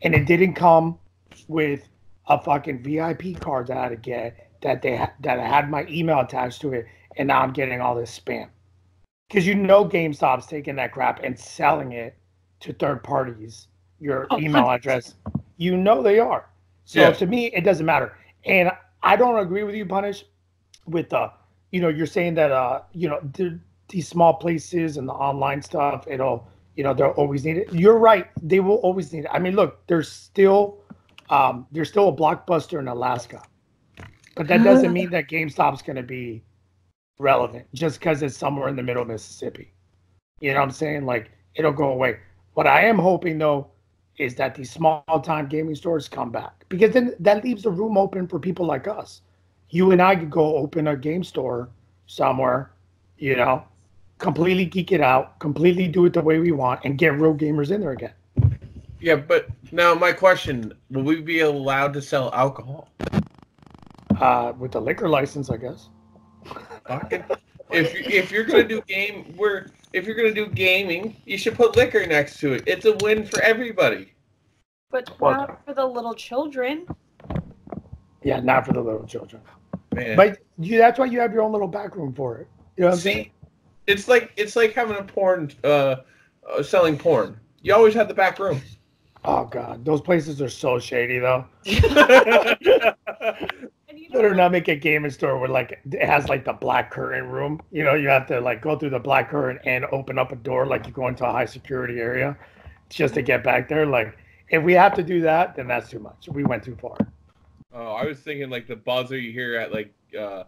And 0.02 0.14
it 0.14 0.26
didn't 0.26 0.54
come 0.54 0.98
with 1.48 1.88
a 2.28 2.42
fucking 2.42 2.84
VIP 2.84 3.40
card 3.40 3.68
that 3.68 3.78
I 3.78 3.84
had 3.84 3.90
to 3.90 3.96
get 3.96 4.50
that 4.62 4.82
they 4.82 4.98
ha- 4.98 5.14
that 5.20 5.40
I 5.40 5.48
had 5.48 5.70
my 5.70 5.86
email 5.90 6.20
attached 6.20 6.62
to 6.62 6.74
it, 6.74 6.86
and 7.18 7.28
now 7.28 7.42
I'm 7.42 7.52
getting 7.52 7.82
all 7.82 7.96
this 7.96 8.18
spam. 8.18 8.50
Because 9.28 9.46
you 9.46 9.56
know 9.56 9.86
GameStop's 9.86 10.46
taking 10.46 10.76
that 10.78 10.94
crap 10.94 11.22
and 11.24 11.38
selling 11.38 11.92
it 11.92 12.16
to 12.64 12.74
third 12.74 13.04
parties, 13.04 13.68
your 14.00 14.32
Oh, 14.32 14.38
email 14.38 14.70
100%. 14.70 14.70
address. 14.70 15.16
You 15.58 15.78
know 15.78 16.02
they 16.02 16.20
are. 16.20 16.50
So 16.86 17.02
Yeah. 17.02 17.12
to 17.14 17.26
me, 17.28 17.48
it 17.48 17.64
doesn't 17.64 17.86
matter. 17.86 18.18
And 18.46 18.72
I 19.04 19.16
don't 19.16 19.40
agree 19.40 19.64
with 19.64 19.76
you, 19.76 19.86
Punish, 19.86 20.26
with 20.88 21.10
the, 21.10 21.32
you 21.72 21.82
know, 21.82 21.90
you're 21.90 22.08
saying 22.08 22.36
that, 22.36 22.52
uh, 22.52 22.82
you 22.94 23.10
know, 23.10 23.20
the, 23.34 23.60
these 23.90 24.08
small 24.08 24.34
places 24.36 24.98
and 24.98 25.08
the 25.08 25.14
online 25.14 25.62
stuff, 25.62 26.06
it'll, 26.08 26.48
you 26.76 26.84
know, 26.84 26.94
they'll 26.94 27.10
always 27.10 27.46
need 27.46 27.58
it. 27.58 27.72
You're 27.72 27.98
right. 28.00 28.28
They 28.42 28.60
will 28.60 28.78
always 28.78 29.14
need 29.14 29.26
it. 29.26 29.32
I 29.32 29.40
mean, 29.40 29.56
look, 29.56 29.86
there's 29.88 30.10
still, 30.12 30.80
um, 31.30 31.68
there's 31.72 31.90
still 31.90 32.10
a 32.10 32.14
blockbuster 32.14 32.80
in 32.80 32.88
Alaska, 32.88 33.44
but 34.36 34.48
that 34.48 34.64
doesn't 34.64 34.92
mean 34.94 35.10
that 35.12 35.28
GameStop's 35.30 35.82
going 35.82 35.96
to 35.98 36.04
be 36.04 36.44
relevant 37.20 37.68
just 37.74 38.00
because 38.00 38.22
it's 38.24 38.38
somewhere 38.38 38.68
in 38.70 38.76
the 38.76 38.84
middle 38.84 39.02
of 39.04 39.08
Mississippi. 39.08 39.74
You 40.40 40.54
know 40.54 40.60
what 40.60 40.66
I'm 40.66 40.72
saying? 40.72 41.06
Like 41.06 41.32
it'll 41.56 41.72
go 41.74 41.92
away. 41.92 42.20
What 42.54 42.68
I 42.68 42.86
am 42.86 43.00
hoping 43.00 43.38
though 43.38 43.68
is 44.18 44.36
that 44.36 44.56
these 44.56 44.72
small 44.72 45.04
time 45.24 45.48
gaming 45.48 45.76
stores 45.76 46.08
come 46.08 46.32
back 46.32 46.66
because 46.70 46.94
then 46.94 47.16
that 47.20 47.44
leaves 47.44 47.64
the 47.64 47.72
room 47.72 47.98
open 47.98 48.28
for 48.28 48.40
people 48.40 48.66
like 48.66 48.88
us. 48.88 49.22
You 49.70 49.92
and 49.92 50.02
I 50.02 50.16
could 50.16 50.30
go 50.30 50.58
open 50.58 50.88
a 50.88 50.96
game 50.96 51.24
store 51.24 51.70
somewhere, 52.06 52.72
you 53.18 53.36
know, 53.36 53.64
completely 54.20 54.66
geek 54.66 54.92
it 54.92 55.02
out, 55.02 55.40
completely 55.40 55.88
do 55.88 56.06
it 56.06 56.14
the 56.14 56.22
way 56.22 56.38
we 56.40 56.52
want, 56.52 56.82
and 56.84 56.98
get 56.98 57.20
real 57.20 57.34
gamers 57.34 57.72
in 57.72 57.82
there 57.82 57.92
again. 57.92 58.14
Yeah, 59.00 59.16
but 59.16 59.48
now 59.72 59.96
my 59.96 60.12
question: 60.14 60.74
Will 60.92 61.04
we 61.04 61.22
be 61.22 61.40
allowed 61.40 61.94
to 61.94 62.02
sell 62.02 62.32
alcohol? 62.34 62.88
Uh, 64.20 64.54
with 64.60 64.72
the 64.72 64.80
liquor 64.80 65.10
license, 65.10 65.50
I 65.50 65.58
guess. 65.58 65.90
Fucking- 66.88 67.24
if 67.74 67.96
if 67.96 68.32
you're 68.32 68.44
gonna 68.44 68.64
do 68.64 68.82
game, 68.82 69.34
we're 69.38 69.68
if 69.94 70.06
you're 70.06 70.16
gonna 70.16 70.34
do 70.34 70.48
gaming, 70.48 71.16
you 71.26 71.38
should 71.38 71.56
put 71.56 71.76
liquor 71.76 72.06
next 72.06 72.40
to 72.40 72.54
it. 72.54 72.64
It's 72.68 72.86
a 72.86 72.96
win 72.98 73.26
for 73.26 73.42
everybody. 73.42 74.12
But 74.92 75.10
not 75.20 75.66
for 75.66 75.74
the 75.74 75.86
little 75.86 76.14
children. 76.14 76.86
Yeah, 78.24 78.40
not 78.40 78.66
for 78.66 78.74
the 78.74 78.82
little 78.82 79.06
children. 79.06 79.42
Man. 79.94 80.16
But 80.16 80.40
you, 80.58 80.78
that's 80.78 81.00
why 81.00 81.06
you 81.06 81.20
have 81.20 81.34
your 81.34 81.42
own 81.42 81.52
little 81.52 81.68
back 81.68 81.96
room 81.96 82.14
for 82.14 82.38
it. 82.38 82.48
You 82.78 82.82
know 82.82 82.90
what 82.90 82.96
I'm 82.96 83.00
saying? 83.00 83.32
It's 83.88 84.08
like 84.08 84.32
it's 84.38 84.56
like 84.56 84.74
having 84.74 84.98
a 84.98 85.04
porn, 85.04 85.52
uh, 85.64 85.98
uh, 86.50 86.64
selling 86.64 86.98
porn. 86.98 87.40
You 87.62 87.74
always 87.74 87.94
have 87.94 88.08
the 88.08 88.14
back 88.14 88.40
room. 88.40 88.62
Oh 89.26 89.46
god, 89.46 89.86
those 89.86 90.02
places 90.02 90.42
are 90.42 90.50
so 90.50 90.80
shady 90.80 91.20
though. 91.20 91.46
Better 94.14 94.36
not 94.36 94.52
make 94.52 94.68
a 94.68 94.76
gaming 94.76 95.12
store 95.12 95.38
where 95.40 95.50
like 95.50 95.80
it 95.92 96.06
has 96.06 96.30
like 96.30 96.46
the 96.46 96.54
black 96.54 96.92
curtain 96.92 97.28
room. 97.30 97.62
You 97.72 97.84
know, 97.84 97.96
you 97.96 98.08
have 98.10 98.28
to 98.28 98.40
like 98.40 98.62
go 98.62 98.78
through 98.78 98.92
the 98.92 99.00
black 99.00 99.30
curtain 99.32 99.60
and 99.66 99.86
open 99.92 100.20
up 100.20 100.32
a 100.32 100.36
door 100.36 100.66
like 100.68 100.86
you 100.86 100.94
go 100.94 101.08
into 101.08 101.26
a 101.26 101.32
high 101.32 101.46
security 101.46 102.00
area 102.00 102.38
just 102.90 103.16
to 103.16 103.22
get 103.24 103.44
back 103.44 103.68
there. 103.68 103.86
Like 103.88 104.16
if 104.50 104.62
we 104.64 104.74
have 104.74 104.94
to 104.96 105.04
do 105.04 105.22
that, 105.22 105.56
then 105.56 105.68
that's 105.68 105.90
too 105.90 106.00
much. 106.00 106.30
We 106.32 106.44
went 106.44 106.64
too 106.64 106.76
far. 106.80 106.96
oh, 107.74 107.94
I 107.94 108.06
was 108.06 108.20
thinking 108.20 108.50
like 108.52 108.68
the 108.68 108.76
buzzer 108.76 109.18
you 109.18 109.32
hear 109.32 109.56
at 109.56 109.72
like 109.74 109.92
uh, 110.18 110.44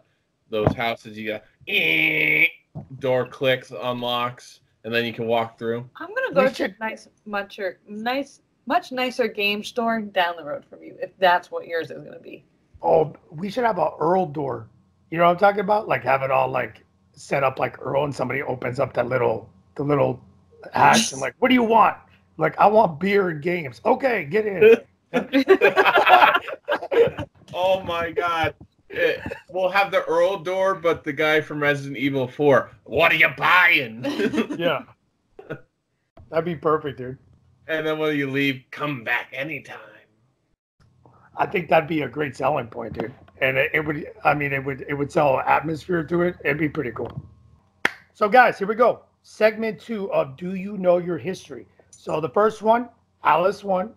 those 0.48 0.72
houses. 0.74 1.18
You 1.18 1.26
got, 1.32 1.42
door 3.00 3.26
clicks, 3.26 3.72
unlocks, 3.72 4.60
and 4.84 4.94
then 4.94 5.04
you 5.04 5.12
can 5.12 5.26
walk 5.26 5.58
through. 5.58 5.88
I'm 5.96 6.08
gonna 6.14 6.34
go 6.34 6.42
We 6.44 6.48
to 6.50 6.54
should- 6.54 6.76
a 6.78 6.84
nice, 6.84 7.08
much, 7.24 7.58
nice, 7.88 8.40
much 8.66 8.92
nicer 8.92 9.26
game 9.26 9.64
store 9.64 10.00
down 10.00 10.36
the 10.36 10.44
road 10.44 10.64
from 10.70 10.82
you 10.84 10.96
if 11.00 11.10
that's 11.18 11.50
what 11.50 11.66
yours 11.66 11.90
is 11.90 12.02
gonna 12.04 12.20
be. 12.20 12.44
Oh, 12.82 13.14
we 13.30 13.50
should 13.50 13.64
have 13.64 13.78
a 13.78 13.90
Earl 13.98 14.26
door. 14.26 14.68
You 15.10 15.18
know 15.18 15.24
what 15.24 15.30
I'm 15.32 15.38
talking 15.38 15.60
about? 15.60 15.88
Like 15.88 16.02
have 16.02 16.22
it 16.22 16.30
all 16.30 16.48
like 16.50 16.84
set 17.12 17.44
up 17.44 17.58
like 17.58 17.80
Earl, 17.80 18.04
and 18.04 18.14
somebody 18.14 18.42
opens 18.42 18.80
up 18.80 18.92
that 18.94 19.08
little 19.08 19.48
the 19.76 19.82
little 19.82 20.20
hatch 20.72 21.12
and 21.12 21.20
like, 21.20 21.34
what 21.38 21.48
do 21.48 21.54
you 21.54 21.62
want? 21.62 21.96
Like, 22.38 22.58
I 22.58 22.66
want 22.66 23.00
beer 23.00 23.28
and 23.30 23.42
games. 23.42 23.80
Okay, 23.84 24.24
get 24.24 24.46
in. 24.46 24.76
oh 27.54 27.82
my 27.82 28.10
god. 28.10 28.54
Eh, 28.90 29.16
we'll 29.50 29.70
have 29.70 29.90
the 29.90 30.04
Earl 30.04 30.38
door, 30.38 30.74
but 30.74 31.02
the 31.02 31.12
guy 31.12 31.40
from 31.40 31.60
Resident 31.60 31.96
Evil 31.96 32.28
4. 32.28 32.70
What 32.84 33.12
are 33.12 33.16
you 33.16 33.28
buying? 33.36 34.04
yeah, 34.58 34.82
that'd 36.30 36.44
be 36.44 36.54
perfect, 36.54 36.98
dude. 36.98 37.18
and 37.66 37.86
then 37.86 37.98
when 37.98 38.16
you 38.16 38.30
leave, 38.30 38.62
come 38.70 39.02
back 39.02 39.28
anytime. 39.32 39.78
I 41.38 41.46
think 41.46 41.68
that'd 41.68 41.88
be 41.88 42.02
a 42.02 42.08
great 42.08 42.36
selling 42.36 42.66
point, 42.68 42.94
dude. 42.94 43.12
And 43.40 43.56
it, 43.56 43.70
it 43.74 43.80
would, 43.80 44.06
I 44.24 44.34
mean, 44.34 44.52
it 44.52 44.64
would, 44.64 44.86
it 44.88 44.94
would 44.94 45.12
sell 45.12 45.40
atmosphere 45.40 46.02
to 46.04 46.22
it. 46.22 46.36
It'd 46.44 46.58
be 46.58 46.68
pretty 46.68 46.92
cool. 46.92 47.22
So, 48.14 48.28
guys, 48.28 48.58
here 48.58 48.66
we 48.66 48.74
go. 48.74 49.02
Segment 49.22 49.78
two 49.80 50.10
of 50.12 50.36
Do 50.36 50.54
You 50.54 50.78
Know 50.78 50.98
Your 50.98 51.18
History? 51.18 51.66
So, 51.90 52.20
the 52.20 52.30
first 52.30 52.62
one, 52.62 52.88
Alice 53.24 53.62
won. 53.62 53.92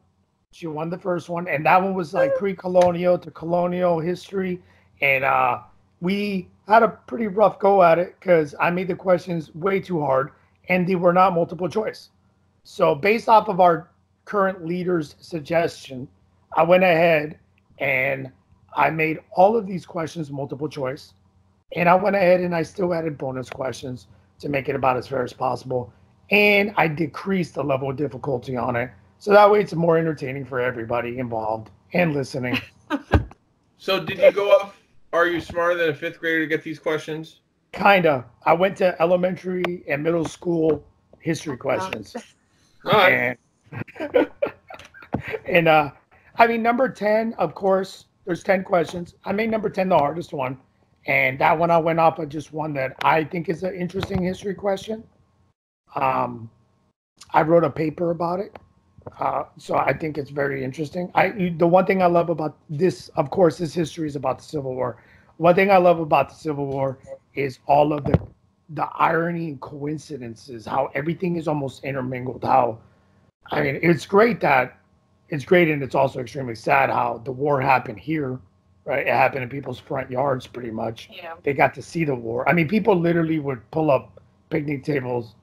She 0.51 0.67
won 0.67 0.89
the 0.89 0.97
first 0.97 1.29
one, 1.29 1.47
and 1.47 1.65
that 1.65 1.81
one 1.81 1.93
was 1.93 2.13
like 2.13 2.35
pre-colonial 2.35 3.17
to 3.19 3.31
colonial 3.31 3.99
history. 3.99 4.61
And 5.01 5.23
uh, 5.23 5.59
we 6.01 6.49
had 6.67 6.83
a 6.83 6.89
pretty 6.89 7.27
rough 7.27 7.59
go 7.59 7.83
at 7.83 7.99
it 7.99 8.15
because 8.19 8.55
I 8.59 8.71
made 8.71 8.87
the 8.87 8.95
questions 8.95 9.53
way 9.55 9.79
too 9.79 10.01
hard, 10.01 10.31
and 10.67 10.87
they 10.87 10.95
were 10.95 11.13
not 11.13 11.33
multiple 11.33 11.69
choice. 11.69 12.09
So, 12.63 12.95
based 12.95 13.29
off 13.29 13.47
of 13.47 13.59
our 13.59 13.91
current 14.25 14.65
leader's 14.65 15.15
suggestion, 15.19 16.07
I 16.55 16.63
went 16.63 16.83
ahead 16.83 17.39
and 17.79 18.31
I 18.75 18.89
made 18.89 19.19
all 19.31 19.55
of 19.55 19.67
these 19.67 19.85
questions 19.85 20.31
multiple 20.31 20.69
choice. 20.69 21.13
And 21.75 21.87
I 21.87 21.95
went 21.95 22.15
ahead 22.15 22.41
and 22.41 22.55
I 22.55 22.63
still 22.63 22.93
added 22.93 23.17
bonus 23.17 23.49
questions 23.49 24.07
to 24.39 24.49
make 24.49 24.69
it 24.69 24.75
about 24.75 24.97
as 24.97 25.07
fair 25.07 25.23
as 25.23 25.33
possible. 25.33 25.93
And 26.31 26.73
I 26.77 26.87
decreased 26.87 27.55
the 27.55 27.63
level 27.63 27.89
of 27.89 27.97
difficulty 27.97 28.55
on 28.55 28.75
it. 28.75 28.89
So 29.19 29.31
that 29.31 29.49
way 29.49 29.61
it's 29.61 29.73
more 29.73 29.97
entertaining 29.97 30.45
for 30.45 30.59
everybody 30.59 31.19
involved 31.19 31.69
and 31.93 32.13
listening. 32.13 32.59
So 33.79 34.03
did 34.03 34.17
you 34.19 34.31
go 34.33 34.51
off? 34.51 34.77
Are 35.13 35.25
you 35.25 35.39
smarter 35.39 35.75
than 35.75 35.89
a 35.89 35.93
fifth 35.95 36.19
grader 36.19 36.41
to 36.41 36.47
get 36.47 36.63
these 36.63 36.77
questions? 36.77 37.39
Kinda. 37.71 38.25
I 38.45 38.51
went 38.51 38.75
to 38.77 39.01
elementary 39.01 39.83
and 39.87 40.03
middle 40.03 40.25
school 40.25 40.83
history 41.19 41.55
questions. 41.55 42.13
All 42.85 42.91
right. 42.91 43.37
And, 43.99 44.27
and 45.45 45.67
uh, 45.69 45.91
I 46.39 46.47
mean, 46.47 46.63
number 46.63 46.87
10, 46.87 47.33
of 47.33 47.53
course, 47.53 48.05
there's 48.25 48.43
10 48.43 48.63
questions. 48.63 49.15
I 49.25 49.33
made 49.33 49.51
number 49.51 49.69
10 49.69 49.89
the 49.89 49.97
hardest 49.97 50.31
one. 50.33 50.57
And 51.05 51.37
that 51.39 51.57
one 51.57 51.69
I 51.69 51.77
went 51.77 51.99
off 51.99 52.17
of 52.17 52.29
just 52.29 52.53
one 52.53 52.73
that 52.73 52.95
I 53.03 53.25
think 53.25 53.49
is 53.49 53.63
an 53.63 53.75
interesting 53.75 54.23
history 54.23 54.55
question. 54.55 55.03
Um, 55.95 56.49
I 57.33 57.41
wrote 57.41 57.63
a 57.65 57.69
paper 57.69 58.11
about 58.11 58.39
it. 58.39 58.57
Uh, 59.19 59.43
so 59.57 59.75
I 59.75 59.93
think 59.93 60.17
it's 60.17 60.29
very 60.29 60.63
interesting. 60.63 61.11
I 61.15 61.53
the 61.57 61.67
one 61.67 61.85
thing 61.85 62.01
I 62.01 62.05
love 62.05 62.29
about 62.29 62.57
this, 62.69 63.09
of 63.15 63.29
course, 63.31 63.57
this 63.57 63.73
history 63.73 64.07
is 64.07 64.15
about 64.15 64.37
the 64.37 64.43
Civil 64.43 64.75
War. 64.75 65.01
One 65.37 65.55
thing 65.55 65.71
I 65.71 65.77
love 65.77 65.99
about 65.99 66.29
the 66.29 66.35
Civil 66.35 66.67
War 66.67 66.99
is 67.33 67.59
all 67.65 67.91
of 67.91 68.03
the 68.03 68.19
the 68.69 68.87
irony 68.99 69.47
and 69.47 69.61
coincidences, 69.61 70.65
how 70.65 70.91
everything 70.93 71.37
is 71.37 71.47
almost 71.47 71.83
intermingled. 71.83 72.43
How 72.43 72.77
I 73.51 73.61
mean, 73.61 73.79
it's 73.81 74.05
great 74.05 74.39
that 74.41 74.78
it's 75.29 75.45
great, 75.45 75.69
and 75.69 75.81
it's 75.81 75.95
also 75.95 76.19
extremely 76.19 76.55
sad 76.55 76.89
how 76.89 77.21
the 77.23 77.31
war 77.31 77.61
happened 77.61 77.99
here. 77.99 78.39
Right, 78.85 79.05
it 79.05 79.13
happened 79.13 79.43
in 79.43 79.49
people's 79.49 79.79
front 79.79 80.09
yards, 80.09 80.47
pretty 80.47 80.71
much. 80.71 81.09
Yeah. 81.13 81.35
They 81.43 81.53
got 81.53 81.75
to 81.75 81.81
see 81.81 82.05
the 82.05 82.15
war. 82.15 82.47
I 82.49 82.53
mean, 82.53 82.67
people 82.67 82.95
literally 82.95 83.37
would 83.37 83.69
pull 83.69 83.91
up 83.91 84.19
picnic 84.49 84.83
tables 84.83 85.35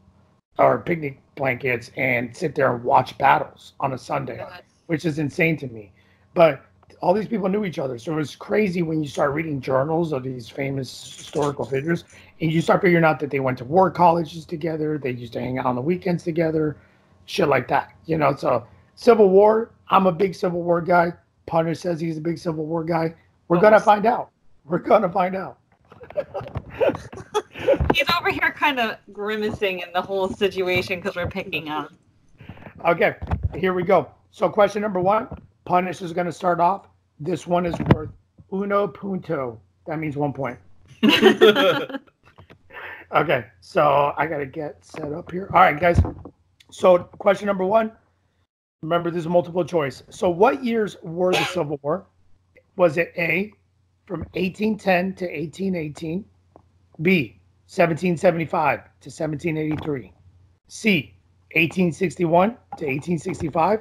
or 0.59 0.80
picnic 0.80 1.20
blankets 1.37 1.93
and 1.97 2.34
sit 2.37 2.57
there 2.57 2.74
and 2.74 2.82
watch 2.82 3.16
battles 3.18 3.74
on 3.78 3.93
a 3.93 3.99
Sunday 3.99 4.45
which 4.87 5.05
is 5.05 5.18
insane 5.18 5.57
to 5.59 5.66
me. 5.68 5.93
But 6.34 6.64
all 7.01 7.12
these 7.12 7.28
people 7.28 7.49
knew 7.49 7.64
each 7.64 7.78
other. 7.78 7.99
So 7.99 8.18
it's 8.18 8.34
crazy 8.34 8.82
when 8.82 9.03
you 9.03 9.09
start 9.09 9.32
reading 9.32 9.61
journals 9.61 10.12
of 10.12 10.22
these 10.22 10.49
famous 10.49 11.16
historical 11.16 11.64
figures 11.64 12.05
and 12.41 12.51
you 12.51 12.61
start 12.61 12.82
figuring 12.82 13.05
out 13.05 13.20
that 13.20 13.30
they 13.30 13.41
went 13.41 13.59
to 13.59 13.64
war 13.64 13.91
colleges 13.91 14.45
together, 14.45 14.99
they 14.99 15.11
used 15.11 15.32
to 15.34 15.41
hang 15.41 15.59
out 15.59 15.66
on 15.66 15.74
the 15.74 15.82
weekends 15.82 16.24
together, 16.24 16.76
shit 17.26 17.49
like 17.49 17.68
that. 17.68 17.93
You 18.07 18.18
know, 18.18 18.34
so 18.34 18.66
Civil 18.97 19.29
War, 19.29 19.71
I'm 19.89 20.07
a 20.07 20.13
big 20.13 20.35
Civil 20.35 20.63
War 20.63 20.81
guy. 20.81 21.13
Punish 21.47 21.81
says 21.81 22.01
he's 22.01 22.19
a 22.19 22.21
big 22.21 22.39
Civil 22.39 22.67
War 22.67 22.83
guy. 22.83 23.15
We're 23.49 23.61
gonna 23.61 23.79
find 23.79 24.05
out. 24.07 24.31
We're 24.65 24.79
gonna 24.79 25.09
find 25.09 25.37
out. 25.37 25.59
He's 27.95 28.07
over 28.19 28.31
here 28.31 28.53
kind 28.53 28.79
of 28.79 28.97
grimacing 29.13 29.81
in 29.81 29.93
the 29.95 30.03
whole 30.03 30.29
situation 30.29 31.01
because 31.01 31.17
we're 31.17 31.29
picking 31.29 31.69
on. 31.71 31.95
Okay, 32.85 33.15
here 33.55 33.73
we 33.73 33.83
go. 33.83 34.11
So 34.31 34.49
question 34.49 34.83
number 34.83 35.01
one, 35.01 35.29
Punish 35.65 36.03
is 36.03 36.13
gonna 36.13 36.33
start 36.33 36.61
off. 36.61 36.89
This 37.21 37.47
one 37.47 37.65
is 37.65 37.75
worth 37.95 38.11
uno 38.53 38.89
punto. 38.89 39.61
That 39.87 39.99
means 39.99 40.17
one 40.17 40.33
point. 40.33 40.59
Okay, 43.13 43.47
so 43.61 44.13
I 44.17 44.27
gotta 44.27 44.47
get 44.47 44.85
set 44.85 45.13
up 45.13 45.31
here. 45.31 45.49
All 45.55 45.61
right, 45.61 45.79
guys. 45.79 46.01
So 46.71 46.99
question 47.19 47.47
number 47.47 47.65
one. 47.65 47.93
Remember, 48.83 49.11
this 49.11 49.20
is 49.20 49.29
multiple 49.29 49.64
choice. 49.64 50.03
So, 50.11 50.29
what 50.29 50.64
years 50.64 50.97
were 51.03 51.33
the 51.33 51.45
Civil 51.45 51.79
War? 51.83 52.07
Was 52.77 52.99
it 52.99 53.12
A, 53.16 53.53
from 54.07 54.20
1810 54.35 55.14
to 55.16 55.24
1818? 55.24 56.24
B, 57.03 57.41
1775 57.66 58.79
to 58.79 59.11
1783? 59.11 60.12
C, 60.68 61.14
1861 61.55 62.51
to 62.51 62.57
1865? 62.87 63.81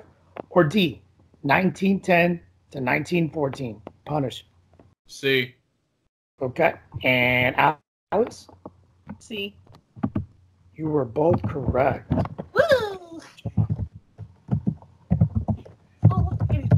Or 0.50 0.64
D, 0.64 1.02
1910 1.42 2.40
to 2.72 2.80
1914? 2.80 3.82
Punish. 4.06 4.46
See. 5.08 5.56
Okay. 6.42 6.74
And 7.04 7.78
Alex, 8.12 8.48
See. 9.20 9.56
you 10.76 10.88
were 10.88 11.06
both 11.06 11.42
correct. 11.44 12.12
Woo! 12.54 13.20
Oh, 16.12 16.30
look, 16.30 16.42
it- 16.50 16.72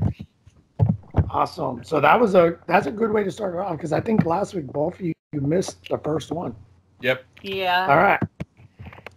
Awesome. 1.38 1.84
So 1.84 2.00
that 2.00 2.20
was 2.20 2.34
a 2.34 2.58
that's 2.66 2.88
a 2.88 2.92
good 2.92 3.12
way 3.12 3.24
to 3.24 3.30
start 3.30 3.54
it 3.54 3.60
off 3.60 3.78
because 3.78 3.94
I 3.94 4.02
think 4.02 4.26
last 4.26 4.56
week 4.56 4.66
both 4.66 4.96
of 4.96 5.02
you, 5.02 5.14
you 5.34 5.42
missed 5.42 5.88
the 5.88 6.00
first 6.00 6.32
one. 6.32 6.56
Yep. 7.02 7.24
Yeah. 7.44 7.86
All 7.88 7.98
right. 7.98 8.20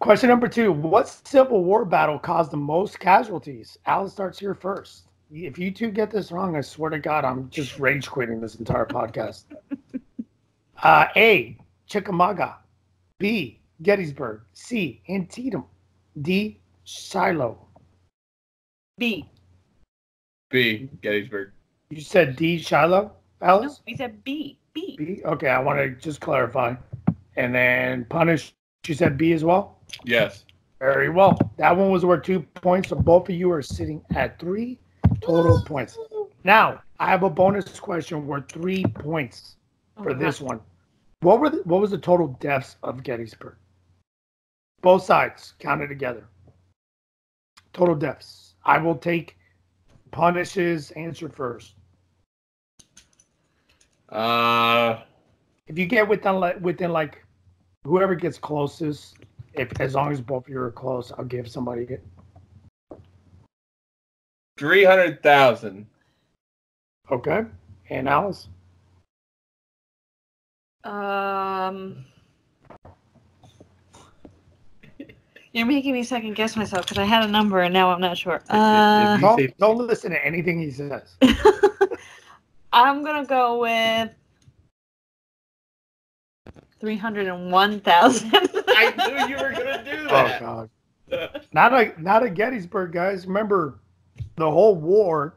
Question 0.00 0.28
number 0.28 0.46
two: 0.46 0.70
What 0.70 1.08
Civil 1.08 1.64
War 1.64 1.86
battle 1.86 2.18
caused 2.18 2.50
the 2.50 2.58
most 2.58 3.00
casualties? 3.00 3.78
Alan 3.86 4.10
starts 4.10 4.38
here 4.38 4.54
first. 4.54 5.04
If 5.32 5.58
you 5.58 5.70
two 5.70 5.90
get 5.90 6.10
this 6.10 6.30
wrong, 6.30 6.56
I 6.56 6.60
swear 6.60 6.90
to 6.90 6.98
God, 6.98 7.24
I'm 7.24 7.48
just 7.48 7.78
rage 7.78 8.06
quitting 8.06 8.38
this 8.38 8.56
entire 8.56 8.86
podcast. 8.86 9.44
Uh, 10.82 11.08
A. 11.14 11.58
Chickamauga. 11.84 12.56
B. 13.18 13.60
Gettysburg. 13.82 14.40
C. 14.54 15.02
Antietam. 15.10 15.66
D. 16.22 16.58
Shiloh. 16.84 17.58
B. 18.96 19.28
B. 20.48 20.88
Gettysburg. 21.02 21.52
You 21.90 22.00
said 22.00 22.36
D. 22.36 22.58
Shiloh, 22.58 23.12
No, 23.40 23.46
Alice. 23.46 23.82
we 23.86 23.96
said 23.96 24.22
B. 24.24 24.58
B. 24.72 24.96
B. 24.96 25.22
Okay, 25.24 25.48
I 25.48 25.58
want 25.60 25.78
to 25.78 25.90
just 25.90 26.20
clarify. 26.20 26.74
And 27.36 27.54
then 27.54 28.04
punish. 28.06 28.54
You 28.86 28.94
said 28.94 29.18
B 29.18 29.32
as 29.32 29.44
well. 29.44 29.78
Yes. 30.04 30.44
Very 30.78 31.10
well. 31.10 31.36
That 31.58 31.76
one 31.76 31.90
was 31.90 32.04
worth 32.04 32.22
two 32.24 32.40
points. 32.54 32.88
So 32.88 32.96
both 32.96 33.28
of 33.28 33.34
you 33.34 33.50
are 33.52 33.62
sitting 33.62 34.02
at 34.14 34.38
three 34.38 34.78
total 35.20 35.60
points. 35.62 35.98
Now 36.44 36.80
I 36.98 37.08
have 37.10 37.22
a 37.24 37.30
bonus 37.30 37.78
question 37.80 38.26
worth 38.26 38.50
three 38.50 38.84
points 38.84 39.56
oh, 39.96 40.04
for 40.04 40.10
Oh, 40.10 40.14
this 40.14 40.40
one. 40.40 40.60
What 41.20 41.40
were 41.40 41.50
the, 41.50 41.58
what 41.64 41.80
was 41.80 41.90
the 41.90 41.98
total 41.98 42.28
deaths 42.40 42.76
of 42.82 43.02
Gettysburg? 43.02 43.56
Both 44.80 45.02
sides 45.02 45.54
counted 45.58 45.88
together. 45.88 46.24
Total 47.72 47.94
deaths. 47.94 48.54
I 48.64 48.78
will 48.78 48.94
take 48.96 49.36
punishes 50.12 50.90
answer 50.92 51.28
first. 51.28 51.74
Uh, 54.10 55.00
If 55.66 55.78
you 55.78 55.86
get 55.86 56.08
within 56.08 56.40
like 56.40 56.60
within 56.60 56.92
like 56.92 57.24
whoever 57.84 58.14
gets 58.14 58.38
closest, 58.38 59.16
if 59.54 59.68
as 59.80 59.94
long 59.94 60.12
as 60.12 60.20
both 60.20 60.44
of 60.46 60.48
you 60.48 60.60
are 60.60 60.70
close, 60.70 61.12
I'll 61.16 61.24
give 61.24 61.48
somebody 61.48 61.82
it. 61.84 62.02
three 64.58 64.84
hundred 64.84 65.22
thousand. 65.22 65.86
Okay. 67.10 67.44
And 67.88 68.08
Alice. 68.08 68.48
Um. 70.84 72.04
You're 75.52 75.66
making 75.66 75.94
me 75.94 76.04
second 76.04 76.34
guess 76.34 76.54
myself 76.54 76.84
because 76.84 76.98
I 76.98 77.04
had 77.04 77.24
a 77.24 77.28
number 77.28 77.60
and 77.60 77.74
now 77.74 77.90
I'm 77.90 78.00
not 78.00 78.16
sure. 78.16 78.40
Uh, 78.50 79.18
Don't, 79.18 79.58
don't 79.58 79.78
listen 79.78 80.12
to 80.12 80.24
anything 80.24 80.60
he 80.60 80.70
says. 80.70 81.16
I'm 82.72 83.04
gonna 83.04 83.26
go 83.26 83.60
with 83.60 84.10
three 86.80 86.96
hundred 86.96 87.26
and 87.26 87.50
one 87.50 87.80
thousand. 87.80 88.30
I 88.34 89.26
knew 89.26 89.34
you 89.34 89.42
were 89.42 89.50
gonna 89.50 89.84
do 89.84 90.06
oh, 90.08 90.12
that. 90.12 90.42
Oh. 90.42 90.44
God. 90.44 90.70
Not 91.52 91.74
a 91.74 91.92
not 92.00 92.22
a 92.22 92.30
Gettysburg, 92.30 92.92
guys. 92.92 93.26
Remember, 93.26 93.80
the 94.36 94.48
whole 94.48 94.76
war 94.76 95.34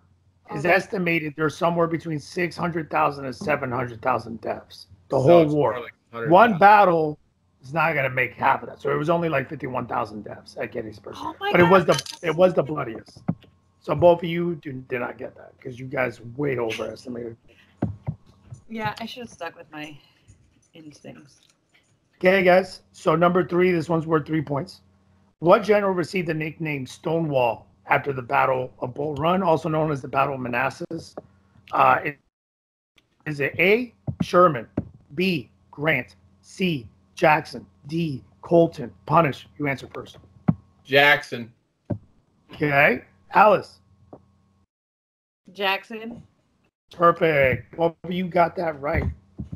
oh, 0.49 0.55
is 0.55 0.65
Okay. 0.65 0.73
estimated 0.75 1.33
there's 1.35 1.57
somewhere 1.57 1.87
between 1.87 2.19
600,000 2.19 3.25
and 3.25 3.35
700,000 3.35 4.41
deaths. 4.41 4.87
The 5.09 5.17
So 5.17 5.21
whole 5.23 5.47
war. 5.47 5.79
like 6.11 6.29
One 6.29 6.59
battle 6.59 7.17
is 7.63 7.73
not 7.73 7.93
going 7.93 8.03
to 8.03 8.09
make 8.11 8.33
half 8.35 8.61
of 8.61 8.69
that. 8.69 8.79
So 8.81 8.91
it 8.91 8.97
was 8.97 9.09
only 9.09 9.29
like 9.29 9.49
51,000 9.49 10.23
deaths 10.23 10.57
at 10.59 10.71
Gettysburg. 10.71 11.15
Oh 11.17 11.35
my 11.39 11.51
but 11.51 11.59
it 11.59 11.69
was 11.69 11.85
the 11.85 12.17
it 12.21 12.35
was 12.35 12.53
the 12.53 12.63
bloodiest. 12.63 13.23
So 13.83 13.93
both 13.93 14.23
of 14.23 14.29
you 14.29 14.55
do, 14.55 14.71
did 14.71 15.01
not 15.01 15.17
get 15.17 15.35
that 15.35 15.55
because 15.57 15.77
you 15.77 15.85
guys 15.85 16.21
way 16.37 16.57
overestimated. 16.57 17.35
Yeah, 18.69 18.95
I 18.99 19.05
should 19.05 19.23
have 19.23 19.29
stuck 19.29 19.57
with 19.57 19.69
my 19.73 19.97
instincts. 20.73 21.41
Okay, 22.17 22.43
guys. 22.43 22.81
So 22.93 23.15
number 23.15 23.45
three, 23.45 23.73
this 23.73 23.89
one's 23.89 24.07
worth 24.07 24.25
three 24.25 24.41
points. 24.41 24.81
What 25.39 25.63
general 25.63 25.91
received 25.93 26.29
the 26.29 26.33
nickname 26.33 26.87
Stonewall 26.87 27.67
after 27.87 28.13
the 28.13 28.21
Battle 28.21 28.71
of 28.79 28.93
Bull 28.93 29.15
Run, 29.15 29.43
also 29.43 29.67
known 29.67 29.91
as 29.91 30.01
the 30.01 30.07
Battle 30.07 30.35
of 30.35 30.39
Manassas? 30.39 31.13
Uh, 31.73 31.99
it- 32.05 32.19
is 33.25 33.41
it 33.41 33.53
A. 33.59 33.93
Sherman, 34.21 34.67
B. 35.15 35.49
Grant, 35.71 36.15
C. 36.41 36.87
Jackson, 37.15 37.65
D. 37.87 38.23
Colton? 38.41 38.91
Punish. 39.05 39.47
You 39.57 39.67
answer 39.67 39.87
first. 39.93 40.17
Jackson. 40.85 41.51
Okay, 42.53 43.03
Alice. 43.33 43.79
Jackson. 45.51 46.21
Perfect. 46.91 47.77
Well, 47.77 47.97
you 48.07 48.27
got 48.27 48.55
that 48.55 48.79
right. 48.79 49.03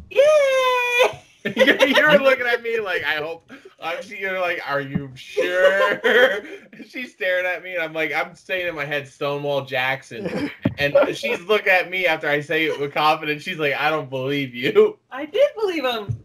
Yay! 0.10 1.24
you're 1.56 2.20
looking 2.22 2.48
at 2.48 2.64
me 2.64 2.80
like 2.80 3.04
I 3.04 3.16
hope. 3.16 3.52
I'm. 3.80 3.98
You're 4.08 4.40
like, 4.40 4.60
are 4.68 4.82
you 4.82 5.12
sure? 5.14 6.02
she's 6.88 7.12
staring 7.12 7.46
at 7.46 7.64
me, 7.64 7.76
and 7.76 7.84
I'm 7.84 7.94
like, 7.94 8.12
I'm 8.14 8.36
saying 8.36 8.68
in 8.68 8.76
my 8.76 8.86
head, 8.86 9.08
Stonewall 9.08 9.66
Jackson, 9.66 10.50
and 10.80 10.96
she's 11.16 11.42
looking 11.42 11.72
at 11.72 11.90
me 11.90 12.08
after 12.08 12.28
I 12.28 12.42
say 12.42 12.66
it 12.66 12.80
with 12.80 12.94
confidence. 12.94 13.44
She's 13.44 13.60
like, 13.60 13.74
I 13.74 13.92
don't 13.92 14.10
believe 14.10 14.56
you. 14.56 14.98
I 15.12 15.26
did 15.26 15.50
believe 15.60 15.86
him. 15.86 16.24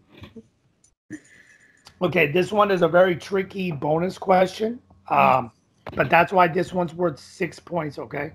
Okay, 2.00 2.32
this 2.32 2.50
one 2.50 2.70
is 2.70 2.82
a 2.82 2.88
very 2.88 3.14
tricky 3.14 3.70
bonus 3.70 4.18
question, 4.18 4.80
um, 5.08 5.52
but 5.94 6.10
that's 6.10 6.32
why 6.32 6.48
this 6.48 6.72
one's 6.72 6.94
worth 6.94 7.18
six 7.18 7.58
points. 7.58 7.98
Okay, 7.98 8.32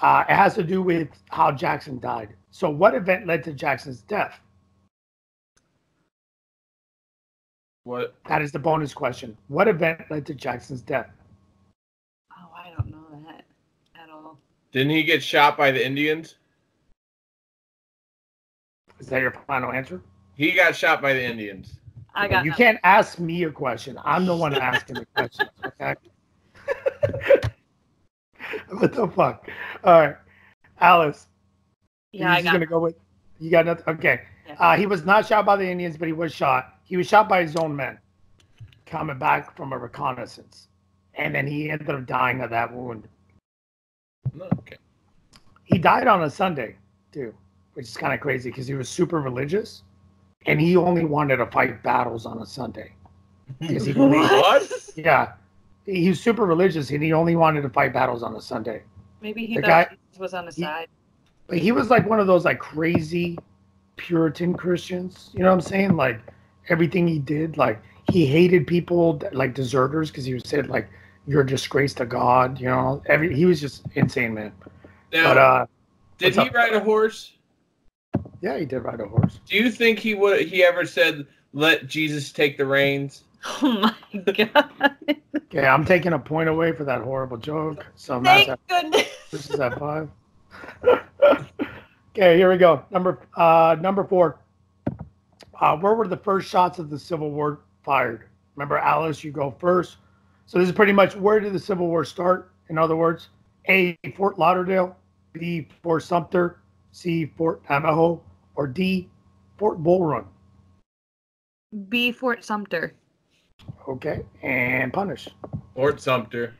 uh, 0.00 0.24
it 0.28 0.34
has 0.34 0.54
to 0.54 0.62
do 0.62 0.82
with 0.82 1.08
how 1.30 1.52
Jackson 1.52 1.98
died. 1.98 2.34
So, 2.50 2.68
what 2.70 2.94
event 2.94 3.26
led 3.26 3.42
to 3.44 3.52
Jackson's 3.52 4.00
death? 4.02 4.38
What? 7.84 8.14
That 8.28 8.42
is 8.42 8.52
the 8.52 8.58
bonus 8.58 8.94
question. 8.94 9.36
What 9.48 9.68
event 9.68 10.02
led 10.10 10.26
to 10.26 10.34
Jackson's 10.34 10.82
death? 10.82 11.10
Oh, 12.32 12.50
I 12.54 12.70
don't 12.70 12.90
know 12.90 13.04
that 13.26 13.44
at 14.00 14.10
all. 14.10 14.38
Didn't 14.70 14.90
he 14.90 15.02
get 15.02 15.22
shot 15.22 15.56
by 15.56 15.70
the 15.70 15.84
Indians? 15.84 16.36
Is 19.00 19.08
that 19.08 19.20
your 19.20 19.32
final 19.48 19.72
answer? 19.72 20.00
He 20.36 20.52
got 20.52 20.76
shot 20.76 21.02
by 21.02 21.12
the 21.12 21.22
Indians. 21.22 21.80
I 22.14 22.28
got 22.28 22.44
you 22.44 22.50
nothing. 22.50 22.64
can't 22.64 22.80
ask 22.84 23.18
me 23.18 23.44
a 23.44 23.50
question. 23.50 23.98
I'm 24.04 24.26
the 24.26 24.36
one 24.36 24.54
asking 24.54 24.96
the 24.96 25.06
questions. 25.06 25.48
Okay. 25.64 25.94
what 28.70 28.92
the 28.92 29.08
fuck? 29.08 29.48
All 29.84 30.00
right, 30.00 30.16
Alice. 30.80 31.26
Yeah, 32.12 32.20
You're 32.22 32.28
I 32.28 32.34
just 32.36 32.44
got. 32.44 32.52
gonna 32.52 32.66
go 32.66 32.78
with 32.80 32.94
you 33.40 33.50
got 33.50 33.66
nothing. 33.66 33.84
Okay. 33.88 34.20
Yeah. 34.46 34.54
Uh, 34.58 34.76
he 34.76 34.86
was 34.86 35.04
not 35.04 35.26
shot 35.26 35.44
by 35.46 35.56
the 35.56 35.68
Indians, 35.68 35.96
but 35.96 36.06
he 36.06 36.12
was 36.12 36.32
shot. 36.34 36.78
He 36.84 36.96
was 36.96 37.06
shot 37.08 37.28
by 37.28 37.42
his 37.42 37.56
own 37.56 37.74
men 37.74 37.98
coming 38.86 39.18
back 39.18 39.56
from 39.56 39.72
a 39.72 39.78
reconnaissance, 39.78 40.68
and 41.14 41.34
then 41.34 41.46
he 41.46 41.70
ended 41.70 41.88
up 41.90 42.06
dying 42.06 42.40
of 42.40 42.50
that 42.50 42.72
wound. 42.72 43.08
Okay. 44.40 44.76
He 45.64 45.78
died 45.78 46.06
on 46.06 46.22
a 46.24 46.30
Sunday 46.30 46.76
too, 47.12 47.34
which 47.74 47.86
is 47.86 47.96
kind 47.96 48.12
of 48.12 48.20
crazy 48.20 48.50
because 48.50 48.66
he 48.66 48.74
was 48.74 48.88
super 48.88 49.20
religious, 49.20 49.82
and 50.46 50.60
he 50.60 50.76
only 50.76 51.04
wanted 51.04 51.36
to 51.38 51.46
fight 51.46 51.82
battles 51.82 52.26
on 52.26 52.38
a 52.42 52.46
Sunday. 52.46 52.92
Because 53.60 53.84
he 53.84 53.92
believed, 53.92 54.30
What? 54.30 54.90
yeah, 54.96 55.32
he 55.86 56.08
was 56.08 56.20
super 56.20 56.44
religious, 56.44 56.90
and 56.90 57.02
he 57.02 57.12
only 57.12 57.36
wanted 57.36 57.62
to 57.62 57.68
fight 57.68 57.92
battles 57.92 58.22
on 58.22 58.34
a 58.36 58.40
Sunday. 58.40 58.82
Maybe 59.20 59.46
he 59.46 59.56
The 59.56 59.62
thought 59.62 59.68
guy- 59.68 59.84
Jesus 59.90 60.18
was 60.18 60.34
on 60.34 60.46
the 60.46 60.52
he- 60.52 60.62
side. 60.62 60.88
But 61.48 61.58
he 61.58 61.72
was 61.72 61.90
like 61.90 62.08
one 62.08 62.20
of 62.20 62.26
those 62.26 62.44
like 62.44 62.58
crazy 62.60 63.38
Puritan 63.96 64.54
Christians. 64.54 65.30
You 65.34 65.40
know 65.40 65.48
what 65.48 65.54
I'm 65.54 65.60
saying? 65.60 65.96
Like 65.96 66.20
everything 66.68 67.06
he 67.06 67.18
did, 67.18 67.56
like 67.58 67.80
he 68.10 68.26
hated 68.26 68.66
people 68.66 69.14
that- 69.18 69.34
like 69.34 69.54
deserters 69.54 70.10
because 70.10 70.24
he 70.24 70.38
said 70.44 70.68
like 70.68 70.88
you're 71.26 71.42
a 71.42 71.46
disgrace 71.46 71.94
to 71.94 72.06
God. 72.06 72.58
You 72.60 72.66
know, 72.68 73.02
every 73.06 73.34
he 73.34 73.44
was 73.44 73.60
just 73.60 73.84
insane, 73.94 74.34
man. 74.34 74.52
Now, 75.12 75.28
But 75.34 75.38
uh, 75.38 75.66
did 76.18 76.34
he 76.34 76.40
up? 76.40 76.54
ride 76.54 76.72
a 76.72 76.80
horse? 76.80 77.32
yeah, 78.40 78.58
he 78.58 78.64
did 78.64 78.80
ride 78.80 79.00
a 79.00 79.06
horse. 79.06 79.40
Do 79.46 79.56
you 79.56 79.70
think 79.70 79.98
he 79.98 80.14
would? 80.14 80.46
He 80.48 80.64
ever 80.64 80.84
said, 80.86 81.26
"Let 81.52 81.86
Jesus 81.86 82.32
take 82.32 82.56
the 82.56 82.66
reins"? 82.66 83.24
Oh 83.62 83.72
my 83.72 83.94
god! 84.32 84.96
Okay, 85.36 85.66
I'm 85.66 85.84
taking 85.84 86.12
a 86.12 86.18
point 86.18 86.48
away 86.48 86.72
for 86.72 86.84
that 86.84 87.02
horrible 87.02 87.36
joke. 87.36 87.84
So 87.96 88.20
Matt's 88.20 88.46
Thank 88.46 88.60
at, 88.70 88.82
goodness. 88.82 89.08
this 89.30 89.50
is 89.50 89.58
at 89.58 89.78
five. 89.78 90.08
okay, 90.84 92.36
here 92.36 92.50
we 92.50 92.56
go. 92.56 92.84
Number 92.90 93.18
uh 93.36 93.76
number 93.80 94.04
four. 94.04 94.38
Uh, 95.60 95.76
where 95.76 95.94
were 95.94 96.08
the 96.08 96.16
first 96.16 96.48
shots 96.48 96.78
of 96.78 96.90
the 96.90 96.98
Civil 96.98 97.30
War 97.30 97.60
fired? 97.84 98.28
Remember, 98.56 98.78
Alice, 98.78 99.22
you 99.22 99.30
go 99.30 99.54
first. 99.58 99.96
So 100.46 100.58
this 100.58 100.68
is 100.68 100.74
pretty 100.74 100.92
much 100.92 101.14
where 101.16 101.40
did 101.40 101.52
the 101.52 101.58
Civil 101.58 101.86
War 101.86 102.04
start? 102.04 102.52
In 102.68 102.78
other 102.78 102.96
words, 102.96 103.28
A. 103.68 103.96
Fort 104.16 104.38
Lauderdale, 104.38 104.96
B. 105.32 105.68
Fort 105.82 106.02
Sumter, 106.02 106.58
C. 106.90 107.26
Fort 107.36 107.62
Navajo, 107.68 108.22
or 108.56 108.66
D. 108.66 109.08
Fort 109.56 109.78
Bull 109.82 110.04
Run. 110.04 110.24
B 111.88 112.12
Fort 112.12 112.44
Sumter. 112.44 112.94
Okay, 113.88 114.24
and 114.42 114.92
punish. 114.92 115.28
Fort 115.74 116.00
Sumter. 116.00 116.54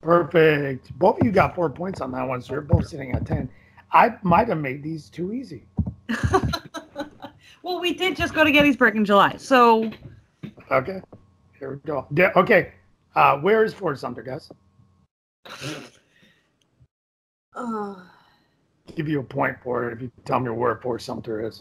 Perfect. 0.00 0.96
Both 0.98 1.20
of 1.20 1.26
you 1.26 1.32
got 1.32 1.54
four 1.54 1.70
points 1.70 2.00
on 2.00 2.12
that 2.12 2.26
one, 2.26 2.42
so 2.42 2.52
you're 2.52 2.62
both 2.62 2.88
sitting 2.88 3.12
at 3.12 3.26
ten. 3.26 3.48
I 3.92 4.14
might 4.22 4.48
have 4.48 4.58
made 4.58 4.82
these 4.82 5.08
too 5.08 5.32
easy. 5.32 5.66
well, 7.62 7.80
we 7.80 7.94
did 7.94 8.16
just 8.16 8.34
go 8.34 8.44
to 8.44 8.50
Gettysburg 8.50 8.96
in 8.96 9.04
July, 9.04 9.36
so 9.36 9.90
Okay, 10.70 11.00
here 11.58 11.72
we 11.72 11.76
go. 11.86 12.06
Yeah, 12.14 12.32
okay, 12.36 12.72
uh, 13.14 13.38
where 13.38 13.64
is 13.64 13.72
Fort 13.74 13.98
Sumter, 13.98 14.22
guys? 14.22 14.50
uh, 17.54 17.94
Give 18.96 19.08
you 19.08 19.20
a 19.20 19.24
point 19.24 19.56
for 19.62 19.88
it 19.88 19.94
if 19.94 20.02
you 20.02 20.10
tell 20.24 20.40
me 20.40 20.50
where 20.50 20.76
Fort 20.76 21.02
Sumter 21.02 21.46
is. 21.46 21.60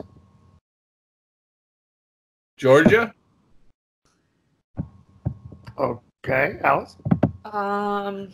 Georgia. 2.58 3.14
Okay, 5.78 6.58
Alice. 6.64 6.98
um, 7.46 8.30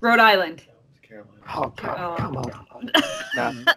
Rhode 0.00 0.18
Island. 0.20 0.64
Carolina. 1.02 1.32
Oh, 1.54 1.70
come, 1.76 2.16
come 2.16 2.36
on. 2.36 2.90
No. 3.36 3.72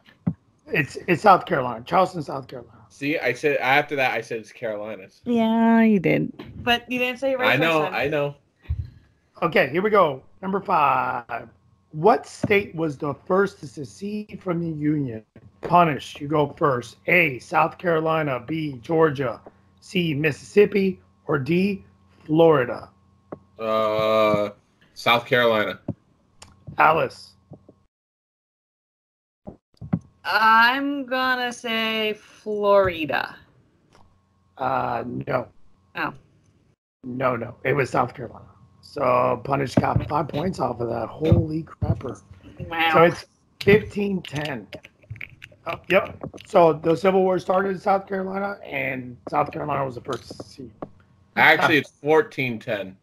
It's 0.72 0.97
it's 1.08 1.22
South 1.24 1.45
Carolina, 1.45 1.84
Charleston, 1.86 2.22
South 2.22 2.47
Carolina. 2.47 2.78
See, 2.89 3.18
I 3.18 3.34
said 3.34 3.58
after 3.58 3.95
that, 3.95 4.14
I 4.14 4.22
said 4.22 4.39
it's 4.39 4.52
Carolinas. 4.52 5.22
Yeah, 5.26 5.82
you 5.82 6.00
did. 6.00 6.32
But 6.64 6.89
you 6.91 7.00
didn't 7.00 7.20
say 7.20 7.32
it 7.32 7.39
right. 7.39 7.54
I 7.54 7.56
know. 7.56 7.84
I 7.84 8.08
know. 8.08 8.36
Okay, 9.41 9.70
here 9.70 9.82
we 9.82 9.89
go. 9.89 10.22
Number 10.41 10.60
five. 10.60 11.50
What 11.91 12.28
state 12.28 12.76
was 12.76 12.97
the 12.97 13.16
first 13.26 13.60
to 13.62 13.68
secede 13.68 14.39
from 14.43 14.60
the 14.60 14.70
Union? 14.70 15.24
Punish. 15.62 16.20
You 16.22 16.28
go 16.28 16.54
first. 16.58 16.97
A. 17.08 17.39
South 17.39 17.80
Carolina. 17.80 18.43
B. 18.45 18.74
Georgia. 18.84 19.41
C. 19.82 20.14
Mississippi. 20.14 21.00
Or 21.26 21.39
D. 21.39 21.84
Florida. 22.30 22.88
Uh, 23.57 24.51
South 24.93 25.25
Carolina. 25.25 25.80
Alice. 26.77 27.32
I'm 30.23 31.07
gonna 31.07 31.51
say 31.51 32.13
Florida. 32.13 33.36
Uh, 34.59 35.03
no. 35.25 35.47
Oh. 35.95 36.13
No, 37.03 37.36
no. 37.36 37.55
It 37.63 37.73
was 37.73 37.89
South 37.89 38.13
Carolina. 38.13 38.45
So 38.82 39.41
Punish 39.43 39.73
got 39.73 40.07
five 40.07 40.27
points 40.27 40.59
off 40.59 40.80
of 40.82 40.89
that. 40.89 41.09
Holy 41.09 41.63
crapper. 41.63 42.21
Wow. 42.59 42.91
So 42.93 43.03
it's 43.05 43.25
15 43.63 44.21
10. 44.21 44.67
Oh, 45.65 45.80
yep. 45.89 46.15
So 46.45 46.73
the 46.73 46.95
Civil 46.95 47.23
War 47.23 47.39
started 47.39 47.69
in 47.69 47.80
South 47.80 48.05
Carolina, 48.05 48.59
and 48.63 49.17
South 49.32 49.51
Carolina 49.51 49.84
was 49.84 49.95
the 49.95 50.01
first 50.01 50.27
to 50.27 50.34
secede. 50.36 50.71
Actually, 51.39 51.77
it's 51.77 51.91
fourteen 51.91 52.59
ten. 52.59 52.95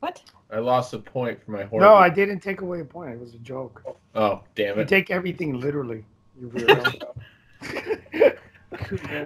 What? 0.00 0.22
I 0.50 0.58
lost 0.58 0.92
a 0.92 0.98
point 0.98 1.42
for 1.42 1.52
my 1.52 1.64
horse. 1.64 1.80
No, 1.80 1.94
I 1.94 2.10
didn't 2.10 2.40
take 2.40 2.60
away 2.60 2.80
a 2.80 2.84
point. 2.84 3.12
It 3.12 3.20
was 3.20 3.34
a 3.34 3.38
joke. 3.38 3.82
Oh, 4.14 4.42
damn 4.54 4.78
it! 4.78 4.82
You 4.82 4.84
take 4.84 5.10
everything 5.10 5.58
literally. 5.60 6.04
You 6.38 6.48
weirdo. 6.48 7.12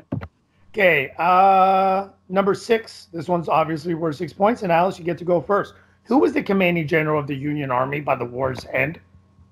okay, 0.71 1.13
uh, 1.19 2.09
number 2.29 2.55
six. 2.55 3.09
This 3.13 3.29
one's 3.29 3.49
obviously 3.49 3.95
worth 3.95 4.17
six 4.17 4.33
points. 4.33 4.63
And 4.63 4.71
Alice, 4.71 4.99
you 4.99 5.05
get 5.05 5.19
to 5.19 5.25
go 5.25 5.41
first. 5.41 5.75
Who 6.05 6.19
was 6.19 6.33
the 6.33 6.43
commanding 6.43 6.87
general 6.87 7.19
of 7.19 7.27
the 7.27 7.35
Union 7.35 7.71
Army 7.73 8.01
by 8.01 8.15
the 8.15 8.25
war's 8.25 8.65
end? 8.73 9.01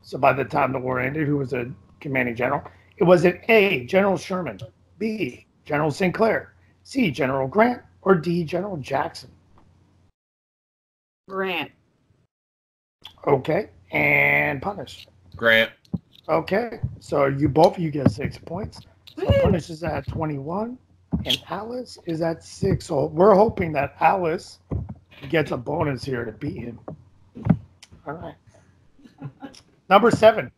So 0.02 0.18
by 0.18 0.32
the 0.32 0.44
time 0.44 0.72
the 0.72 0.78
war 0.78 1.00
ended, 1.00 1.26
who 1.26 1.38
was 1.38 1.50
the 1.50 1.72
commanding 2.00 2.36
general? 2.36 2.62
It 2.98 3.04
was 3.04 3.24
it 3.24 3.42
A. 3.48 3.86
General 3.86 4.16
Sherman, 4.16 4.60
B. 4.98 5.46
General 5.64 5.90
St. 5.90 6.14
Clair, 6.14 6.54
C. 6.84 7.10
General 7.10 7.48
Grant, 7.48 7.82
or 8.04 8.14
D. 8.14 8.44
General 8.44 8.76
Jackson? 8.76 9.30
Grant. 11.28 11.70
Okay, 13.26 13.70
and 13.90 14.60
punish. 14.60 15.06
Grant. 15.36 15.70
Okay, 16.28 16.80
so 17.00 17.26
you 17.26 17.48
both 17.48 17.76
of 17.76 17.82
you 17.82 17.90
get 17.90 18.10
six 18.10 18.38
points. 18.38 18.80
So 19.16 19.26
Punish 19.42 19.70
is 19.70 19.82
at 19.82 20.06
21, 20.08 20.78
and 21.24 21.42
Alice 21.48 21.98
is 22.06 22.20
at 22.22 22.42
six. 22.42 22.86
So 22.86 23.06
we're 23.06 23.34
hoping 23.34 23.72
that 23.72 23.94
Alice 24.00 24.58
gets 25.28 25.50
a 25.50 25.56
bonus 25.56 26.04
here 26.04 26.24
to 26.24 26.32
beat 26.32 26.56
him. 26.56 26.80
All 28.06 28.14
right. 28.14 28.34
Number 29.90 30.10
seven. 30.10 30.50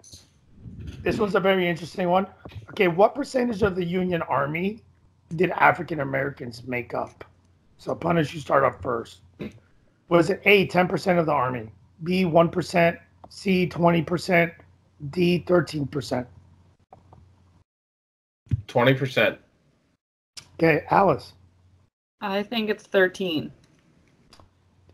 This 1.01 1.19
one's 1.19 1.35
a 1.35 1.41
very 1.41 1.69
interesting 1.69 2.09
one. 2.09 2.27
Okay, 2.71 2.89
what 2.89 3.15
percentage 3.15 3.63
of 3.63 3.77
the 3.77 3.85
Union 3.85 4.23
Army 4.23 4.83
did 5.35 5.51
African 5.51 6.01
Americans 6.01 6.65
make 6.67 6.95
up? 6.95 7.25
So 7.79 7.95
Punish, 7.95 8.35
you 8.35 8.41
start 8.41 8.65
off 8.65 8.81
first. 8.83 9.21
Was 10.09 10.31
it 10.31 10.41
A, 10.45 10.69
10% 10.69 11.19
of 11.19 11.27
the 11.27 11.33
Army, 11.33 11.71
B, 12.05 12.25
1%, 12.25 12.99
C, 13.29 13.69
20%, 13.69 14.53
D, 15.11 15.45
13%? 15.47 16.27
20%. 18.69 19.39
Okay, 20.55 20.85
Alice. 20.91 21.33
I 22.21 22.43
think 22.43 22.71
it's 22.71 22.85
13. 22.85 23.53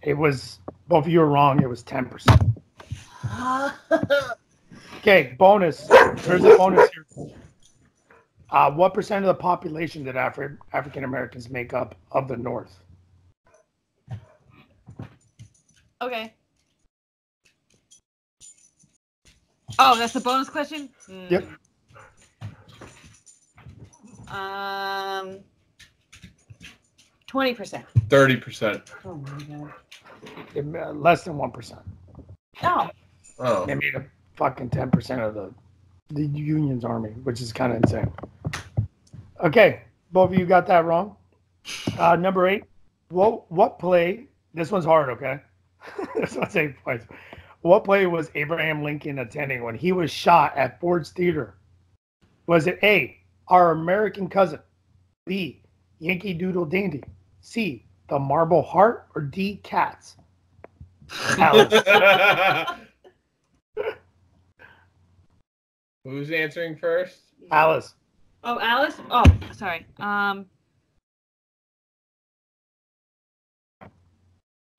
It 0.03 0.15
was 0.15 0.59
both 0.89 1.07
of 1.07 1.13
you 1.13 1.21
are 1.21 1.29
wrong. 1.29 1.63
It 1.63 1.69
was 1.69 1.83
ten 1.83 2.07
percent. 2.07 2.43
Okay, 4.99 5.35
bonus. 5.37 5.89
There's 5.89 6.45
a 6.45 6.57
bonus 6.57 6.89
here. 6.91 7.33
Uh, 8.53 8.71
what 8.71 8.93
percent 8.93 9.25
of 9.25 9.29
the 9.29 9.35
population 9.35 10.05
did 10.05 10.15
Afri- 10.15 10.59
African 10.75 11.05
Americans 11.05 11.49
make 11.49 11.73
up 11.73 11.95
of 12.13 12.29
the 12.29 12.37
North? 12.37 12.79
Okay. 16.03 16.35
Oh, 19.79 19.97
that's 19.97 20.15
a 20.17 20.21
bonus 20.21 20.51
question? 20.51 20.91
Hmm. 21.07 21.27
Yep. 21.31 21.49
Um, 24.29 25.39
20%. 27.31 27.85
30%. 28.09 28.91
Oh 29.05 29.15
my 29.15 29.57
god. 29.57 29.73
It, 30.55 30.67
uh, 30.77 30.93
less 30.93 31.25
than 31.25 31.39
one 31.39 31.51
percent. 31.51 31.81
Oh, 32.63 32.91
Oh. 33.39 33.67
They 33.67 33.75
made 33.75 33.95
up 33.97 34.05
fucking 34.37 34.71
ten 34.71 34.91
percent 34.91 35.21
of 35.21 35.35
the 35.35 35.53
the 36.11 36.27
Union's 36.27 36.85
army, 36.85 37.11
which 37.25 37.41
is 37.41 37.53
kind 37.53 37.73
of 37.73 37.79
insane. 37.79 38.13
Okay, 39.43 39.83
both 40.13 40.31
of 40.33 40.39
you 40.39 40.47
got 40.47 40.67
that 40.69 40.85
wrong. 40.85 41.17
Uh, 41.99 42.17
number 42.17 42.47
eight. 42.47 42.65
What 43.09 43.51
what 43.51 43.79
play? 43.79 44.27
This 44.55 44.71
one's 44.71 44.85
hard. 44.85 45.11
Okay, 45.11 45.41
this 46.15 46.37
one's 46.37 46.55
eight 46.57 46.77
points. 46.85 47.07
What 47.63 47.85
play 47.85 48.07
was 48.07 48.31
Abraham 48.35 48.83
Lincoln 48.83 49.19
attending 49.19 49.63
when 49.63 49.75
he 49.75 49.93
was 49.93 50.11
shot 50.11 50.57
at 50.57 50.81
Ford's 50.81 51.11
Theater? 51.11 51.55
Was 52.47 52.67
it 52.67 52.79
A, 52.83 53.19
Our 53.49 53.71
American 53.71 54.29
Cousin, 54.29 54.59
B, 55.27 55.63
Yankee 56.01 56.35
Doodle 56.35 56.65
Dandy, 56.65 57.03
C, 57.41 57.85
The 58.09 58.19
Marble 58.19 58.63
Heart, 58.63 59.09
or 59.15 59.23
D, 59.23 59.61
Cats? 59.63 60.17
Alice. 61.39 61.73
Who's 66.05 66.31
answering 66.33 66.77
first? 66.77 67.21
Alice. 67.53 67.95
Oh, 68.45 68.59
Alice? 68.61 68.97
Oh, 69.11 69.25
sorry. 69.53 69.87
Um, 69.99 70.47
Do 73.81 73.87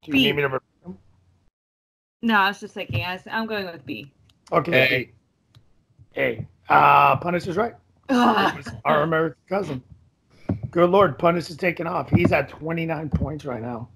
you 0.08 0.14
B. 0.14 0.24
need 0.26 0.36
me 0.36 0.42
to 0.42 0.50
repeat 0.50 0.84
them? 0.84 0.98
no, 2.22 2.36
I 2.36 2.48
was 2.50 2.60
just 2.60 2.74
thinking. 2.74 3.04
I 3.04 3.14
was, 3.14 3.22
I'm 3.32 3.46
going 3.46 3.66
with 3.66 3.86
B. 3.86 4.12
Okay. 4.52 5.10
A. 6.18 6.48
A. 6.70 6.74
Uh, 6.74 7.16
Punish 7.18 7.48
is 7.48 7.56
right. 7.58 7.74
It 8.10 8.14
Ugh. 8.16 8.58
was 8.58 8.68
our 8.86 9.04
American 9.04 9.38
cousin. 9.48 9.84
Good 10.72 10.90
Lord, 10.90 11.18
Punish 11.18 11.50
is 11.50 11.56
taking 11.58 11.88
off. 11.88 12.10
He's 12.10 12.32
at 12.32 12.50
29 12.50 13.10
points 13.10 13.46
right 13.46 13.62
now. 13.62 13.88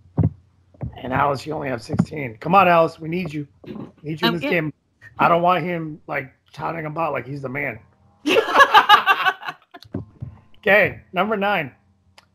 And 1.01 1.11
Alice, 1.11 1.45
you 1.45 1.53
only 1.53 1.68
have 1.70 1.82
16. 1.82 2.38
Come 2.38 2.55
on, 2.55 2.68
Alice. 2.68 2.99
We 2.99 3.09
need 3.09 3.34
you. 3.34 3.47
Need 3.65 4.22
you 4.22 4.28
in 4.28 4.28
I'm 4.28 4.34
this 4.36 4.43
in. 4.43 4.49
game. 4.49 4.74
I 5.20 5.28
don't 5.28 5.41
want 5.41 5.63
him 5.63 5.99
like 6.07 6.32
shouting 6.55 6.86
about 6.86 7.11
like 7.13 7.26
he's 7.28 7.41
the 7.41 7.49
man. 7.49 7.80
Okay, 10.68 10.99
number 11.13 11.38
nine. 11.38 11.72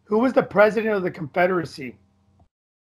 Who 0.04 0.18
was 0.18 0.32
the 0.32 0.42
president 0.42 0.94
of 0.94 1.02
the 1.02 1.10
Confederacy? 1.10 1.98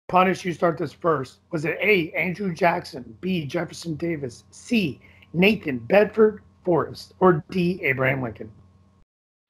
Punish, 0.08 0.46
you 0.46 0.54
start 0.54 0.78
this 0.78 0.94
first. 0.94 1.40
Was 1.52 1.66
it 1.66 1.78
A, 1.82 2.10
Andrew 2.14 2.54
Jackson, 2.54 3.18
B, 3.20 3.46
Jefferson 3.46 3.96
Davis, 3.96 4.46
C, 4.52 5.02
Nathan 5.34 5.80
Bedford 5.80 6.42
Forrest, 6.64 7.16
or 7.20 7.44
D, 7.50 7.82
Abraham 7.84 8.22
Lincoln? 8.22 8.50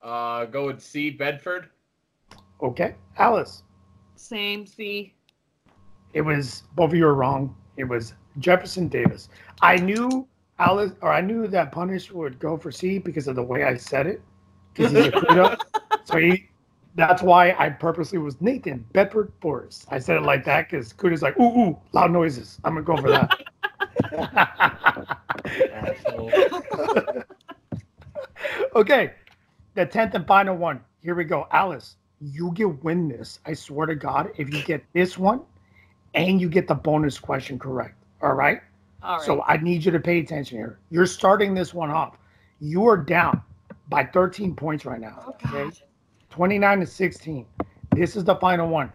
Uh, 0.02 0.46
go 0.46 0.66
with 0.66 0.82
C. 0.82 1.12
Bedford. 1.12 1.70
Okay, 2.64 2.96
Alice. 3.20 3.62
Same 4.16 4.66
C. 4.66 5.14
It 6.14 6.22
was 6.22 6.64
both 6.74 6.94
of 6.94 6.96
you 6.96 7.06
are 7.06 7.14
wrong. 7.14 7.56
It 7.78 7.84
was 7.84 8.16
Jefferson 8.40 8.88
Davis. 8.88 9.30
I 9.62 9.76
knew 9.76 10.28
Alice, 10.58 10.94
or 11.02 11.14
I 11.14 11.22
knew 11.22 11.46
that 11.46 11.72
Punish 11.72 12.12
would 12.12 12.40
go 12.40 12.58
for 12.58 12.72
C 12.72 12.98
because 12.98 13.28
of 13.28 13.36
the 13.36 13.44
way 13.44 13.66
I 13.66 13.78
said 13.78 14.08
it, 14.08 14.24
because 14.76 14.92
he's 14.92 15.06
a 15.06 15.12
Kuda. 15.12 15.58
so 16.04 16.18
he, 16.18 16.50
that's 16.96 17.22
why 17.22 17.56
I 17.58 17.70
purposely 17.70 18.18
was 18.18 18.40
Nathan 18.42 18.86
Bedford 18.94 19.32
Forrest. 19.42 19.88
I 19.90 20.00
said 20.00 20.18
it 20.18 20.24
like 20.24 20.44
that 20.46 20.70
because 20.70 20.94
Kuda's 20.94 21.22
like, 21.22 21.40
ooh, 21.40 21.60
ooh, 21.60 21.78
loud 21.94 22.12
noises. 22.12 22.60
I'm 22.64 22.74
gonna 22.74 22.86
go 22.86 22.98
for 22.98 23.10
that. 23.10 23.40
Okay, 28.76 29.14
the 29.76 29.86
tenth 29.86 30.16
and 30.16 30.28
final 30.28 30.56
one. 30.56 30.82
Here 31.02 31.16
we 31.16 31.24
go, 31.24 31.48
Alice. 31.52 31.96
You 32.20 32.52
get 32.54 32.84
win 32.84 33.08
this. 33.08 33.40
I 33.46 33.54
swear 33.54 33.88
to 33.88 33.96
God, 33.96 34.32
if 34.38 34.50
you 34.54 34.62
get 34.64 34.84
this 34.94 35.18
one, 35.18 35.42
and 36.14 36.42
you 36.42 36.50
get 36.50 36.68
the 36.68 36.76
bonus 36.76 37.18
question 37.20 37.60
correct. 37.60 37.96
All 38.22 38.34
right. 38.34 38.62
All 39.04 39.18
right. 39.18 39.26
So 39.26 39.44
I 39.44 39.58
need 39.58 39.86
you 39.86 39.92
to 39.92 40.00
pay 40.00 40.20
attention 40.20 40.58
here. 40.58 40.80
You're 40.90 41.06
starting 41.06 41.54
this 41.54 41.74
one 41.74 41.92
off. 41.92 42.18
You 42.60 42.86
are 42.88 42.98
down 42.98 43.42
by 43.90 44.04
13 44.06 44.56
points 44.56 44.86
right 44.86 45.00
now. 45.00 45.24
oh, 45.28 45.30
Okay. 45.32 45.66
God. 45.66 45.74
29 46.30 46.80
to 46.82 46.86
16. 46.86 47.46
This 47.96 48.16
is 48.16 48.24
the 48.26 48.36
final 48.36 48.68
one. 48.68 48.92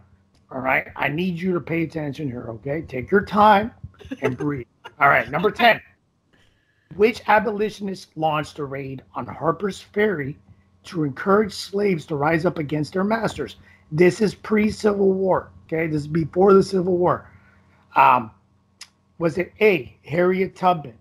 All 0.51 0.59
right. 0.61 0.87
I 0.95 1.07
need 1.07 1.39
you 1.39 1.53
to 1.53 1.59
pay 1.61 1.83
attention 1.83 2.27
here. 2.29 2.45
Okay. 2.49 2.81
Take 2.83 3.09
your 3.09 3.25
time 3.25 3.71
and 4.21 4.37
breathe. 4.37 4.67
All 4.99 5.09
right. 5.09 5.29
Number 5.31 5.49
10. 5.49 5.81
Which 6.95 7.21
abolitionist 7.27 8.09
launched 8.15 8.59
a 8.59 8.65
raid 8.65 9.01
on 9.15 9.25
Harper's 9.25 9.79
Ferry 9.81 10.37
to 10.83 11.03
encourage 11.03 11.53
slaves 11.53 12.05
to 12.07 12.15
rise 12.15 12.45
up 12.45 12.57
against 12.59 12.93
their 12.93 13.03
masters? 13.03 13.55
This 13.91 14.21
is 14.21 14.35
pre 14.35 14.69
Civil 14.69 15.13
War. 15.13 15.49
Okay. 15.67 15.87
This 15.87 16.01
is 16.01 16.07
before 16.07 16.53
the 16.53 16.61
Civil 16.63 16.97
War. 16.97 17.29
Um, 17.95 18.31
was 19.17 19.37
it 19.37 19.53
A, 19.61 19.95
Harriet 20.05 20.55
Tubman, 20.55 20.97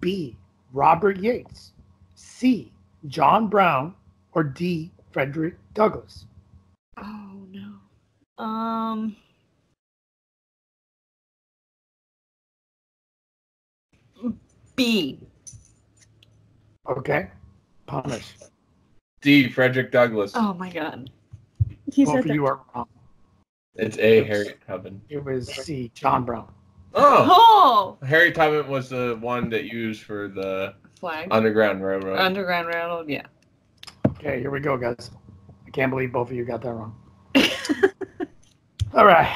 B, 0.00 0.36
Robert 0.72 1.18
Yates, 1.18 1.72
C, 2.14 2.72
John 3.08 3.48
Brown, 3.48 3.94
or 4.32 4.42
D, 4.42 4.90
Frederick 5.12 5.56
Douglass? 5.74 6.26
Oh 6.98 7.46
no. 7.50 8.44
Um. 8.44 9.16
B. 14.74 15.18
Okay. 16.88 17.30
Punish. 17.86 18.34
D. 19.22 19.48
Frederick 19.48 19.90
Douglass. 19.90 20.32
Oh 20.34 20.52
my 20.54 20.70
god. 20.70 21.10
He 21.92 22.04
Both 22.04 22.12
said 22.14 22.20
of 22.20 22.28
that. 22.28 22.34
you 22.34 22.46
are 22.46 22.60
wrong. 22.74 22.86
It's 23.74 23.98
A. 23.98 24.24
Harriet 24.24 24.58
Tubman. 24.66 25.00
It 25.08 25.22
was 25.22 25.48
C, 25.48 25.90
John 25.94 26.24
Brown. 26.24 26.52
Oh, 26.94 27.96
Oh, 28.02 28.06
Harriet 28.06 28.34
Tubman 28.34 28.68
was 28.68 28.88
the 28.88 29.18
one 29.20 29.50
that 29.50 29.64
used 29.64 30.02
for 30.02 30.28
the 30.28 30.74
flag. 30.98 31.28
Underground 31.30 31.84
Railroad. 31.84 32.18
Underground 32.18 32.68
Railroad. 32.68 33.08
Yeah. 33.08 33.26
Okay, 34.06 34.40
here 34.40 34.50
we 34.50 34.60
go, 34.60 34.76
guys. 34.76 35.10
I 35.66 35.70
can't 35.70 35.90
believe 35.90 36.12
both 36.12 36.30
of 36.30 36.36
you 36.36 36.44
got 36.44 36.62
that 36.62 36.72
wrong. 36.72 36.94
All 38.94 39.04
right. 39.04 39.28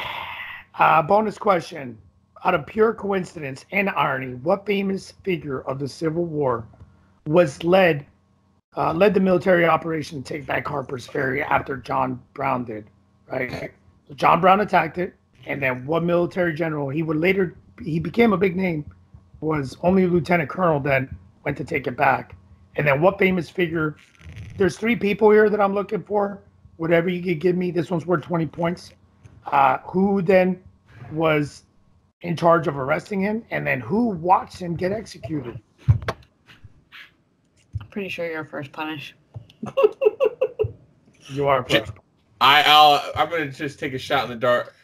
Uh, 0.79 1.03
bonus 1.03 1.37
question. 1.39 1.99
out 2.45 2.55
of 2.55 2.67
pure 2.67 2.95
coincidence 2.95 3.67
and 3.73 3.91
irony, 3.91 4.35
what 4.37 4.65
famous 4.65 5.13
figure 5.23 5.61
of 5.63 5.79
the 5.79 5.89
Civil 5.89 6.25
War 6.25 6.67
was 7.27 7.63
led 7.63 8.07
uh, 8.77 8.93
led 8.95 9.13
the 9.13 9.21
military 9.21 9.67
operation 9.67 10.23
to 10.23 10.33
take 10.33 10.47
back 10.47 10.65
Harper's 10.67 11.07
Ferry 11.07 11.43
after 11.43 11.77
John 11.77 12.23
Brown 12.35 12.65
did? 12.65 12.87
Right. 13.31 13.73
So 14.09 14.15
John 14.15 14.41
Brown 14.41 14.61
attacked 14.61 14.99
it, 14.99 15.15
and 15.47 15.61
then 15.61 15.85
what 15.87 16.05
military 16.05 16.55
general 16.55 16.89
he 16.89 17.03
would 17.03 17.17
later 17.19 17.57
he 17.83 17.99
became 17.99 18.33
a 18.33 18.37
big 18.37 18.57
name 18.57 18.85
was 19.41 19.77
only 19.83 20.07
lieutenant 20.07 20.51
colonel 20.51 20.81
then 20.81 21.15
went 21.45 21.57
to 21.59 21.65
take 21.65 21.87
it 21.87 21.97
back, 21.97 22.37
and 22.77 22.87
then 22.87 23.01
what 23.01 23.19
famous 23.19 23.49
figure? 23.51 23.97
There's 24.57 24.77
three 24.77 24.97
people 24.97 25.31
here 25.31 25.49
that 25.51 25.61
I'm 25.61 25.75
looking 25.75 26.03
for. 26.03 26.43
Whatever 26.77 27.09
you 27.09 27.23
could 27.23 27.41
give 27.41 27.57
me, 27.57 27.71
this 27.71 27.91
one's 27.91 28.07
worth 28.07 28.23
20 28.23 28.47
points. 28.47 28.93
Uh, 29.47 29.79
who 29.85 30.23
then 30.23 30.63
was 31.13 31.65
in 32.23 32.37
charge 32.37 32.67
of 32.69 32.77
arresting 32.77 33.21
him, 33.21 33.45
and 33.51 33.67
then 33.67 33.81
who 33.81 34.09
watched 34.09 34.59
him 34.59 34.77
get 34.77 34.93
executed? 34.93 35.61
I'm 35.89 37.87
pretty 37.91 38.09
sure 38.09 38.31
you're 38.31 38.45
first 38.45 38.73
punish. 38.73 39.15
You 41.31 41.47
are 41.47 41.65
first. 41.65 41.93
I, 42.41 42.63
I'll, 42.67 43.13
I'm 43.15 43.31
gonna 43.31 43.51
just 43.51 43.79
take 43.79 43.95
a 43.95 43.99
shot 43.99 44.25
in 44.25 44.31
the 44.31 44.37
dark. 44.37 44.75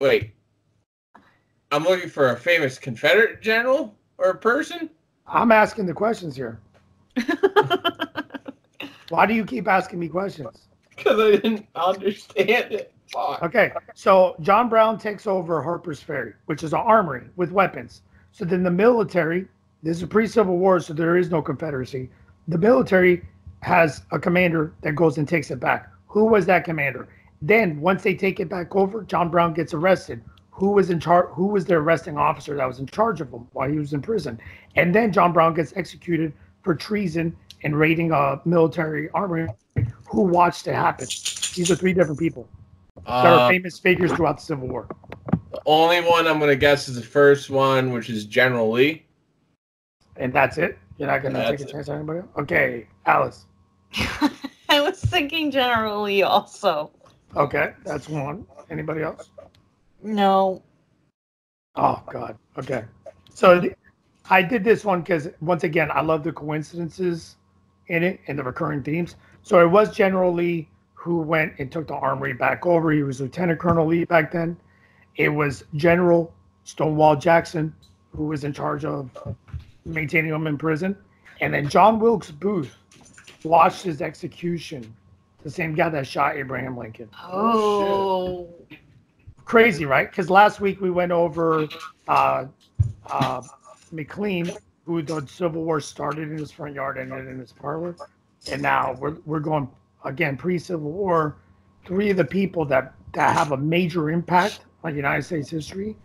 Wait, 0.00 0.32
I'm 1.72 1.84
looking 1.84 2.08
for 2.08 2.30
a 2.30 2.36
famous 2.36 2.78
Confederate 2.78 3.42
general 3.42 3.96
or 4.18 4.30
a 4.30 4.38
person. 4.38 4.90
I'm 5.30 5.52
asking 5.52 5.86
the 5.86 5.94
questions 5.94 6.34
here. 6.34 6.60
Why 9.08 9.26
do 9.26 9.34
you 9.34 9.44
keep 9.44 9.68
asking 9.68 10.00
me 10.00 10.08
questions? 10.08 10.66
Because 10.96 11.20
I 11.20 11.30
didn't 11.32 11.66
understand 11.74 12.72
it. 12.72 12.92
Fuck. 13.12 13.42
Okay, 13.42 13.72
so 13.94 14.36
John 14.40 14.68
Brown 14.68 14.98
takes 14.98 15.26
over 15.26 15.62
Harper's 15.62 16.00
Ferry, 16.00 16.34
which 16.46 16.62
is 16.62 16.72
an 16.72 16.80
armory 16.80 17.22
with 17.36 17.50
weapons. 17.50 18.02
So 18.32 18.44
then 18.44 18.62
the 18.62 18.70
military, 18.70 19.48
this 19.82 20.00
is 20.00 20.08
pre-Civil 20.08 20.58
War, 20.58 20.78
so 20.78 20.92
there 20.92 21.16
is 21.16 21.30
no 21.30 21.42
Confederacy. 21.42 22.10
The 22.46 22.58
military 22.58 23.24
has 23.62 24.02
a 24.12 24.18
commander 24.18 24.74
that 24.82 24.94
goes 24.94 25.18
and 25.18 25.28
takes 25.28 25.50
it 25.50 25.58
back. 25.60 25.90
Who 26.06 26.24
was 26.24 26.46
that 26.46 26.64
commander? 26.64 27.08
Then 27.42 27.80
once 27.80 28.02
they 28.02 28.14
take 28.14 28.38
it 28.40 28.48
back 28.48 28.74
over, 28.76 29.02
John 29.02 29.28
Brown 29.28 29.54
gets 29.54 29.74
arrested. 29.74 30.22
Who 30.60 30.72
was 30.72 30.90
in 30.90 31.00
charge? 31.00 31.26
Who 31.30 31.46
was 31.46 31.64
the 31.64 31.74
arresting 31.76 32.18
officer 32.18 32.54
that 32.56 32.68
was 32.68 32.78
in 32.80 32.86
charge 32.86 33.22
of 33.22 33.32
him 33.32 33.48
while 33.52 33.66
he 33.70 33.78
was 33.78 33.94
in 33.94 34.02
prison? 34.02 34.38
And 34.76 34.94
then 34.94 35.10
John 35.10 35.32
Brown 35.32 35.54
gets 35.54 35.72
executed 35.74 36.34
for 36.62 36.74
treason 36.74 37.34
and 37.64 37.74
raiding 37.78 38.12
a 38.12 38.38
military 38.44 39.08
armory. 39.10 39.48
Who 40.10 40.20
watched 40.20 40.66
it 40.66 40.74
happen? 40.74 41.06
These 41.06 41.70
are 41.70 41.76
three 41.76 41.94
different 41.94 42.18
people 42.18 42.46
that 43.06 43.26
are 43.26 43.38
Uh, 43.46 43.48
famous 43.48 43.78
figures 43.78 44.12
throughout 44.12 44.36
the 44.36 44.42
Civil 44.42 44.68
War. 44.68 44.86
the 45.50 45.60
only 45.64 46.02
one 46.02 46.26
I'm 46.26 46.38
gonna 46.38 46.54
guess 46.56 46.88
is 46.90 46.96
the 46.96 47.02
first 47.02 47.48
one, 47.48 47.90
which 47.92 48.10
is 48.10 48.26
General 48.26 48.70
Lee. 48.70 49.06
And 50.16 50.30
that's 50.30 50.58
it. 50.58 50.78
You're 50.98 51.08
not 51.08 51.22
gonna 51.22 51.50
take 51.50 51.60
a 51.60 51.62
it. 51.62 51.70
chance 51.70 51.88
on 51.88 51.96
anybody? 51.96 52.18
else? 52.20 52.28
Okay, 52.38 52.86
Alice. 53.06 53.46
I 54.68 54.80
was 54.82 55.00
thinking 55.00 55.50
generally 55.50 56.22
also. 56.22 56.90
Okay, 57.34 57.72
that's 57.84 58.10
one. 58.10 58.46
Anybody 58.68 59.00
else? 59.02 59.30
No. 60.02 60.62
Oh 61.76 62.02
God. 62.10 62.36
Okay. 62.58 62.84
So 63.32 63.62
I 64.28 64.42
did 64.42 64.64
this 64.64 64.84
one 64.84 65.00
because 65.00 65.28
once 65.40 65.64
again, 65.64 65.90
I 65.92 66.00
love 66.00 66.24
the 66.24 66.32
coincidences 66.32 67.36
in 67.88 68.02
it 68.02 68.20
and 68.26 68.38
the 68.38 68.42
recurring 68.42 68.82
themes. 68.82 69.16
So 69.42 69.60
it 69.60 69.68
was 69.68 69.94
General 69.94 70.32
Lee 70.32 70.68
who 70.94 71.20
went 71.20 71.54
and 71.58 71.72
took 71.72 71.88
the 71.88 71.94
armory 71.94 72.34
back 72.34 72.66
over. 72.66 72.92
He 72.92 73.02
was 73.02 73.20
Lieutenant 73.20 73.58
Colonel 73.58 73.86
Lee 73.86 74.04
back 74.04 74.32
then. 74.32 74.56
It 75.16 75.28
was 75.28 75.64
General 75.74 76.32
Stonewall 76.64 77.16
Jackson 77.16 77.74
who 78.14 78.24
was 78.26 78.44
in 78.44 78.52
charge 78.52 78.84
of 78.84 79.10
maintaining 79.84 80.32
him 80.32 80.46
in 80.46 80.58
prison, 80.58 80.96
and 81.40 81.54
then 81.54 81.68
John 81.68 81.98
Wilkes 81.98 82.30
Booth 82.30 82.76
watched 83.44 83.82
his 83.82 84.02
execution. 84.02 84.94
The 85.42 85.50
same 85.50 85.74
guy 85.74 85.88
that 85.88 86.06
shot 86.06 86.36
Abraham 86.36 86.76
Lincoln. 86.76 87.08
Oh. 87.22 88.48
Crazy, 89.50 89.84
right? 89.84 90.08
Because 90.08 90.30
last 90.30 90.60
week 90.60 90.80
we 90.80 90.92
went 90.92 91.10
over 91.10 91.66
uh, 92.06 92.44
uh, 93.06 93.42
McLean, 93.90 94.52
who 94.86 95.02
the 95.02 95.26
Civil 95.26 95.64
War 95.64 95.80
started 95.80 96.30
in 96.30 96.38
his 96.38 96.52
front 96.52 96.76
yard 96.76 96.98
and 96.98 97.10
ended 97.10 97.26
in 97.26 97.40
his 97.40 97.52
parlor, 97.52 97.96
and 98.50 98.62
now 98.62 98.94
we're 99.00 99.16
we're 99.26 99.40
going 99.40 99.68
again 100.04 100.36
pre-Civil 100.36 100.92
War. 100.92 101.36
Three 101.84 102.10
of 102.10 102.16
the 102.16 102.24
people 102.24 102.64
that 102.66 102.94
that 103.12 103.36
have 103.36 103.50
a 103.50 103.56
major 103.56 104.10
impact 104.10 104.60
on 104.84 104.94
United 104.94 105.24
States 105.24 105.50
history 105.50 105.96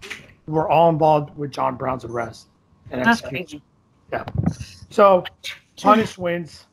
were 0.47 0.67
all 0.67 0.89
involved 0.89 1.37
with 1.37 1.51
John 1.51 1.75
Brown's 1.75 2.03
arrest 2.03 2.47
and 2.89 3.05
That's 3.05 3.21
execution. 3.21 3.61
crazy. 4.09 4.25
So 4.89 5.23
Punish 5.79 6.17
wins. 6.17 6.65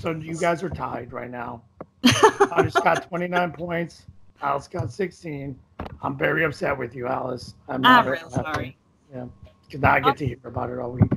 So 0.00 0.10
you 0.10 0.38
guys 0.38 0.62
are 0.62 0.68
tied 0.68 1.14
right 1.14 1.30
now. 1.30 1.62
Punish 2.04 2.74
got 2.74 3.08
29 3.08 3.52
points. 3.52 4.02
Alice 4.42 4.68
got 4.68 4.90
16. 4.92 5.58
I'm 6.02 6.16
very 6.16 6.44
upset 6.44 6.76
with 6.76 6.94
you, 6.94 7.06
Alice. 7.06 7.54
I'm 7.68 7.84
I'm 7.84 8.06
real 8.06 8.30
sorry. 8.30 8.76
Yeah, 9.12 9.26
because 9.66 9.80
now 9.80 9.94
I 9.94 10.00
get 10.00 10.16
to 10.18 10.26
hear 10.26 10.38
about 10.44 10.70
it 10.70 10.78
all 10.78 10.92
week. 10.92 11.10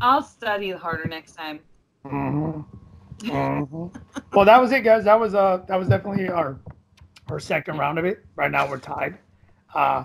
I'll 0.00 0.22
study 0.22 0.70
harder 0.70 1.06
next 1.06 1.32
time. 1.32 1.60
Mm-hmm. 2.04 3.28
Mm-hmm. 3.28 3.98
Well, 4.34 4.44
that 4.44 4.60
was 4.60 4.72
it, 4.72 4.82
guys. 4.82 5.04
That 5.04 5.18
was 5.18 5.34
uh 5.34 5.64
that 5.68 5.76
was 5.76 5.88
definitely 5.88 6.28
our 6.28 6.58
our 7.28 7.40
second 7.40 7.78
round 7.78 7.98
of 7.98 8.04
it. 8.04 8.24
Right 8.36 8.50
now 8.50 8.68
we're 8.68 8.78
tied. 8.78 9.18
Uh, 9.74 10.04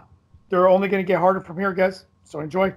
they're 0.50 0.68
only 0.68 0.88
going 0.88 1.04
to 1.04 1.08
get 1.08 1.20
harder 1.20 1.42
from 1.42 1.58
here, 1.58 1.74
guys. 1.74 2.06
So 2.24 2.40
enjoy. 2.40 2.74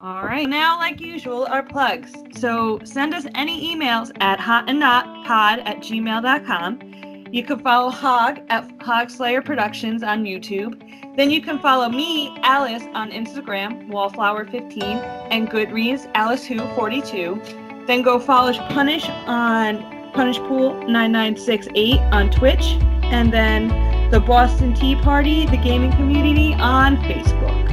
All 0.00 0.24
right, 0.24 0.48
now, 0.48 0.78
like 0.78 1.00
usual, 1.00 1.46
our 1.46 1.62
plugs. 1.62 2.12
So 2.36 2.80
send 2.84 3.14
us 3.14 3.24
any 3.36 3.72
emails 3.72 4.10
at 4.20 4.38
hotandnotpod 4.40 5.62
at 5.64 5.78
gmail.com. 5.78 7.01
You 7.32 7.42
can 7.42 7.58
follow 7.60 7.90
Hog 7.90 8.40
at 8.50 8.70
Hog 8.82 9.08
Slayer 9.08 9.40
Productions 9.40 10.02
on 10.02 10.24
YouTube. 10.24 10.78
Then 11.16 11.30
you 11.30 11.40
can 11.40 11.58
follow 11.58 11.88
me, 11.88 12.36
Alice, 12.42 12.82
on 12.92 13.10
Instagram, 13.10 13.88
Wallflower15, 13.88 14.82
and 15.30 15.48
Goodreads, 15.48 16.10
Alice 16.14 16.44
Who 16.44 16.58
42. 16.74 17.40
Then 17.86 18.02
go 18.02 18.18
follow 18.18 18.52
Punish 18.68 19.08
on 19.26 19.78
PunishPool9968 20.12 22.12
on 22.12 22.30
Twitch. 22.30 22.76
And 23.04 23.32
then 23.32 24.10
the 24.10 24.20
Boston 24.20 24.74
Tea 24.74 24.96
Party, 24.96 25.46
the 25.46 25.56
gaming 25.56 25.92
community 25.92 26.52
on 26.52 26.98
Facebook. 26.98 27.72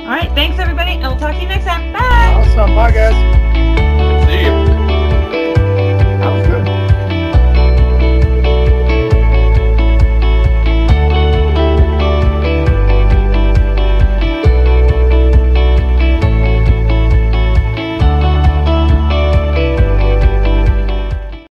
All 0.00 0.06
right, 0.06 0.32
thanks 0.34 0.58
everybody, 0.58 0.94
and 0.94 1.02
we'll 1.02 1.18
talk 1.18 1.36
to 1.36 1.40
you 1.40 1.46
next 1.46 1.66
time. 1.66 1.92
Bye. 1.92 2.00
Awesome. 2.00 2.74
Bye, 2.74 2.90
guys. 2.90 4.69